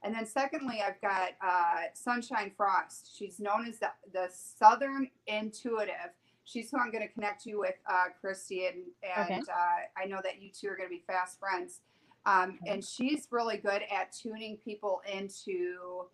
And 0.04 0.14
then, 0.14 0.26
secondly, 0.26 0.82
I've 0.86 1.00
got 1.00 1.30
uh, 1.40 1.82
Sunshine 1.94 2.50
Frost. 2.56 3.16
She's 3.16 3.38
known 3.38 3.66
as 3.68 3.78
the, 3.78 3.90
the 4.12 4.28
Southern 4.32 5.08
Intuitive. 5.26 6.12
She's 6.44 6.70
who 6.70 6.78
I'm 6.78 6.90
going 6.90 7.06
to 7.06 7.12
connect 7.12 7.46
you 7.46 7.60
with, 7.60 7.76
uh, 7.88 8.06
Christie, 8.20 8.66
and, 8.66 8.78
and 9.16 9.48
uh, 9.48 10.00
I 10.02 10.06
know 10.06 10.18
that 10.24 10.42
you 10.42 10.50
two 10.50 10.68
are 10.68 10.76
going 10.76 10.88
to 10.88 10.94
be 10.94 11.04
fast 11.06 11.38
friends. 11.38 11.80
Um, 12.26 12.58
Okay. 12.62 12.72
And 12.74 12.84
she's 12.84 13.28
really 13.30 13.56
good 13.58 13.82
at 13.94 14.12
tuning 14.12 14.56
people 14.56 15.02
into 15.12 16.06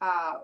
uh, 0.00 0.34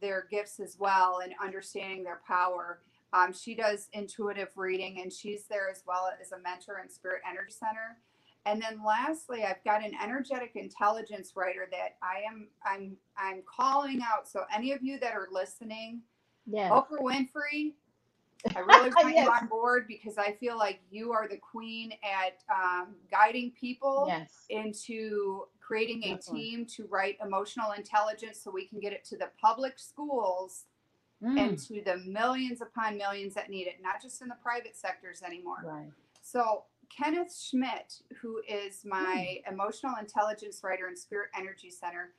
their 0.00 0.26
gifts 0.30 0.60
as 0.60 0.76
well 0.78 1.20
and 1.22 1.32
understanding 1.42 2.02
their 2.02 2.20
power. 2.26 2.80
Um, 3.12 3.32
she 3.32 3.54
does 3.54 3.88
intuitive 3.92 4.48
reading, 4.56 5.00
and 5.00 5.12
she's 5.12 5.44
there 5.44 5.68
as 5.70 5.82
well 5.86 6.10
as 6.20 6.32
a 6.32 6.38
mentor 6.38 6.80
in 6.82 6.88
Spirit 6.88 7.22
Energy 7.28 7.52
Center. 7.52 7.98
And 8.44 8.60
then 8.60 8.80
lastly, 8.84 9.44
I've 9.44 9.62
got 9.64 9.84
an 9.84 9.92
energetic 10.02 10.52
intelligence 10.56 11.32
writer 11.36 11.68
that 11.70 11.96
I 12.02 12.22
am 12.28 12.48
I'm 12.64 12.96
I'm 13.16 13.42
calling 13.46 14.00
out. 14.02 14.28
So 14.28 14.44
any 14.54 14.72
of 14.72 14.82
you 14.82 14.98
that 15.00 15.12
are 15.14 15.28
listening, 15.30 16.00
yes. 16.46 16.70
Oprah 16.72 17.00
Winfrey, 17.00 17.74
I 18.56 18.58
really 18.66 18.90
want 18.90 19.14
Yes. 19.14 19.24
you 19.26 19.30
on 19.32 19.46
board 19.46 19.86
because 19.86 20.18
I 20.18 20.32
feel 20.32 20.58
like 20.58 20.80
you 20.90 21.12
are 21.12 21.28
the 21.28 21.36
queen 21.36 21.92
at 22.02 22.42
um, 22.52 22.96
guiding 23.10 23.52
people 23.52 24.06
Yes. 24.08 24.32
into 24.50 25.44
creating 25.60 26.02
a 26.04 26.16
Definitely. 26.16 26.40
team 26.40 26.66
to 26.66 26.86
write 26.90 27.18
emotional 27.24 27.70
intelligence 27.72 28.40
so 28.42 28.50
we 28.50 28.66
can 28.66 28.80
get 28.80 28.92
it 28.92 29.04
to 29.06 29.16
the 29.16 29.30
public 29.40 29.78
schools 29.78 30.64
Mm. 31.22 31.38
and 31.38 31.56
to 31.60 31.80
the 31.84 31.98
millions 31.98 32.60
upon 32.62 32.96
millions 32.96 33.32
that 33.34 33.48
need 33.48 33.68
it, 33.68 33.76
not 33.80 34.02
just 34.02 34.20
in 34.22 34.26
the 34.28 34.34
private 34.42 34.74
sectors 34.76 35.22
anymore. 35.22 35.58
Right. 35.62 35.86
So, 36.20 36.64
Kenneth 36.96 37.34
Schmidt, 37.34 38.00
who 38.20 38.40
is 38.48 38.84
my 38.84 39.38
emotional 39.50 39.94
intelligence 39.98 40.60
writer 40.62 40.88
in 40.88 40.96
Spirit 40.96 41.30
Energy 41.38 41.70
Center, 41.70 42.10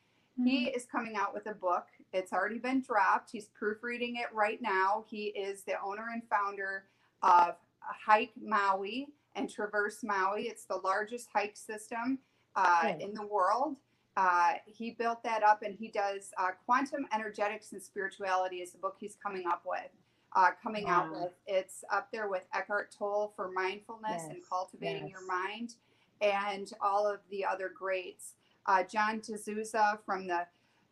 he 0.44 0.66
Mm-hmm. 0.66 0.76
is 0.76 0.86
coming 0.86 1.16
out 1.16 1.32
with 1.32 1.46
a 1.46 1.54
book. 1.54 1.86
It's 2.12 2.34
already 2.34 2.58
been 2.58 2.82
dropped. 2.82 3.30
He's 3.32 3.50
proofreading 3.50 4.16
it 4.16 4.34
right 4.34 4.60
now. 4.64 5.06
He 5.08 5.26
is 5.26 5.64
the 5.64 5.74
owner 5.80 6.08
and 6.12 6.24
founder 6.28 6.86
of 7.22 7.54
Hike 7.82 8.32
Maui 8.42 9.10
and 9.36 9.48
Traverse 9.48 10.00
Maui. 10.04 10.44
It's 10.48 10.66
the 10.66 10.78
largest 10.78 11.28
hike 11.32 11.56
system 11.56 12.18
uh, 12.56 12.94
Good. 12.94 13.02
in 13.02 13.14
the 13.14 13.28
world. 13.28 13.76
Uh, 14.18 14.54
he 14.66 14.90
built 14.92 15.22
that 15.24 15.44
up 15.44 15.62
and 15.62 15.76
he 15.76 15.88
does 15.90 16.32
uh, 16.40 16.50
quantum 16.66 17.06
energetics 17.14 17.72
and 17.72 17.82
spirituality 17.82 18.58
is 18.58 18.72
the 18.72 18.78
book 18.80 18.96
he's 19.00 19.16
coming 19.24 19.44
up 19.48 19.62
with 19.68 19.90
uh, 20.36 20.50
coming 20.62 20.88
out 20.88 21.12
with 21.12 21.32
it's 21.48 21.84
up 21.92 22.10
there 22.12 22.28
with 22.30 22.44
eckhart 22.54 22.94
tolle 22.98 23.34
for 23.36 23.52
mindfulness 23.52 24.24
and 24.30 24.38
Yes, 24.38 24.46
cultivating 24.50 25.08
your 25.08 25.26
mind 25.28 25.76
and 26.22 26.72
all 26.82 27.08
of 27.08 27.20
the 27.30 27.46
other 27.46 27.72
greats 27.78 28.34
uh, 28.68 28.84
john 28.84 29.20
DeSouza 29.20 30.00
from 30.06 30.28
the 30.28 30.46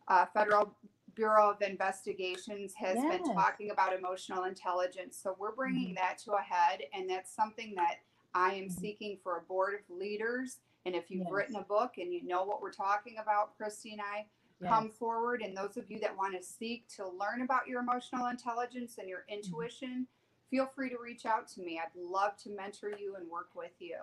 uh, 0.08 0.26
federal 0.34 0.74
bureau 1.14 1.50
of 1.50 1.60
investigations 1.62 2.72
has 2.74 2.94
been 2.94 3.04
Yes. 3.12 3.20
Mm-hmm. 3.22 3.32
talking 3.38 3.70
about 3.70 3.92
emotional 3.92 4.44
intelligence 4.44 5.18
so 5.20 5.36
we're 5.38 5.54
bringing 5.54 5.94
that 5.94 6.18
to 6.18 6.32
a 6.32 6.40
head 6.40 6.82
and 6.94 7.08
that's 7.08 7.34
something 7.34 7.74
that 7.74 7.96
i 8.34 8.52
am 8.54 8.64
Mhm. 8.66 8.72
seeking 8.80 9.18
for 9.22 9.38
a 9.38 9.42
board 9.42 9.74
of 9.74 9.96
leaders 9.96 10.58
and 10.86 10.94
if 10.94 11.10
you've 11.10 11.22
Yes. 11.22 11.30
written 11.32 11.56
a 11.56 11.62
book 11.62 11.98
and 11.98 12.12
you 12.12 12.22
know 12.24 12.44
what 12.44 12.60
we're 12.62 12.72
talking 12.72 13.18
about 13.18 13.56
christie 13.56 13.92
and 13.92 14.00
i 14.00 14.26
come 14.68 14.90
forward 14.90 15.42
and 15.42 15.56
those 15.56 15.76
of 15.76 15.90
you 15.90 15.98
that 16.00 16.16
want 16.16 16.36
to 16.36 16.42
seek 16.42 16.86
to 16.96 17.04
learn 17.08 17.42
about 17.42 17.66
your 17.66 17.80
emotional 17.80 18.26
intelligence 18.26 18.96
and 18.98 19.08
your 19.08 19.24
intuition 19.28 20.06
feel 20.50 20.66
free 20.66 20.90
to 20.90 20.96
reach 21.02 21.24
out 21.24 21.48
to 21.48 21.60
me. 21.60 21.80
I'd 21.82 21.98
love 21.98 22.36
to 22.38 22.50
mentor 22.50 22.92
you 22.98 23.16
and 23.16 23.28
work 23.30 23.48
with 23.54 23.72
you. 23.78 23.96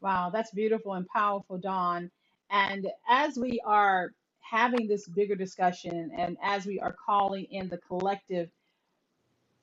Wow, 0.00 0.30
that's 0.30 0.50
beautiful 0.50 0.94
and 0.94 1.06
powerful, 1.08 1.58
Dawn. 1.58 2.10
And 2.50 2.88
as 3.08 3.36
we 3.36 3.60
are 3.64 4.12
having 4.40 4.88
this 4.88 5.06
bigger 5.08 5.34
discussion 5.34 6.10
and 6.16 6.36
as 6.42 6.66
we 6.66 6.80
are 6.80 6.94
calling 7.06 7.44
in 7.50 7.68
the 7.68 7.78
collective, 7.78 8.48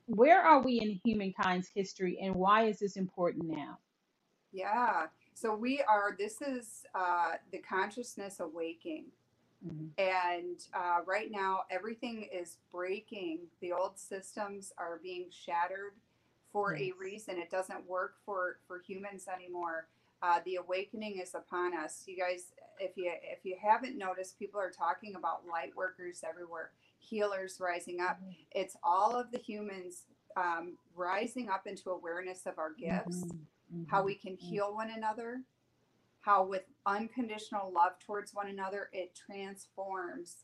where 0.06 0.42
are 0.42 0.62
we 0.62 0.80
in 0.80 1.00
humankind's 1.04 1.68
history 1.74 2.20
and 2.22 2.34
why 2.36 2.64
is 2.64 2.80
this 2.80 2.96
important 2.96 3.46
now? 3.46 3.78
yeah 4.52 5.06
so 5.34 5.56
we 5.56 5.82
are 5.88 6.16
this 6.18 6.42
is 6.42 6.84
uh, 6.96 7.34
the 7.52 7.60
consciousness 7.60 8.40
awakening 8.40 9.06
Mhm. 9.66 9.92
and 9.98 10.66
uh, 10.74 11.00
right 11.06 11.32
now 11.32 11.64
everything 11.70 12.24
is 12.32 12.58
breaking. 12.72 13.48
The 13.62 13.74
old 13.74 13.98
systems 14.00 14.72
are 14.78 15.00
being 15.04 15.30
shattered 15.30 15.94
for 16.52 16.76
a 16.78 16.92
reason. 16.94 17.38
It 17.38 17.50
doesn't 17.50 17.86
work 17.88 18.16
for 18.26 18.60
for 18.68 18.80
humans 18.80 19.28
anymore. 19.28 19.88
Uh, 20.22 20.40
the 20.46 20.56
awakening 20.56 21.20
is 21.20 21.36
upon 21.36 21.74
us. 21.76 22.04
You 22.08 22.18
guys 22.18 22.54
if 22.80 22.96
you 22.98 23.12
if 23.24 23.46
you 23.46 23.58
haven't 23.62 23.98
noticed 23.98 24.40
people 24.40 24.60
are 24.60 24.72
talking 24.72 25.16
about 25.16 25.46
light 25.48 25.76
workers 25.76 26.24
everywhere 26.28 26.72
healers 27.00 27.60
rising 27.60 28.00
up. 28.02 28.20
It's 28.52 28.76
all 28.84 29.16
of 29.20 29.32
the 29.32 29.38
humans 29.40 30.04
um, 30.36 30.78
rising 30.96 31.50
up 31.50 31.68
into 31.68 31.90
awareness 31.92 32.46
of 32.46 32.58
our 32.60 32.74
gifts 32.74 33.24
Mhm. 33.74 33.88
how 33.88 34.02
Mhm. 34.02 34.06
we 34.06 34.16
can 34.16 34.36
heal 34.36 34.74
one 34.74 34.90
another, 34.92 35.44
how 36.30 36.44
with 36.44 36.64
unconditional 36.86 37.72
love 37.74 37.94
towards 38.06 38.36
one 38.36 38.50
another, 38.50 38.90
it 38.94 39.16
transforms 39.16 40.38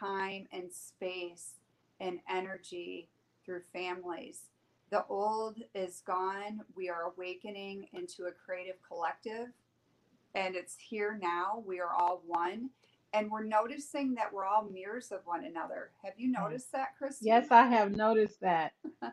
time 0.00 0.46
and 0.50 0.72
space 0.72 1.54
and 2.00 2.20
energy 2.30 3.10
through 3.44 3.60
families. 3.72 4.44
The 4.90 5.04
old 5.10 5.58
is 5.74 6.02
gone. 6.06 6.60
We 6.74 6.88
are 6.88 7.12
awakening 7.14 7.88
into 7.92 8.24
a 8.24 8.32
creative 8.32 8.76
collective, 8.86 9.48
and 10.34 10.54
it's 10.54 10.76
here 10.78 11.18
now. 11.20 11.62
We 11.66 11.80
are 11.80 11.92
all 11.92 12.22
one. 12.26 12.70
And 13.12 13.30
we're 13.30 13.44
noticing 13.44 14.14
that 14.14 14.32
we're 14.32 14.46
all 14.46 14.68
mirrors 14.70 15.10
of 15.12 15.20
one 15.24 15.44
another. 15.44 15.90
Have 16.02 16.14
you 16.16 16.28
hmm. 16.28 16.42
noticed 16.42 16.72
that, 16.72 16.96
Christie? 16.98 17.26
Yes, 17.26 17.48
I 17.50 17.66
have 17.66 17.94
noticed 17.94 18.40
that. 18.40 18.72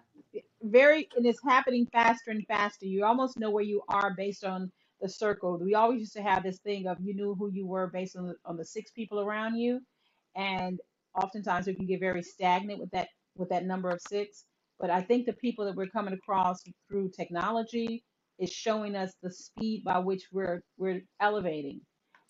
Very, 0.61 1.09
and 1.17 1.25
it's 1.25 1.41
happening 1.43 1.85
faster 1.91 2.31
and 2.31 2.45
faster. 2.47 2.85
You 2.85 3.03
almost 3.05 3.37
know 3.37 3.51
where 3.51 3.63
you 3.63 3.81
are 3.89 4.13
based 4.15 4.45
on 4.45 4.71
the 5.03 5.09
circle. 5.09 5.59
We 5.63 5.75
always 5.75 6.01
used 6.01 6.13
to 6.15 6.23
have 6.23 6.43
this 6.43 6.59
thing 6.59 6.87
of 6.87 6.97
you 7.01 7.15
knew 7.15 7.35
who 7.35 7.51
you 7.51 7.67
were 7.67 7.89
based 7.93 8.17
on 8.17 8.27
the, 8.29 8.35
on 8.45 8.57
the 8.57 8.65
six 8.65 8.91
people 8.91 9.21
around 9.21 9.57
you, 9.57 9.81
and 10.35 10.79
oftentimes 11.21 11.67
we 11.67 11.75
can 11.75 11.87
get 11.87 12.01
very 12.01 12.23
stagnant 12.23 12.81
with 12.81 12.91
that 12.91 13.09
with 13.37 13.49
that 13.49 13.65
number 13.65 13.89
of 13.91 14.01
six. 14.09 14.45
But 14.79 14.91
I 14.91 15.01
think 15.03 15.27
the 15.27 15.33
people 15.33 15.65
that 15.65 15.75
we're 15.75 15.87
coming 15.87 16.15
across 16.15 16.63
through 16.89 17.11
technology 17.17 18.03
is 18.39 18.51
showing 18.51 18.95
us 18.97 19.13
the 19.23 19.31
speed 19.31 19.83
by 19.85 19.99
which 19.99 20.23
we're 20.33 20.63
we're 20.77 21.01
elevating 21.21 21.81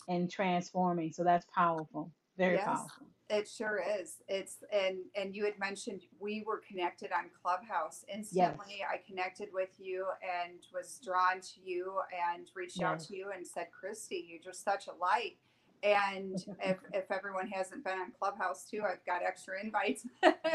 and 0.08 0.30
transforming. 0.30 1.12
So 1.12 1.24
that's 1.24 1.46
powerful. 1.56 2.12
Very 2.38 2.56
Yes, 2.56 2.66
powerful. 2.66 3.08
It 3.30 3.48
sure 3.48 3.82
is. 4.00 4.18
It's 4.28 4.58
and 4.72 4.98
and 5.16 5.34
you 5.34 5.44
had 5.44 5.58
mentioned 5.58 6.02
we 6.20 6.44
were 6.46 6.60
connected 6.68 7.10
on 7.10 7.30
Clubhouse. 7.42 8.04
Yes. 8.06 8.18
Instantly, 8.18 8.84
I 8.88 8.98
connected 9.06 9.48
with 9.52 9.70
you 9.78 10.06
and 10.22 10.60
was 10.74 11.00
drawn 11.02 11.40
to 11.40 11.60
you 11.64 12.00
and 12.34 12.48
reached 12.54 12.82
out 12.82 13.00
to 13.00 13.16
you 13.16 13.30
and 13.34 13.46
said, 13.46 13.68
"Christie, 13.78 14.26
you're 14.28 14.42
just 14.42 14.62
such 14.62 14.88
a 14.88 14.92
light." 15.00 15.38
And 15.82 16.44
if 16.62 16.78
if 16.92 17.10
everyone 17.10 17.48
hasn't 17.48 17.82
been 17.84 17.98
on 17.98 18.12
Clubhouse 18.18 18.66
too, 18.70 18.82
I've 18.86 19.04
got 19.06 19.22
extra 19.22 19.54
invites. 19.62 20.06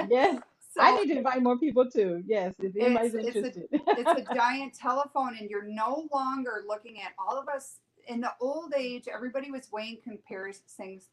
Yes. 0.09 0.41
I 0.79 0.95
need 1.03 1.11
to 1.11 1.17
invite 1.17 1.41
more 1.41 1.57
people 1.57 1.89
too. 1.89 2.23
Yes, 2.27 2.53
if 2.59 2.75
it's 2.75 2.85
anybody's 2.85 3.15
it's 3.15 3.25
a 3.25 3.29
interested. 3.29 3.69
it's 3.71 4.29
a 4.29 4.33
giant 4.35 4.75
telephone 4.75 5.35
and 5.39 5.49
you're 5.49 5.67
no 5.67 6.07
longer 6.13 6.63
looking 6.67 7.01
at 7.01 7.13
all 7.17 7.39
of 7.39 7.47
us 7.49 7.77
in 8.09 8.19
the 8.21 8.33
old 8.41 8.73
age 8.75 9.07
everybody 9.13 9.51
was 9.51 9.71
weighing 9.71 9.99
comparing 10.03 10.53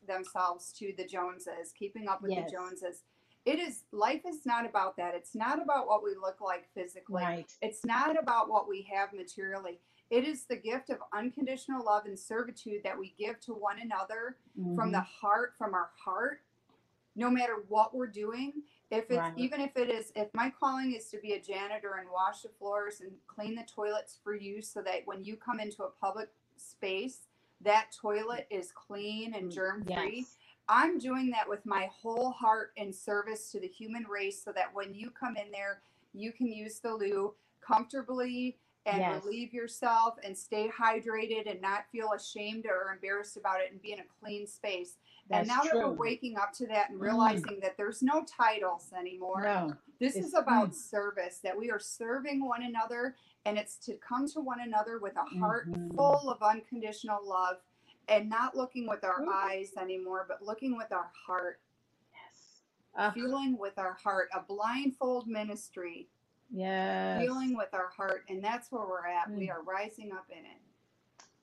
themselves 0.08 0.72
to 0.72 0.92
the 0.96 1.06
joneses 1.06 1.72
keeping 1.78 2.08
up 2.08 2.22
with 2.22 2.32
the 2.46 2.50
joneses. 2.50 3.02
It 3.44 3.60
is 3.60 3.84
life 3.92 4.22
is 4.26 4.44
not 4.44 4.66
about 4.68 4.96
that. 4.96 5.14
It's 5.14 5.34
not 5.36 5.62
about 5.62 5.86
what 5.86 6.02
we 6.02 6.16
look 6.20 6.40
like 6.40 6.66
physically. 6.74 7.22
Right. 7.22 7.52
it's 7.62 7.84
not 7.84 8.20
about 8.20 8.48
what 8.48 8.68
we 8.68 8.88
have 8.92 9.12
materially. 9.12 9.78
It 10.10 10.24
is 10.24 10.44
the 10.46 10.56
gift 10.56 10.90
of 10.90 10.98
unconditional 11.14 11.84
love 11.84 12.06
and 12.06 12.18
servitude 12.18 12.82
that 12.84 12.98
we 12.98 13.14
give 13.18 13.38
to 13.40 13.52
one 13.52 13.78
another 13.80 14.38
from 14.74 14.90
the 14.90 14.98
hmm 15.00 15.04
heart 15.20 15.54
from 15.56 15.74
our 15.74 15.90
heart. 16.02 16.40
No 17.14 17.30
matter 17.30 17.64
what 17.68 17.94
we're 17.94 18.06
doing 18.08 18.62
if 18.90 19.04
it's 19.10 19.18
Right. 19.18 19.32
even 19.36 19.60
if 19.60 19.76
it 19.76 19.90
is 19.90 20.12
if 20.14 20.28
my 20.34 20.50
calling 20.50 20.92
is 20.94 21.08
to 21.10 21.18
be 21.18 21.32
a 21.32 21.40
janitor 21.40 21.94
and 22.00 22.08
wash 22.10 22.42
the 22.42 22.48
floors 22.58 23.00
and 23.00 23.10
clean 23.26 23.54
the 23.56 23.64
toilets 23.64 24.18
for 24.22 24.34
you 24.34 24.62
so 24.62 24.80
that 24.82 25.02
when 25.06 25.24
you 25.24 25.36
come 25.36 25.58
into 25.58 25.82
a 25.82 25.90
public 25.90 26.28
space 26.58 27.20
that 27.62 27.90
toilet 27.98 28.46
is 28.50 28.72
clean 28.72 29.34
and 29.34 29.50
Mm, 29.50 29.54
germ 29.54 29.84
free 29.84 30.18
Yes. 30.18 30.36
i'm 30.68 30.98
doing 30.98 31.30
that 31.30 31.48
with 31.48 31.64
my 31.64 31.86
whole 31.92 32.30
heart 32.30 32.72
and 32.76 32.94
service 32.94 33.50
to 33.52 33.60
the 33.60 33.68
human 33.68 34.04
race 34.04 34.42
so 34.42 34.52
that 34.52 34.74
when 34.74 34.94
you 34.94 35.10
come 35.10 35.36
in 35.36 35.50
there 35.50 35.80
you 36.12 36.32
can 36.32 36.48
use 36.48 36.80
the 36.80 36.92
loo 36.94 37.34
comfortably 37.60 38.58
and 38.86 38.98
Yes. 38.98 39.24
relieve 39.24 39.52
yourself 39.52 40.16
and 40.22 40.36
stay 40.36 40.68
hydrated 40.68 41.50
and 41.50 41.60
not 41.60 41.86
feel 41.90 42.12
ashamed 42.12 42.66
or 42.66 42.92
embarrassed 42.92 43.36
about 43.36 43.60
it 43.60 43.72
and 43.72 43.82
be 43.82 43.92
in 43.92 43.98
a 44.00 44.04
clean 44.20 44.46
space 44.46 44.96
That's 45.28 45.40
and 45.40 45.48
now 45.48 45.62
that 45.64 45.74
we're 45.74 45.92
waking 45.92 46.36
up 46.36 46.52
to 46.54 46.66
that 46.68 46.90
and 46.90 46.98
Mm. 47.00 47.02
realizing 47.02 47.58
that 47.60 47.76
there's 47.76 48.00
no 48.02 48.24
titles 48.24 48.92
anymore, 48.96 49.42
No. 49.42 49.76
this 49.98 50.14
is 50.14 50.34
about 50.34 50.70
mm, 50.70 50.74
service, 50.74 51.38
that 51.40 51.56
we 51.58 51.68
are 51.70 51.80
serving 51.80 52.44
one 52.46 52.62
another 52.62 53.16
and 53.46 53.56
it's 53.56 53.76
to 53.76 53.94
come 53.94 54.28
to 54.28 54.40
one 54.40 54.60
another 54.60 54.98
with 54.98 55.14
a 55.16 55.38
heart 55.38 55.66
hmm 55.66 55.96
full 55.96 56.28
of 56.28 56.42
unconditional 56.42 57.20
love 57.26 57.56
and 58.08 58.28
not 58.28 58.54
looking 58.54 58.86
with 58.86 59.02
our 59.02 59.22
Ooh. 59.22 59.32
eyes 59.32 59.70
anymore, 59.80 60.26
but 60.28 60.42
looking 60.44 60.76
with 60.76 60.92
our 60.92 61.10
heart, 61.26 61.60
Yes. 62.12 62.60
Ah, 62.94 63.10
feeling 63.12 63.56
with 63.58 63.78
our 63.78 63.94
heart, 63.94 64.28
a 64.34 64.42
blindfold 64.42 65.26
ministry, 65.26 66.08
yes. 66.50 67.18
feeling 67.22 67.56
with 67.56 67.72
our 67.72 67.88
heart. 67.96 68.24
And 68.28 68.44
that's 68.44 68.70
where 68.70 68.86
we're 68.86 69.06
at. 69.06 69.30
We 69.30 69.46
Mm. 69.46 69.52
are 69.54 69.62
rising 69.62 70.12
up 70.12 70.26
in 70.28 70.44
it. 70.44 70.60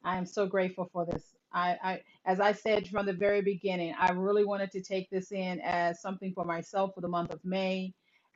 I 0.04 0.18
am 0.18 0.26
so 0.26 0.46
grateful 0.46 0.90
for 0.94 1.06
this. 1.06 1.36
I, 1.52 1.78
I, 1.84 2.04
as 2.26 2.40
I 2.40 2.52
said 2.52 2.88
from 2.88 3.06
the 3.06 3.14
very 3.14 3.42
beginning, 3.42 3.96
I 3.98 4.12
really 4.12 4.46
wanted 4.46 4.72
to 4.72 4.82
take 4.82 5.10
this 5.10 5.32
in 5.32 5.62
as 5.62 6.02
something 6.02 6.34
for 6.34 6.44
myself 6.46 6.94
for 6.94 7.02
the 7.02 7.08
month 7.08 7.32
of 7.34 7.44
May 7.44 7.94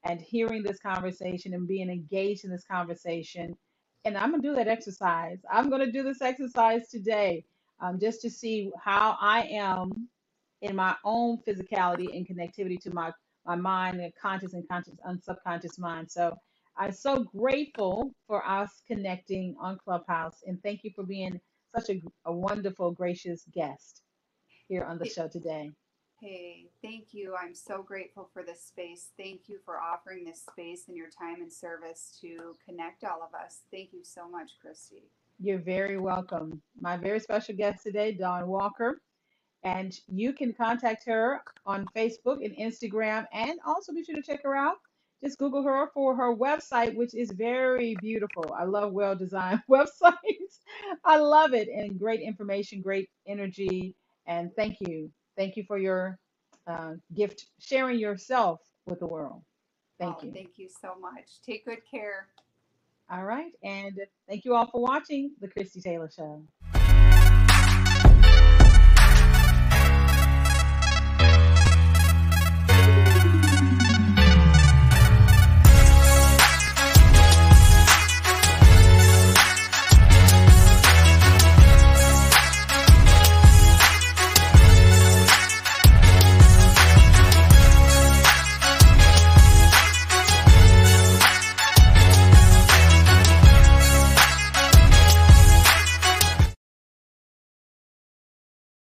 and 0.08 0.22
hearing 0.22 0.64
this 0.64 0.80
conversation 0.80 1.54
and 1.56 1.68
being 1.68 1.90
engaged 1.92 2.46
in 2.46 2.52
this 2.52 2.66
conversation. 2.66 3.58
And 4.06 4.18
I'm 4.18 4.32
going 4.32 4.42
to 4.44 4.50
do 4.50 4.56
that 4.56 4.70
exercise. 4.70 5.40
I'm 5.52 5.70
going 5.70 5.86
to 5.86 5.92
do 5.92 6.04
this 6.04 6.22
exercise 6.22 6.90
today 6.90 7.46
um, 7.82 8.00
just 8.00 8.22
to 8.24 8.32
see 8.32 8.72
how 8.84 9.18
I 9.22 9.44
am 9.44 10.10
in 10.64 10.76
my 10.76 10.96
own 11.06 11.40
physicality 11.48 12.16
and 12.16 12.28
connectivity 12.28 12.80
to 12.82 12.94
my, 12.94 13.12
my 13.46 13.56
mind 13.56 14.02
and 14.02 14.14
conscious 14.22 14.54
and 14.54 14.68
conscious 14.70 14.96
and 15.06 15.24
subconscious 15.24 15.80
mind. 15.80 16.12
So 16.12 16.38
I'm 16.78 16.94
so 16.94 17.26
grateful 17.26 18.14
for 18.28 18.48
us 18.48 18.72
connecting 18.88 19.56
on 19.62 19.78
Clubhouse. 19.84 20.38
And 20.48 20.62
thank 20.64 20.84
you 20.84 20.92
for 20.96 21.06
being 21.06 21.40
such 21.76 21.90
a, 21.90 22.02
a 22.26 22.34
wonderful, 22.34 22.92
gracious 22.92 23.44
guest 23.54 24.04
here 24.70 24.84
on 24.84 25.00
the 25.00 25.06
show 25.06 25.28
today. 25.28 25.72
Hey, 26.20 26.66
thank 26.82 27.14
you. 27.14 27.36
I'm 27.36 27.54
so 27.54 27.84
grateful 27.84 28.28
for 28.34 28.42
this 28.44 28.62
space. 28.64 29.10
Thank 29.18 29.42
you 29.48 29.60
for 29.64 29.80
offering 29.80 30.26
this 30.26 30.42
space 30.42 30.86
and 30.88 30.98
your 30.98 31.10
time 31.10 31.42
and 31.42 31.54
service 31.54 32.18
to 32.22 32.56
connect 32.66 33.04
all 33.04 33.22
of 33.22 33.36
us. 33.36 33.62
Thank 33.72 33.94
you 33.94 34.04
so 34.04 34.28
much, 34.28 34.54
Christie. 34.60 35.04
You're 35.40 35.60
very 35.60 36.00
welcome. 36.00 36.60
My 36.82 36.98
very 36.98 37.20
special 37.20 37.56
guest 37.56 37.84
today, 37.84 38.14
Dawn 38.14 38.48
Walker. 38.48 39.02
And 39.64 39.96
you 40.08 40.34
can 40.34 40.54
contact 40.54 41.06
her 41.06 41.42
on 41.68 41.86
Facebook 41.96 42.44
and 42.44 42.56
Instagram, 42.58 43.28
and 43.34 43.60
also 43.66 43.94
be 43.94 44.04
sure 44.04 44.16
to 44.16 44.22
check 44.22 44.42
her 44.44 44.56
out. 44.56 44.78
Just 45.24 45.38
Google 45.38 45.64
her 45.64 45.90
for 45.94 46.16
her 46.16 46.36
website, 46.36 46.96
which 46.96 47.14
is 47.14 47.32
very 47.32 47.96
beautiful. 48.02 48.56
I 48.58 48.64
love 48.64 48.94
well 48.94 49.16
designed 49.16 49.62
websites. 49.70 50.62
I 51.06 51.18
love 51.18 51.54
it. 51.54 51.68
And 51.68 52.00
great 52.00 52.22
information, 52.22 52.82
great 52.82 53.10
energy. 53.28 53.96
And 54.28 54.52
thank 54.56 54.78
you. 54.82 55.12
Thank 55.38 55.56
you 55.56 55.64
for 55.64 55.78
your 55.78 56.18
uh, 56.66 56.94
gift, 57.16 57.46
sharing 57.60 58.00
yourself 58.00 58.60
with 58.88 59.00
the 59.00 59.06
world. 59.08 59.44
Thank 60.00 60.18
Oh, 60.20 60.26
you. 60.26 60.32
thank 60.34 60.58
you 60.58 60.68
so 60.70 60.96
much. 61.00 61.42
Take 61.46 61.66
good 61.66 61.80
care. 61.90 62.28
All 63.10 63.24
right. 63.24 63.54
And 63.64 64.00
thank 64.28 64.44
you 64.46 64.56
all 64.56 64.66
for 64.70 64.82
watching 64.82 65.32
The 65.40 65.48
Christie 65.48 65.82
Taylor 65.82 66.10
Show. 66.14 66.44